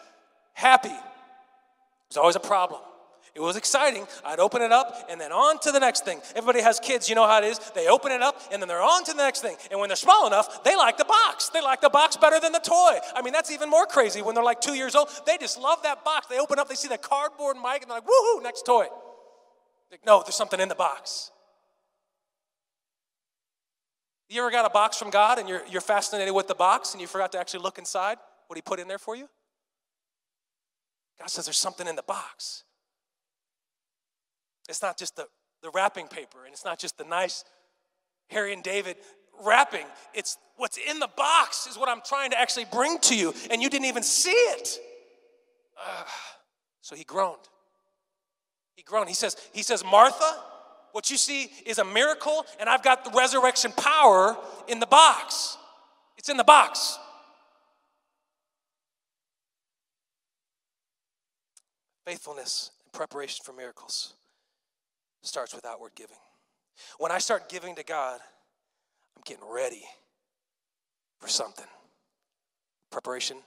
happy. 0.53 0.89
It 0.89 0.95
was 2.11 2.17
always 2.17 2.37
a 2.37 2.41
problem. 2.41 2.81
It 3.39 3.43
was 3.43 3.55
exciting. 3.55 4.05
I'd 4.25 4.41
open 4.41 4.63
it 4.63 4.73
up 4.73 5.07
and 5.09 5.21
then 5.21 5.31
on 5.31 5.61
to 5.61 5.71
the 5.71 5.79
next 5.79 6.05
thing. 6.05 6.21
Everybody 6.35 6.61
has 6.61 6.81
kids, 6.81 7.09
you 7.09 7.15
know 7.15 7.25
how 7.25 7.39
it 7.39 7.45
is. 7.45 7.61
They 7.73 7.87
open 7.87 8.11
it 8.11 8.21
up 8.21 8.43
and 8.51 8.61
then 8.61 8.69
they're 8.69 8.83
on 8.83 9.05
to 9.05 9.13
the 9.13 9.23
next 9.23 9.43
thing. 9.43 9.55
And 9.71 9.79
when 9.79 9.89
they're 9.89 9.95
small 9.95 10.27
enough, 10.27 10.65
they 10.65 10.75
like 10.75 10.99
the 10.99 11.05
box. 11.05 11.49
They 11.51 11.61
like 11.61 11.81
the 11.81 11.89
box 11.89 12.17
better 12.17 12.41
than 12.41 12.51
the 12.51 12.59
toy. 12.59 12.99
I 13.15 13.23
mean, 13.23 13.33
that's 13.33 13.53
even 13.53 13.71
more 13.71 13.87
crazy 13.87 14.23
when 14.23 14.35
they're 14.35 14.43
like 14.43 14.61
two 14.61 14.75
years 14.75 14.97
old. 14.97 15.09
They 15.25 15.39
just 15.39 15.57
love 15.57 15.85
that 15.85 16.05
box. 16.05 16.27
They 16.27 16.41
open 16.41 16.59
up, 16.59 16.69
they 16.69 16.75
see 16.75 16.89
the 16.89 16.99
cardboard 16.99 17.57
mic, 17.59 17.83
and 17.83 17.91
they're 17.91 17.99
like, 17.99 18.07
woohoo, 18.07 18.43
next 18.43 18.67
toy. 18.67 18.89
Like, 19.93 20.05
no, 20.05 20.25
there's 20.25 20.35
something 20.35 20.59
in 20.59 20.69
the 20.69 20.75
box. 20.75 21.31
You 24.29 24.41
ever 24.41 24.51
got 24.51 24.67
a 24.67 24.71
box 24.71 24.99
from 24.99 25.11
God 25.11 25.39
and 25.39 25.49
you're, 25.49 25.63
you're 25.71 25.81
fascinated 25.81 26.35
with 26.35 26.49
the 26.49 26.57
box 26.57 26.93
and 26.93 27.01
you 27.01 27.07
forgot 27.07 27.31
to 27.33 27.39
actually 27.39 27.61
look 27.61 27.79
inside 27.79 28.19
what 28.49 28.57
He 28.57 28.63
put 28.63 28.81
in 28.81 28.89
there 28.89 28.99
for 28.99 29.15
you? 29.15 29.29
God 31.21 31.31
says 31.31 31.47
there's 31.47 31.57
something 31.57 31.87
in 31.87 31.95
the 31.95 32.03
box. 32.03 32.65
It's 34.69 34.83
not 34.83 34.99
just 34.99 35.17
the, 35.17 35.27
the 35.63 35.71
wrapping 35.71 36.09
paper, 36.09 36.45
and 36.45 36.53
it's 36.53 36.65
not 36.65 36.79
just 36.79 36.99
the 36.99 37.05
nice 37.05 37.45
Harry 38.31 38.53
and 38.53 38.63
David 38.63 38.97
wrapping. 39.45 39.87
It's 40.15 40.37
what's 40.57 40.79
in 40.79 40.99
the 40.99 41.09
box 41.17 41.67
is 41.67 41.79
what 41.79 41.89
I'm 41.89 42.03
trying 42.07 42.31
to 42.31 42.41
actually 42.41 42.67
bring 42.71 42.99
to 43.01 43.17
you, 43.17 43.35
and 43.51 43.63
you 43.63 43.71
didn't 43.71 43.87
even 43.87 44.03
see 44.03 44.31
it. 44.31 44.79
So 46.83 46.95
he 46.95 47.05
groaned. 47.05 47.39
He 48.77 48.83
groaned. 48.83 49.09
He 49.09 49.15
says, 49.15 49.37
he 49.53 49.63
says, 49.63 49.85
Martha, 49.85 50.43
what 50.93 51.11
you 51.11 51.17
see 51.17 51.51
is 51.67 51.79
a 51.79 51.85
miracle, 51.85 52.45
and 52.61 52.69
I've 52.69 52.83
got 52.83 53.05
the 53.05 53.11
resurrection 53.17 53.73
power 53.73 54.37
in 54.69 54.81
the 54.81 54.87
box. 54.87 55.57
It's 56.17 56.29
in 56.29 56.37
the 56.37 56.45
box. 56.45 56.99
Faithfulness 62.07 62.71
and 62.85 62.93
preparation 62.93 63.45
for 63.45 63.53
miracles 63.53 64.15
starts 65.29 65.55
with 65.55 65.65
outward 65.65 65.93
giving. 65.95 66.17
When 66.99 67.13
I 67.13 67.19
start 67.19 67.49
giving 67.49 67.75
to 67.77 67.85
God, 67.85 68.21
I'm 69.17 69.23
getting 69.25 69.45
ready 69.49 69.85
for 71.19 71.29
something. 71.29 71.67
Preparation 72.91 73.39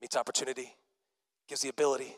meets 0.00 0.16
opportunity, 0.16 0.74
gives 1.48 1.60
the 1.60 1.68
ability 1.68 2.16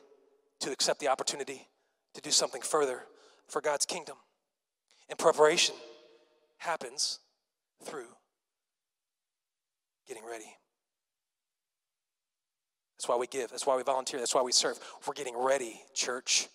to 0.61 0.71
accept 0.71 1.01
the 1.01 1.09
opportunity 1.09 1.67
to 2.15 2.21
do 2.21 2.31
something 2.31 2.63
further 2.63 3.03
for 3.49 3.61
God's 3.61 3.87
kingdom. 3.87 4.17
And 5.09 5.19
preparation 5.19 5.75
happens 6.59 7.19
through 7.85 8.09
getting 10.07 10.25
ready. 10.25 10.57
That's 12.97 13.09
why 13.09 13.17
we 13.17 13.27
give. 13.27 13.51
That's 13.51 13.67
why 13.67 13.77
we 13.77 13.83
volunteer. 13.83 14.21
That's 14.21 14.35
why 14.35 14.43
we 14.43 14.53
serve. 14.53 14.79
We're 15.07 15.15
getting 15.15 15.37
ready, 15.37 15.81
church. 15.93 16.49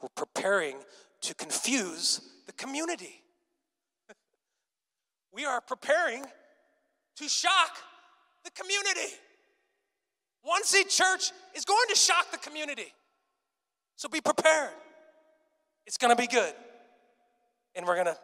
We're 0.00 0.08
preparing 0.08 0.76
to 1.22 1.34
confuse 1.34 2.20
the 2.46 2.52
community. 2.52 3.22
we 5.32 5.44
are 5.44 5.60
preparing 5.60 6.24
to 7.16 7.28
shock 7.28 7.76
the 8.44 8.50
community. 8.50 9.14
One 10.42 10.62
Seed 10.64 10.88
Church 10.88 11.32
is 11.54 11.64
going 11.64 11.88
to 11.88 11.96
shock 11.96 12.30
the 12.30 12.38
community. 12.38 12.92
So 13.96 14.08
be 14.08 14.20
prepared. 14.20 14.70
It's 15.86 15.96
going 15.96 16.14
to 16.14 16.20
be 16.20 16.28
good. 16.28 16.52
And 17.74 17.86
we're 17.86 17.94
going 17.94 18.06
to 18.06 18.18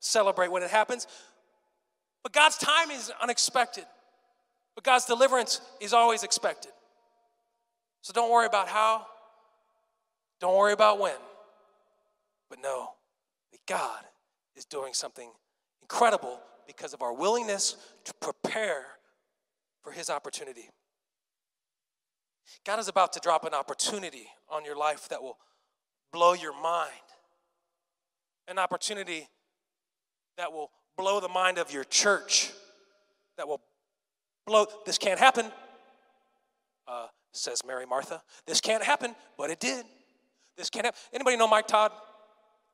celebrate 0.00 0.50
when 0.50 0.62
it 0.62 0.70
happens. 0.70 1.06
But 2.22 2.32
God's 2.32 2.58
time 2.58 2.90
is 2.90 3.12
unexpected. 3.22 3.84
But 4.74 4.84
God's 4.84 5.06
deliverance 5.06 5.60
is 5.80 5.92
always 5.92 6.22
expected. 6.22 6.72
So 8.02 8.12
don't 8.12 8.30
worry 8.30 8.46
about 8.46 8.68
how, 8.68 9.06
don't 10.40 10.56
worry 10.56 10.72
about 10.72 11.00
when. 11.00 11.16
God 13.68 14.02
is 14.56 14.64
doing 14.64 14.94
something 14.94 15.30
incredible 15.82 16.40
because 16.66 16.94
of 16.94 17.02
our 17.02 17.12
willingness 17.12 17.76
to 18.04 18.14
prepare 18.14 18.84
for 19.82 19.92
His 19.92 20.10
opportunity. 20.10 20.70
God 22.64 22.78
is 22.80 22.88
about 22.88 23.12
to 23.12 23.20
drop 23.20 23.44
an 23.44 23.54
opportunity 23.54 24.26
on 24.50 24.64
your 24.64 24.76
life 24.76 25.08
that 25.10 25.22
will 25.22 25.36
blow 26.12 26.32
your 26.32 26.58
mind. 26.60 26.90
An 28.48 28.58
opportunity 28.58 29.28
that 30.38 30.50
will 30.50 30.70
blow 30.96 31.20
the 31.20 31.28
mind 31.28 31.58
of 31.58 31.70
your 31.70 31.84
church, 31.84 32.50
that 33.36 33.46
will 33.46 33.60
blow. 34.46 34.66
This 34.86 34.96
can't 34.96 35.18
happen, 35.18 35.52
uh, 36.86 37.08
says 37.32 37.60
Mary 37.66 37.84
Martha. 37.84 38.22
This 38.46 38.62
can't 38.62 38.82
happen, 38.82 39.14
but 39.36 39.50
it 39.50 39.60
did. 39.60 39.84
This 40.56 40.70
can't 40.70 40.86
happen. 40.86 40.98
Anybody 41.12 41.36
know 41.36 41.46
Mike 41.46 41.66
Todd? 41.66 41.92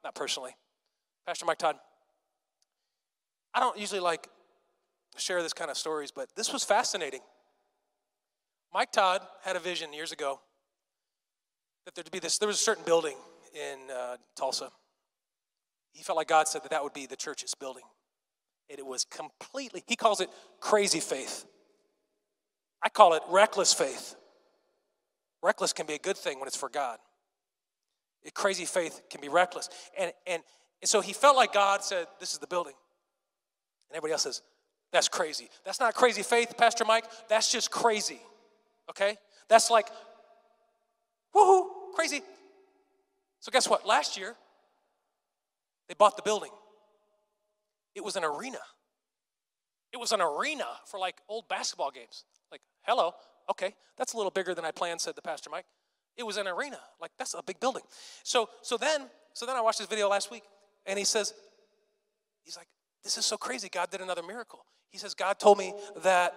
Not 0.05 0.15
personally. 0.15 0.53
Pastor 1.27 1.47
Mike 1.47 1.59
Todd. 1.59 1.77
I 3.55 3.61
don't 3.61 3.79
usually 3.79 4.01
like 4.01 4.29
share 5.17 5.43
this 5.43 5.53
kind 5.53 5.71
of 5.71 5.77
stories, 5.77 6.11
but 6.11 6.29
this 6.37 6.53
was 6.53 6.65
fascinating. 6.65 7.21
Mike 8.73 8.93
Todd 8.93 9.23
had 9.43 9.57
a 9.57 9.61
vision 9.61 9.93
years 9.93 10.13
ago 10.13 10.41
that 11.85 11.95
there'd 11.95 12.11
be 12.11 12.19
this, 12.19 12.39
there 12.39 12.49
was 12.49 12.57
a 12.57 12.63
certain 12.63 12.85
building 12.85 13.17
in 13.55 13.91
uh, 13.91 14.17
Tulsa. 14.37 14.71
He 15.93 16.03
felt 16.03 16.17
like 16.17 16.29
God 16.29 16.49
said 16.49 16.63
that 16.65 16.71
that 16.71 16.83
would 16.83 16.93
be 16.93 17.07
the 17.07 17.17
church's 17.17 17.55
building. 17.55 17.85
And 18.69 18.79
it 18.79 18.87
was 18.87 19.05
completely, 19.05 19.85
he 19.87 19.97
calls 19.97 20.21
it 20.21 20.29
crazy 20.61 21.01
faith. 21.01 21.45
I 22.83 22.89
call 22.89 23.15
it 23.15 23.23
reckless 23.31 23.73
faith. 23.73 24.17
Reckless 25.43 25.73
can 25.73 25.87
be 25.87 25.95
a 25.95 25.99
good 25.99 26.17
thing 26.17 26.39
when 26.41 26.49
it's 26.49 26.57
for 26.57 26.69
God. 26.69 26.99
Crazy 28.33 28.65
faith 28.65 29.03
can 29.11 29.21
be 29.21 29.29
reckless. 29.29 29.69
And, 29.99 30.13
and, 30.27 30.43
and 30.81 30.89
so 30.89 31.01
he 31.01 31.13
felt 31.13 31.37
like 31.37 31.53
God 31.53 31.83
said, 31.83 32.07
This 32.21 32.33
is 32.33 32.39
the 32.39 32.47
building. 32.47 32.75
And 33.91 33.97
everybody 33.97 34.13
else 34.13 34.23
says, 34.23 34.43
That's 34.93 35.09
crazy. 35.09 35.49
That's 35.65 35.81
not 35.81 35.95
crazy 35.95 36.23
faith, 36.23 36.55
Pastor 36.57 36.85
Mike. 36.85 37.05
That's 37.29 37.51
just 37.51 37.71
crazy. 37.71 38.21
Okay? 38.91 39.17
That's 39.49 39.71
like, 39.71 39.89
woohoo, 41.35 41.67
crazy. 41.95 42.23
So 43.41 43.51
guess 43.51 43.69
what? 43.69 43.87
Last 43.87 44.17
year, 44.17 44.37
they 45.89 45.95
bought 45.95 46.17
the 46.17 46.23
building. 46.23 46.51
It 47.95 48.03
was 48.03 48.17
an 48.17 48.25
arena. 48.25 48.59
It 49.93 49.99
was 49.99 50.13
an 50.13 50.21
arena 50.21 50.67
for 50.87 50.99
like 50.99 51.21
old 51.29 51.49
basketball 51.49 51.91
games. 51.91 52.25
Like, 52.51 52.63
hello, 52.83 53.13
okay, 53.51 53.75
that's 53.97 54.13
a 54.15 54.17
little 54.17 54.31
bigger 54.31 54.55
than 54.55 54.65
I 54.65 54.71
planned, 54.71 55.01
said 55.01 55.15
the 55.15 55.23
pastor 55.23 55.51
Mike. 55.51 55.67
It 56.17 56.25
was 56.25 56.37
an 56.37 56.47
arena. 56.47 56.79
Like, 57.01 57.11
that's 57.19 57.35
a 57.35 57.43
big 57.43 57.61
building. 57.61 57.83
So, 58.23 58.49
so 58.63 58.77
then, 58.77 59.09
so 59.33 59.47
then 59.47 59.57
I 59.57 59.61
watched 59.61 59.79
this 59.79 59.89
video 59.89 60.09
last 60.09 60.31
week, 60.31 60.43
and 60.87 60.99
he 60.99 61.05
says, 61.05 61.35
he's 62.43 62.57
like, 62.57 62.69
this 63.03 63.19
is 63.19 63.27
so 63.27 63.37
crazy. 63.37 63.69
God 63.69 63.91
did 63.91 64.01
another 64.01 64.23
miracle. 64.23 64.65
He 64.91 64.99
says, 64.99 65.15
God 65.15 65.39
told 65.39 65.59
me 65.59 65.75
that 66.03 66.35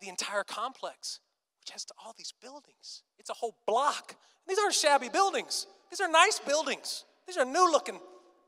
the 0.00 0.08
entire 0.08 0.44
complex, 0.44 1.20
which 1.60 1.70
has 1.70 1.86
all 2.04 2.14
these 2.16 2.32
buildings, 2.40 3.02
it's 3.18 3.30
a 3.30 3.34
whole 3.34 3.56
block. 3.66 4.16
These 4.46 4.58
aren't 4.58 4.74
shabby 4.74 5.08
buildings. 5.08 5.66
These 5.90 6.00
are 6.00 6.08
nice 6.08 6.38
buildings. 6.38 7.04
These 7.26 7.36
are 7.36 7.44
new 7.44 7.70
looking 7.70 7.98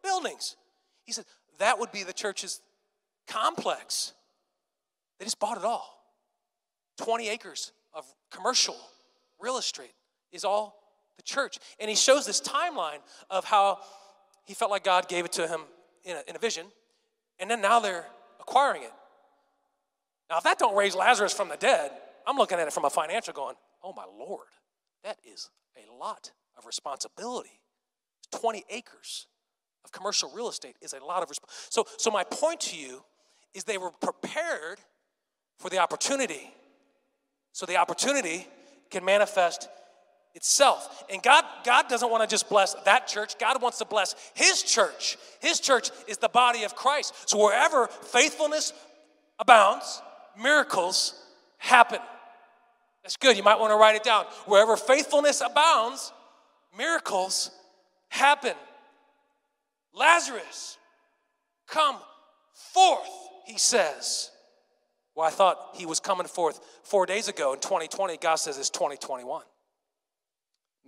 buildings. 0.03 0.57
He 1.05 1.12
said, 1.12 1.24
that 1.59 1.78
would 1.78 1.93
be 1.93 2.05
the 2.05 2.12
church's 2.12 2.61
complex. 3.26 4.12
They 5.18 5.24
just 5.24 5.39
bought 5.39 5.59
it 5.59 5.64
all. 5.64 6.03
20 6.99 7.28
acres 7.28 7.72
of 7.95 8.05
commercial 8.31 8.76
real 9.41 9.59
estate 9.59 9.93
is 10.33 10.45
all 10.45 10.76
the 11.16 11.22
church. 11.22 11.59
And 11.78 11.89
he 11.89 11.97
shows 11.97 12.26
this 12.26 12.41
timeline 12.41 13.01
of 13.31 13.45
how 13.45 13.78
he 14.45 14.55
felt 14.55 14.70
like 14.70 14.84
God 14.84 15.09
gave 15.09 15.24
it 15.24 15.32
to 15.32 15.47
him 15.47 15.61
in 16.05 16.16
a, 16.16 16.22
in 16.28 16.36
a 16.36 16.38
vision, 16.38 16.66
and 17.38 17.51
then 17.51 17.61
now 17.61 17.80
they're 17.80 18.07
acquiring 18.41 18.82
it. 18.82 18.93
Now, 20.28 20.38
if 20.38 20.45
that 20.45 20.59
don't 20.59 20.76
raise 20.76 20.95
Lazarus 20.95 21.32
from 21.32 21.49
the 21.49 21.57
dead, 21.57 21.91
I'm 22.26 22.36
looking 22.36 22.59
at 22.59 22.66
it 22.66 22.72
from 22.72 22.84
a 22.84 22.91
financial 22.91 23.34
going, 23.34 23.57
oh 23.82 23.93
my 23.93 24.05
Lord, 24.18 24.47
that 25.05 25.18
is 25.24 25.51
a 25.76 25.93
lot 25.93 26.30
of 26.57 26.66
responsibility. 26.66 27.61
20 28.32 28.64
acres 28.70 29.26
of 29.84 29.93
commercial 29.93 30.30
real 30.34 30.49
estate 30.49 30.76
is 30.80 30.93
a 30.93 31.05
lot 31.05 31.22
of 31.22 31.28
resp- 31.28 31.49
so 31.68 31.84
so 31.97 32.11
my 32.11 32.24
point 32.24 32.61
to 32.61 32.76
you 32.76 33.03
is 33.55 33.64
they 33.64 33.78
were 33.78 33.91
prepared 33.91 34.78
for 35.59 35.68
the 35.68 35.78
opportunity 35.78 36.53
so 37.53 37.66
the 37.66 37.76
opportunity 37.76 38.47
can 38.91 39.05
manifest 39.05 39.68
itself. 40.35 41.05
And 41.11 41.22
god 41.22 41.45
god 41.64 41.89
doesn't 41.89 42.11
want 42.11 42.22
to 42.22 42.28
just 42.28 42.49
bless 42.49 42.74
that 42.85 43.07
church. 43.07 43.39
God 43.39 43.61
wants 43.62 43.78
to 43.78 43.85
bless 43.85 44.14
his 44.35 44.62
church. 44.62 45.16
His 45.41 45.61
church 45.61 45.91
is 46.09 46.18
the 46.18 46.28
body 46.28 46.64
of 46.64 46.74
christ. 46.76 47.28
So 47.28 47.43
wherever 47.43 47.87
faithfulness 47.87 48.72
abounds 49.39 50.03
miracles 50.41 51.14
happen. 51.59 51.99
That's 53.03 53.16
good. 53.16 53.37
You 53.37 53.43
might 53.43 53.59
want 53.59 53.70
to 53.70 53.76
write 53.76 53.97
it 53.97 54.03
down. 54.03 54.24
Wherever 54.47 54.76
faithfulness 54.76 55.41
abounds 55.41 56.12
miracles 56.76 57.51
happen. 58.09 58.55
Lazarus, 59.95 60.78
come 61.66 61.97
forth, 62.53 63.09
he 63.47 63.59
says. 63.59 64.31
Well, 65.14 65.26
I 65.26 65.31
thought 65.31 65.70
he 65.74 65.87
was 65.87 66.01
coming 66.01 66.26
forth 66.26 66.61
four 66.85 67.07
days 67.07 67.28
ago 67.28 67.53
in 67.53 67.61
2020. 67.61 68.16
God 68.18 68.37
says 68.37 68.59
it's 68.59 68.70
2021. 68.70 69.43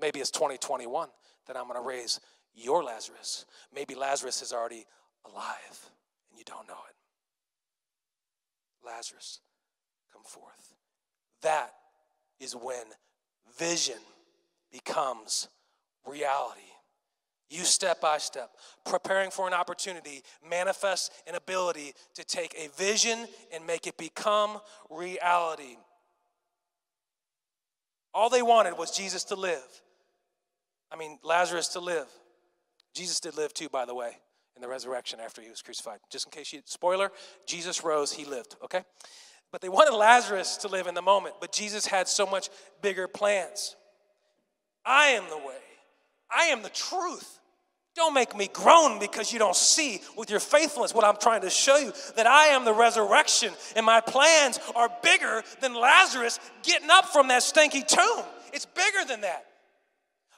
Maybe 0.03 0.20
it's 0.20 0.30
2021 0.30 1.09
that 1.46 1.57
I'm 1.57 1.66
going 1.68 1.80
to 1.80 1.88
raise 1.88 2.20
your 2.55 2.84
Lazarus. 2.84 3.46
Maybe 3.74 3.94
Lazarus 3.94 4.42
is 4.42 4.53
already 4.53 4.84
alive 5.24 5.90
and 6.30 6.38
you 6.38 6.44
don't 6.44 6.68
know 6.68 6.74
it. 6.74 6.96
Lazarus, 8.84 9.40
come 10.12 10.22
forth. 10.24 10.74
That 11.40 11.70
is 12.40 12.55
when 12.55 12.84
vision 13.57 13.98
becomes 14.70 15.48
reality 16.07 16.61
you 17.53 17.64
step 17.64 18.00
by 18.00 18.16
step, 18.16 18.50
preparing 18.86 19.30
for 19.30 19.46
an 19.46 19.53
opportunity, 19.53 20.22
manifest 20.48 21.12
an 21.26 21.34
ability 21.34 21.92
to 22.14 22.24
take 22.24 22.55
a 22.55 22.68
vision 22.78 23.26
and 23.53 23.66
make 23.66 23.86
it 23.86 23.98
become 23.98 24.59
reality. 24.88 25.76
All 28.14 28.30
they 28.30 28.40
wanted 28.40 28.78
was 28.78 28.96
Jesus 28.96 29.24
to 29.24 29.34
live. 29.34 29.81
I 30.93 30.97
mean, 30.97 31.18
Lazarus 31.22 31.68
to 31.68 31.80
live. 31.80 32.07
Jesus 32.95 33.18
did 33.18 33.36
live 33.36 33.55
too, 33.55 33.68
by 33.68 33.86
the 33.86 33.95
way, 33.95 34.18
in 34.55 34.62
the 34.62 34.68
resurrection 34.68 35.20
after 35.20 35.40
he 35.40 35.49
was 35.49 35.62
crucified. 35.62 35.99
Just 36.11 36.26
in 36.26 36.30
case 36.30 36.53
you, 36.53 36.61
spoiler, 36.66 37.11
Jesus 37.47 37.82
rose, 37.82 38.12
he 38.12 38.24
lived, 38.24 38.57
okay? 38.62 38.82
But 39.51 39.62
they 39.62 39.70
wanted 39.70 39.97
Lazarus 39.97 40.59
to 40.59 40.68
live 40.68 40.86
in 40.86 40.95
the 40.95 41.03
moment, 41.03 41.36
but 41.40 41.53
Jesus 41.53 41.86
had 41.86 42.09
so 42.09 42.26
much 42.26 42.51
bigger 42.82 43.09
plans. 43.09 43.76
I 44.84 45.09
am 45.09 45.24
the 45.30 45.38
way, 45.38 45.62
I 46.30 46.47
am 46.47 46.62
the 46.62 46.68
truth. 46.68 47.38
Don't 47.95 48.14
make 48.14 48.34
me 48.34 48.49
groan 48.51 48.99
because 48.99 49.34
you 49.34 49.38
don't 49.38 49.55
see 49.55 50.01
with 50.16 50.30
your 50.30 50.40
faithfulness 50.40 50.95
what 50.95 51.05
I'm 51.05 51.18
trying 51.18 51.43
to 51.43 51.51
show 51.51 51.76
you 51.76 51.93
that 52.16 52.26
I 52.26 52.47
am 52.47 52.64
the 52.64 52.72
resurrection 52.72 53.53
and 53.76 53.84
my 53.84 54.01
plans 54.01 54.59
are 54.74 54.88
bigger 55.03 55.43
than 55.61 55.74
Lazarus 55.74 56.40
getting 56.62 56.88
up 56.90 57.05
from 57.05 57.28
that 57.28 57.43
stinky 57.43 57.82
tomb. 57.82 58.24
It's 58.55 58.64
bigger 58.64 59.07
than 59.07 59.20
that. 59.20 59.45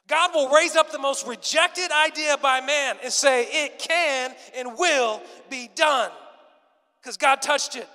God 0.07 0.31
will 0.35 0.51
raise 0.51 0.77
up 0.77 0.93
the 0.93 0.99
most 0.99 1.27
rejected 1.27 1.91
idea 1.91 2.37
by 2.37 2.61
man 2.61 2.97
and 3.03 3.13
say, 3.13 3.47
It 3.51 3.79
can 3.79 4.35
and 4.57 4.77
will 4.79 5.23
be 5.51 5.71
done 5.75 6.11
because 7.01 7.17
God 7.17 7.41
touched 7.41 7.77
it. 7.77 7.89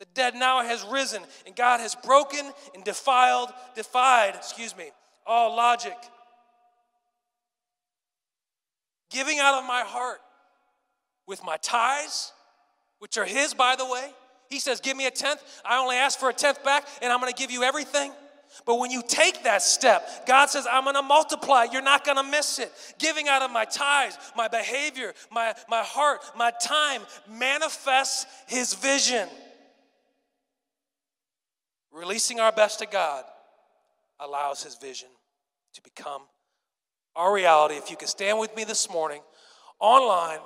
The 0.00 0.06
dead 0.14 0.34
now 0.34 0.62
has 0.62 0.84
risen, 0.84 1.22
and 1.46 1.54
God 1.54 1.78
has 1.80 1.94
broken 1.94 2.52
and 2.74 2.82
defiled, 2.82 3.50
defied, 3.76 4.34
excuse 4.34 4.76
me, 4.76 4.90
all 5.26 5.54
logic 5.54 5.96
giving 9.14 9.38
out 9.38 9.54
of 9.60 9.66
my 9.66 9.82
heart 9.82 10.20
with 11.26 11.42
my 11.44 11.56
tithes, 11.58 12.32
which 12.98 13.16
are 13.16 13.24
His, 13.24 13.54
by 13.54 13.76
the 13.76 13.86
way. 13.86 14.10
He 14.50 14.58
says, 14.58 14.80
Give 14.80 14.96
me 14.96 15.06
a 15.06 15.10
tenth. 15.10 15.42
I 15.64 15.78
only 15.78 15.96
ask 15.96 16.18
for 16.18 16.28
a 16.28 16.34
tenth 16.34 16.62
back, 16.64 16.86
and 17.00 17.12
I'm 17.12 17.20
going 17.20 17.32
to 17.32 17.38
give 17.38 17.50
you 17.50 17.62
everything. 17.62 18.12
But 18.66 18.78
when 18.78 18.90
you 18.90 19.02
take 19.06 19.44
that 19.44 19.62
step, 19.62 20.26
God 20.26 20.46
says, 20.46 20.66
I'm 20.70 20.84
to 20.94 21.02
multiply. 21.02 21.66
You're 21.72 21.82
not 21.82 22.04
to 22.06 22.22
miss 22.22 22.58
it. 22.58 22.72
Giving 22.98 23.28
out 23.28 23.42
of 23.42 23.50
my 23.50 23.64
tithes, 23.64 24.16
my 24.36 24.48
behavior, 24.48 25.14
my, 25.30 25.54
my 25.68 25.82
heart, 25.82 26.20
my 26.36 26.52
time 26.62 27.02
manifests 27.30 28.26
His 28.46 28.74
vision. 28.74 29.28
Releasing 31.92 32.40
our 32.40 32.52
best 32.52 32.80
to 32.80 32.86
God 32.86 33.24
allows 34.20 34.62
His 34.62 34.76
vision 34.76 35.08
to 35.74 35.82
become 35.82 36.22
our 37.16 37.32
reality. 37.32 37.74
If 37.74 37.90
you 37.90 37.96
could 37.96 38.08
stand 38.08 38.38
with 38.38 38.54
me 38.56 38.64
this 38.64 38.90
morning, 38.90 39.20
online 39.80 40.38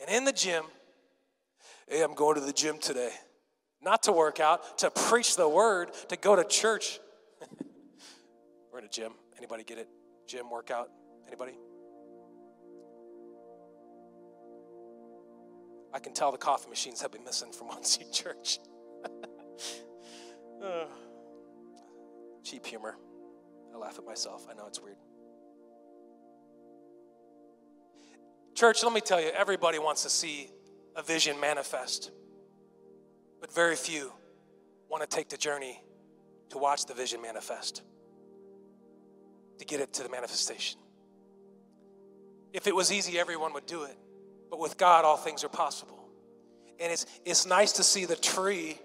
and 0.00 0.14
in 0.14 0.24
the 0.24 0.32
gym. 0.32 0.64
Hey, 1.88 2.02
I'm 2.02 2.14
going 2.14 2.34
to 2.36 2.40
the 2.40 2.52
gym 2.52 2.78
today. 2.78 3.10
Not 3.84 4.04
to 4.04 4.12
work 4.12 4.40
out, 4.40 4.78
to 4.78 4.90
preach 4.90 5.36
the 5.36 5.48
word, 5.48 5.90
to 6.08 6.16
go 6.16 6.34
to 6.34 6.44
church. 6.44 6.98
We're 8.72 8.78
in 8.78 8.86
a 8.86 8.88
gym. 8.88 9.12
Anybody 9.36 9.62
get 9.62 9.78
it? 9.78 9.88
Gym 10.26 10.50
workout? 10.50 10.88
Anybody? 11.26 11.52
I 15.92 15.98
can 15.98 16.14
tell 16.14 16.32
the 16.32 16.38
coffee 16.38 16.70
machines 16.70 17.02
have 17.02 17.12
been 17.12 17.24
missing 17.24 17.52
from 17.52 17.66
Muncie 17.68 18.06
Church. 18.10 18.58
uh, 20.64 20.86
cheap 22.42 22.64
humor. 22.64 22.96
I 23.72 23.76
laugh 23.76 23.98
at 23.98 24.06
myself. 24.06 24.46
I 24.50 24.54
know 24.54 24.66
it's 24.66 24.80
weird. 24.80 24.96
Church, 28.54 28.82
let 28.82 28.92
me 28.92 29.00
tell 29.00 29.20
you, 29.20 29.28
everybody 29.28 29.78
wants 29.78 30.04
to 30.04 30.08
see 30.08 30.48
a 30.96 31.02
vision 31.02 31.38
manifest, 31.40 32.12
but 33.44 33.52
very 33.52 33.76
few 33.76 34.10
want 34.88 35.02
to 35.02 35.16
take 35.16 35.28
the 35.28 35.36
journey 35.36 35.78
to 36.48 36.56
watch 36.56 36.86
the 36.86 36.94
vision 36.94 37.20
manifest, 37.20 37.82
to 39.58 39.66
get 39.66 39.80
it 39.80 39.92
to 39.92 40.02
the 40.02 40.08
manifestation. 40.08 40.80
If 42.54 42.66
it 42.66 42.74
was 42.74 42.90
easy, 42.90 43.18
everyone 43.18 43.52
would 43.52 43.66
do 43.66 43.82
it. 43.82 43.98
But 44.48 44.60
with 44.60 44.78
God, 44.78 45.04
all 45.04 45.18
things 45.18 45.44
are 45.44 45.50
possible. 45.50 46.08
And 46.80 46.90
it's, 46.90 47.04
it's 47.26 47.44
nice 47.44 47.72
to 47.72 47.82
see 47.82 48.06
the 48.06 48.16
tree 48.16 48.78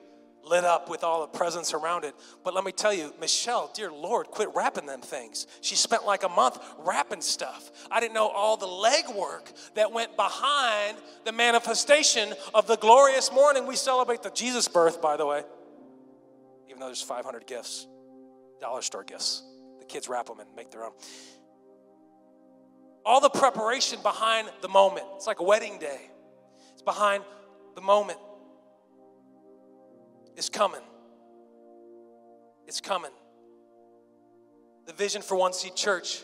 lit 0.44 0.64
up 0.64 0.90
with 0.90 1.04
all 1.04 1.22
the 1.22 1.28
presents 1.28 1.74
around 1.74 2.04
it. 2.04 2.16
But 2.44 2.54
let 2.54 2.64
me 2.64 2.72
tell 2.72 2.94
you, 2.94 3.14
Michelle, 3.20 3.72
dear 3.74 3.92
Lord, 3.92 4.28
quit 4.28 4.50
wrapping 4.56 4.86
them 4.86 5.02
things. 5.02 5.48
She 5.62 5.76
spent 5.76 6.06
like 6.06 6.24
a 6.24 6.30
month 6.30 6.60
wrapping 6.80 7.22
stuff. 7.22 7.72
I 7.92 8.00
didn't 8.00 8.14
know 8.14 8.28
all 8.28 8.58
the 8.58 8.68
legwork 8.68 9.54
that 9.76 9.92
went 9.92 10.16
behind 10.16 10.98
the 11.26 11.32
manifestation 11.32 12.34
of 12.54 12.68
the 12.68 12.78
glorious 12.78 13.32
morning 13.32 13.68
we 13.68 13.76
celebrate 13.76 14.24
the 14.24 14.32
Jesus 14.32 14.68
birth, 14.68 15.02
by 15.02 15.18
the 15.18 15.26
way, 15.26 15.44
even 16.68 16.80
though 16.80 16.88
there's 16.88 17.02
500 17.02 17.46
gifts, 17.46 17.88
dollar 18.60 18.82
store 18.82 19.04
gifts. 19.04 19.44
The 19.80 19.86
kids 19.86 20.08
wrap 20.10 20.28
them 20.28 20.40
and 20.40 20.50
make 20.56 20.72
their 20.72 20.84
own. 20.84 20.92
All 23.06 23.22
the 23.22 23.30
preparation 23.30 24.00
behind 24.04 24.50
the 24.62 24.68
moment. 24.68 25.06
It's 25.16 25.28
like 25.28 25.40
a 25.40 25.44
wedding 25.44 25.80
day. 25.80 26.12
It's 26.74 26.82
behind 26.82 27.24
the 27.76 27.82
moment 27.82 28.20
is 30.40 30.50
coming. 30.50 30.82
It's 32.66 32.80
coming. 32.80 33.12
The 34.88 34.94
vision 34.94 35.22
for 35.22 35.36
One 35.36 35.54
Seed 35.54 35.76
Church 35.76 36.24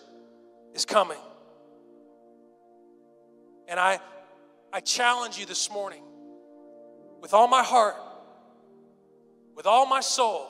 is 0.73 0.85
coming. 0.85 1.17
And 3.67 3.79
I, 3.79 3.99
I 4.71 4.79
challenge 4.79 5.37
you 5.37 5.45
this 5.45 5.69
morning 5.69 6.01
with 7.21 7.33
all 7.33 7.47
my 7.47 7.61
heart, 7.61 7.95
with 9.53 9.67
all 9.67 9.85
my 9.85 9.99
soul, 9.99 10.49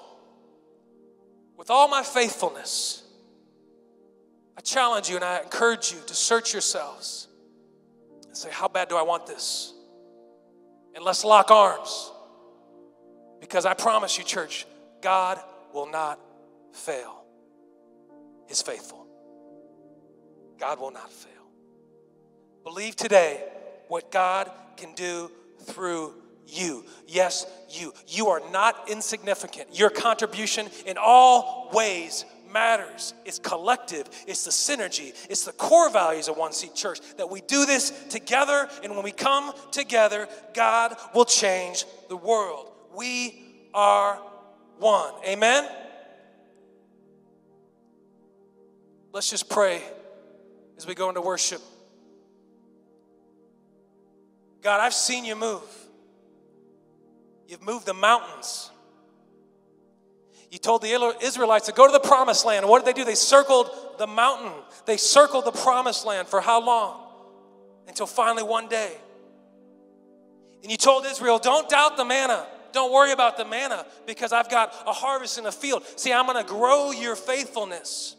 with 1.57 1.72
all 1.72 1.88
my 1.88 2.03
faithfulness. 2.03 3.01
I 4.57 4.61
challenge 4.61 5.09
you 5.09 5.16
and 5.16 5.26
I 5.26 5.39
encourage 5.39 5.91
you 5.91 5.97
to 6.05 6.13
search 6.13 6.53
yourselves 6.53 7.28
and 8.28 8.38
say, 8.38 8.49
How 8.51 8.68
bad 8.68 8.89
do 8.89 8.95
I 8.95 9.01
want 9.01 9.26
this? 9.26 9.74
And 10.93 11.03
let's 11.03 11.26
lock 11.26 11.49
arms. 11.49 12.11
Because 13.46 13.68
I 13.68 13.76
promise 13.76 14.18
you, 14.18 14.24
church, 14.24 14.66
God 15.04 15.39
will 15.72 15.86
not 15.86 16.20
fail. 16.74 17.26
He's 18.48 18.64
faithful. 18.64 19.06
God 20.60 20.80
will 20.80 20.89
not 20.89 21.12
fail. 21.12 21.32
Believe 22.64 22.96
today 22.96 23.43
what 23.88 24.12
God 24.12 24.50
can 24.78 24.96
do 24.96 25.30
through 25.62 26.16
you. 26.48 26.86
Yes, 27.06 27.46
you. 27.70 27.93
You 28.08 28.30
are 28.30 28.41
not 28.52 28.89
insignificant. 28.89 29.78
Your 29.78 29.91
contribution 29.91 30.68
in 30.88 30.98
all 30.98 31.70
ways 31.72 32.26
matters. 32.52 33.14
It's 33.26 33.38
collective, 33.38 34.10
it's 34.26 34.43
the 34.43 34.50
synergy, 34.50 35.14
it's 35.30 35.46
the 35.46 35.52
core 35.52 35.91
values 35.91 36.30
of 36.30 36.38
One 36.38 36.52
Seed 36.52 36.74
Church 36.74 37.00
that 37.18 37.30
we 37.30 37.41
do 37.41 37.68
this 37.68 37.91
together, 38.10 38.68
and 38.84 38.96
when 38.96 39.04
we 39.04 39.12
come 39.12 39.54
together, 39.72 40.28
God 40.56 40.96
will 41.14 41.26
change 41.26 41.86
the 42.10 42.18
world. 42.18 42.72
We 42.96 43.70
are 43.74 44.20
one. 44.80 45.14
Amen? 45.26 45.68
Let's 49.12 49.30
just 49.30 49.50
pray 49.50 49.82
as 50.78 50.86
we 50.86 50.96
go 50.96 51.10
into 51.10 51.22
worship. 51.22 51.62
God, 54.62 54.82
I've 54.82 54.93
seen 54.93 55.26
you 55.26 55.36
move. 55.36 55.62
You've 57.48 57.64
moved 57.64 57.86
the 57.86 57.93
mountains. 57.93 58.72
You 60.50 60.58
told 60.58 60.82
the 60.82 61.16
Israelites 61.22 61.68
to 61.68 61.72
go 61.72 61.86
to 61.86 61.91
the 61.91 62.00
promised 62.00 62.46
land. 62.46 62.68
What 62.68 62.84
did 62.84 62.96
they 62.96 63.00
do? 63.00 63.06
They 63.06 63.16
circled 63.16 63.70
the 63.98 64.08
mountain, 64.08 64.52
they 64.86 64.98
circled 64.98 65.46
the 65.46 65.52
promised 65.52 66.06
land 66.06 66.28
for 66.28 66.41
how 66.41 66.66
long? 66.66 67.02
Until 67.88 68.08
finally 68.08 68.43
one 68.43 68.68
day. 68.68 68.91
And 70.64 70.72
you 70.72 70.78
told 70.78 71.06
Israel, 71.06 71.38
don't 71.38 71.70
doubt 71.70 71.96
the 71.96 72.06
manna. 72.06 72.48
Don't 72.76 72.92
worry 72.92 73.14
about 73.14 73.38
the 73.38 73.46
manna 73.46 73.86
because 74.06 74.34
I've 74.34 74.50
got 74.50 74.76
a 74.86 74.92
harvest 74.92 75.38
in 75.38 75.46
the 75.46 75.52
field. 75.54 75.84
See, 75.96 76.12
I'm 76.12 76.26
going 76.26 76.46
to 76.46 76.48
grow 76.48 76.92
your 76.92 77.16
faithfulness. 77.16 78.18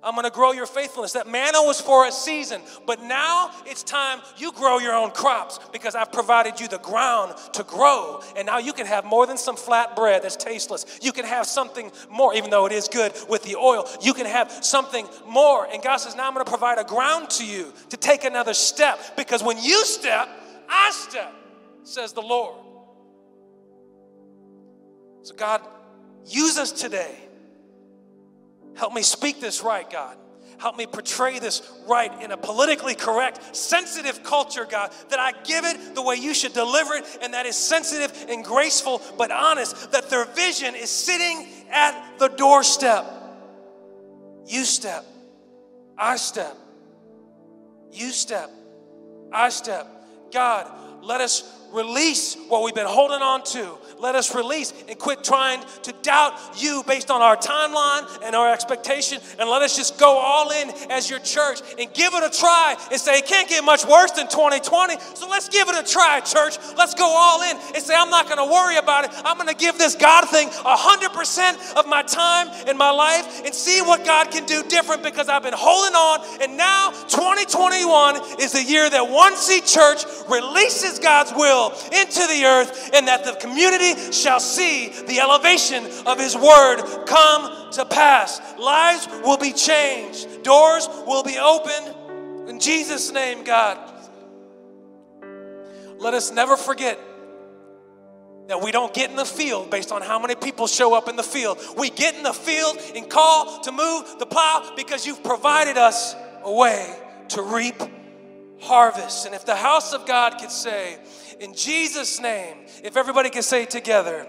I'm 0.00 0.14
going 0.14 0.24
to 0.24 0.30
grow 0.30 0.52
your 0.52 0.66
faithfulness. 0.66 1.14
That 1.14 1.26
manna 1.26 1.58
was 1.58 1.80
for 1.80 2.06
a 2.06 2.12
season, 2.12 2.62
but 2.86 3.02
now 3.02 3.50
it's 3.66 3.82
time 3.82 4.20
you 4.36 4.52
grow 4.52 4.78
your 4.78 4.94
own 4.94 5.10
crops 5.10 5.58
because 5.72 5.96
I've 5.96 6.12
provided 6.12 6.60
you 6.60 6.68
the 6.68 6.78
ground 6.78 7.34
to 7.54 7.64
grow. 7.64 8.22
And 8.36 8.46
now 8.46 8.58
you 8.58 8.72
can 8.72 8.86
have 8.86 9.04
more 9.04 9.26
than 9.26 9.36
some 9.36 9.56
flat 9.56 9.96
bread 9.96 10.22
that's 10.22 10.36
tasteless. 10.36 11.00
You 11.02 11.10
can 11.10 11.24
have 11.24 11.46
something 11.46 11.90
more, 12.08 12.32
even 12.34 12.48
though 12.48 12.66
it 12.66 12.72
is 12.72 12.86
good 12.86 13.12
with 13.28 13.42
the 13.42 13.56
oil. 13.56 13.88
You 14.00 14.14
can 14.14 14.26
have 14.26 14.64
something 14.64 15.08
more. 15.26 15.66
And 15.66 15.82
God 15.82 15.96
says, 15.96 16.14
Now 16.14 16.28
I'm 16.28 16.34
going 16.34 16.46
to 16.46 16.50
provide 16.50 16.78
a 16.78 16.84
ground 16.84 17.28
to 17.30 17.44
you 17.44 17.72
to 17.88 17.96
take 17.96 18.22
another 18.22 18.54
step 18.54 19.16
because 19.16 19.42
when 19.42 19.58
you 19.58 19.84
step, 19.84 20.28
I 20.68 20.92
step, 20.92 21.34
says 21.82 22.12
the 22.12 22.22
Lord. 22.22 22.69
So, 25.22 25.34
God, 25.34 25.66
use 26.26 26.58
us 26.58 26.72
today. 26.72 27.14
Help 28.76 28.92
me 28.94 29.02
speak 29.02 29.40
this 29.40 29.62
right, 29.62 29.88
God. 29.90 30.16
Help 30.58 30.76
me 30.76 30.86
portray 30.86 31.38
this 31.38 31.62
right 31.88 32.22
in 32.22 32.32
a 32.32 32.36
politically 32.36 32.94
correct, 32.94 33.56
sensitive 33.56 34.22
culture, 34.22 34.66
God, 34.66 34.92
that 35.08 35.18
I 35.18 35.32
give 35.44 35.64
it 35.64 35.94
the 35.94 36.02
way 36.02 36.16
you 36.16 36.34
should 36.34 36.52
deliver 36.52 36.94
it, 36.94 37.04
and 37.22 37.32
that 37.32 37.46
is 37.46 37.56
sensitive 37.56 38.26
and 38.28 38.44
graceful, 38.44 39.00
but 39.16 39.30
honest, 39.30 39.90
that 39.92 40.10
their 40.10 40.26
vision 40.26 40.74
is 40.74 40.90
sitting 40.90 41.48
at 41.70 42.18
the 42.18 42.28
doorstep. 42.28 43.06
You 44.46 44.64
step, 44.64 45.06
I 45.96 46.16
step, 46.16 46.56
you 47.90 48.10
step, 48.10 48.50
I 49.32 49.48
step. 49.48 49.86
God, 50.30 51.02
let 51.02 51.22
us 51.22 51.59
release 51.72 52.36
what 52.48 52.62
we've 52.62 52.74
been 52.74 52.86
holding 52.86 53.22
on 53.22 53.42
to. 53.44 53.78
Let 53.98 54.14
us 54.14 54.34
release 54.34 54.72
and 54.88 54.98
quit 54.98 55.22
trying 55.22 55.62
to 55.82 55.92
doubt 56.02 56.34
you 56.56 56.82
based 56.86 57.10
on 57.10 57.20
our 57.20 57.36
timeline 57.36 58.06
and 58.24 58.34
our 58.34 58.52
expectation. 58.52 59.20
And 59.38 59.48
let 59.48 59.62
us 59.62 59.76
just 59.76 59.98
go 59.98 60.18
all 60.18 60.50
in 60.50 60.70
as 60.90 61.10
your 61.10 61.18
church 61.20 61.60
and 61.78 61.92
give 61.92 62.14
it 62.14 62.24
a 62.24 62.36
try 62.36 62.76
and 62.90 63.00
say, 63.00 63.18
it 63.18 63.26
can't 63.26 63.48
get 63.48 63.62
much 63.62 63.84
worse 63.84 64.10
than 64.12 64.26
2020. 64.28 64.96
So 65.14 65.28
let's 65.28 65.48
give 65.48 65.68
it 65.68 65.74
a 65.74 65.86
try, 65.90 66.20
church. 66.20 66.56
Let's 66.76 66.94
go 66.94 67.06
all 67.06 67.42
in 67.42 67.56
and 67.74 67.82
say, 67.82 67.94
I'm 67.94 68.10
not 68.10 68.26
going 68.26 68.38
to 68.38 68.50
worry 68.50 68.76
about 68.76 69.04
it. 69.04 69.10
I'm 69.24 69.36
going 69.36 69.48
to 69.48 69.54
give 69.54 69.78
this 69.78 69.94
God 69.94 70.28
thing 70.28 70.48
100% 70.48 71.76
of 71.76 71.86
my 71.86 72.02
time 72.02 72.48
in 72.68 72.76
my 72.76 72.90
life 72.90 73.42
and 73.44 73.54
see 73.54 73.82
what 73.82 74.04
God 74.04 74.30
can 74.30 74.46
do 74.46 74.62
different 74.68 75.02
because 75.02 75.28
I've 75.28 75.42
been 75.42 75.54
holding 75.54 75.94
on. 75.94 76.42
And 76.42 76.56
now 76.56 76.90
2021 77.08 78.40
is 78.40 78.52
the 78.52 78.62
year 78.62 78.88
that 78.88 79.08
One 79.10 79.36
Seed 79.36 79.66
Church 79.66 80.04
releases 80.28 80.98
God's 80.98 81.32
will 81.34 81.59
into 81.68 82.26
the 82.26 82.44
earth, 82.44 82.90
and 82.94 83.08
that 83.08 83.24
the 83.24 83.34
community 83.34 84.12
shall 84.12 84.40
see 84.40 84.88
the 85.06 85.20
elevation 85.20 85.84
of 86.06 86.18
His 86.18 86.36
word 86.36 86.82
come 87.06 87.72
to 87.72 87.84
pass. 87.84 88.40
Lives 88.58 89.06
will 89.22 89.38
be 89.38 89.52
changed, 89.52 90.42
doors 90.42 90.88
will 91.06 91.22
be 91.22 91.38
opened. 91.38 92.48
In 92.48 92.58
Jesus' 92.58 93.12
name, 93.12 93.44
God. 93.44 93.78
Let 95.98 96.14
us 96.14 96.32
never 96.32 96.56
forget 96.56 96.98
that 98.48 98.60
we 98.60 98.72
don't 98.72 98.92
get 98.92 99.10
in 99.10 99.16
the 99.16 99.24
field 99.24 99.70
based 99.70 99.92
on 99.92 100.02
how 100.02 100.18
many 100.18 100.34
people 100.34 100.66
show 100.66 100.94
up 100.94 101.08
in 101.08 101.14
the 101.14 101.22
field. 101.22 101.58
We 101.76 101.88
get 101.90 102.16
in 102.16 102.24
the 102.24 102.32
field 102.32 102.78
and 102.96 103.08
call 103.08 103.60
to 103.60 103.70
move 103.70 104.18
the 104.18 104.26
plow 104.26 104.72
because 104.74 105.06
you've 105.06 105.22
provided 105.22 105.76
us 105.76 106.16
a 106.42 106.52
way 106.52 106.98
to 107.28 107.42
reap 107.42 107.80
harvest. 108.60 109.26
And 109.26 109.34
if 109.34 109.46
the 109.46 109.54
house 109.54 109.92
of 109.92 110.06
God 110.06 110.38
could 110.40 110.50
say, 110.50 110.98
in 111.40 111.54
Jesus' 111.54 112.20
name, 112.20 112.56
if 112.84 112.96
everybody 112.96 113.30
can 113.30 113.42
say 113.42 113.64
together, 113.66 114.26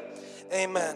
Amen. 0.53 0.95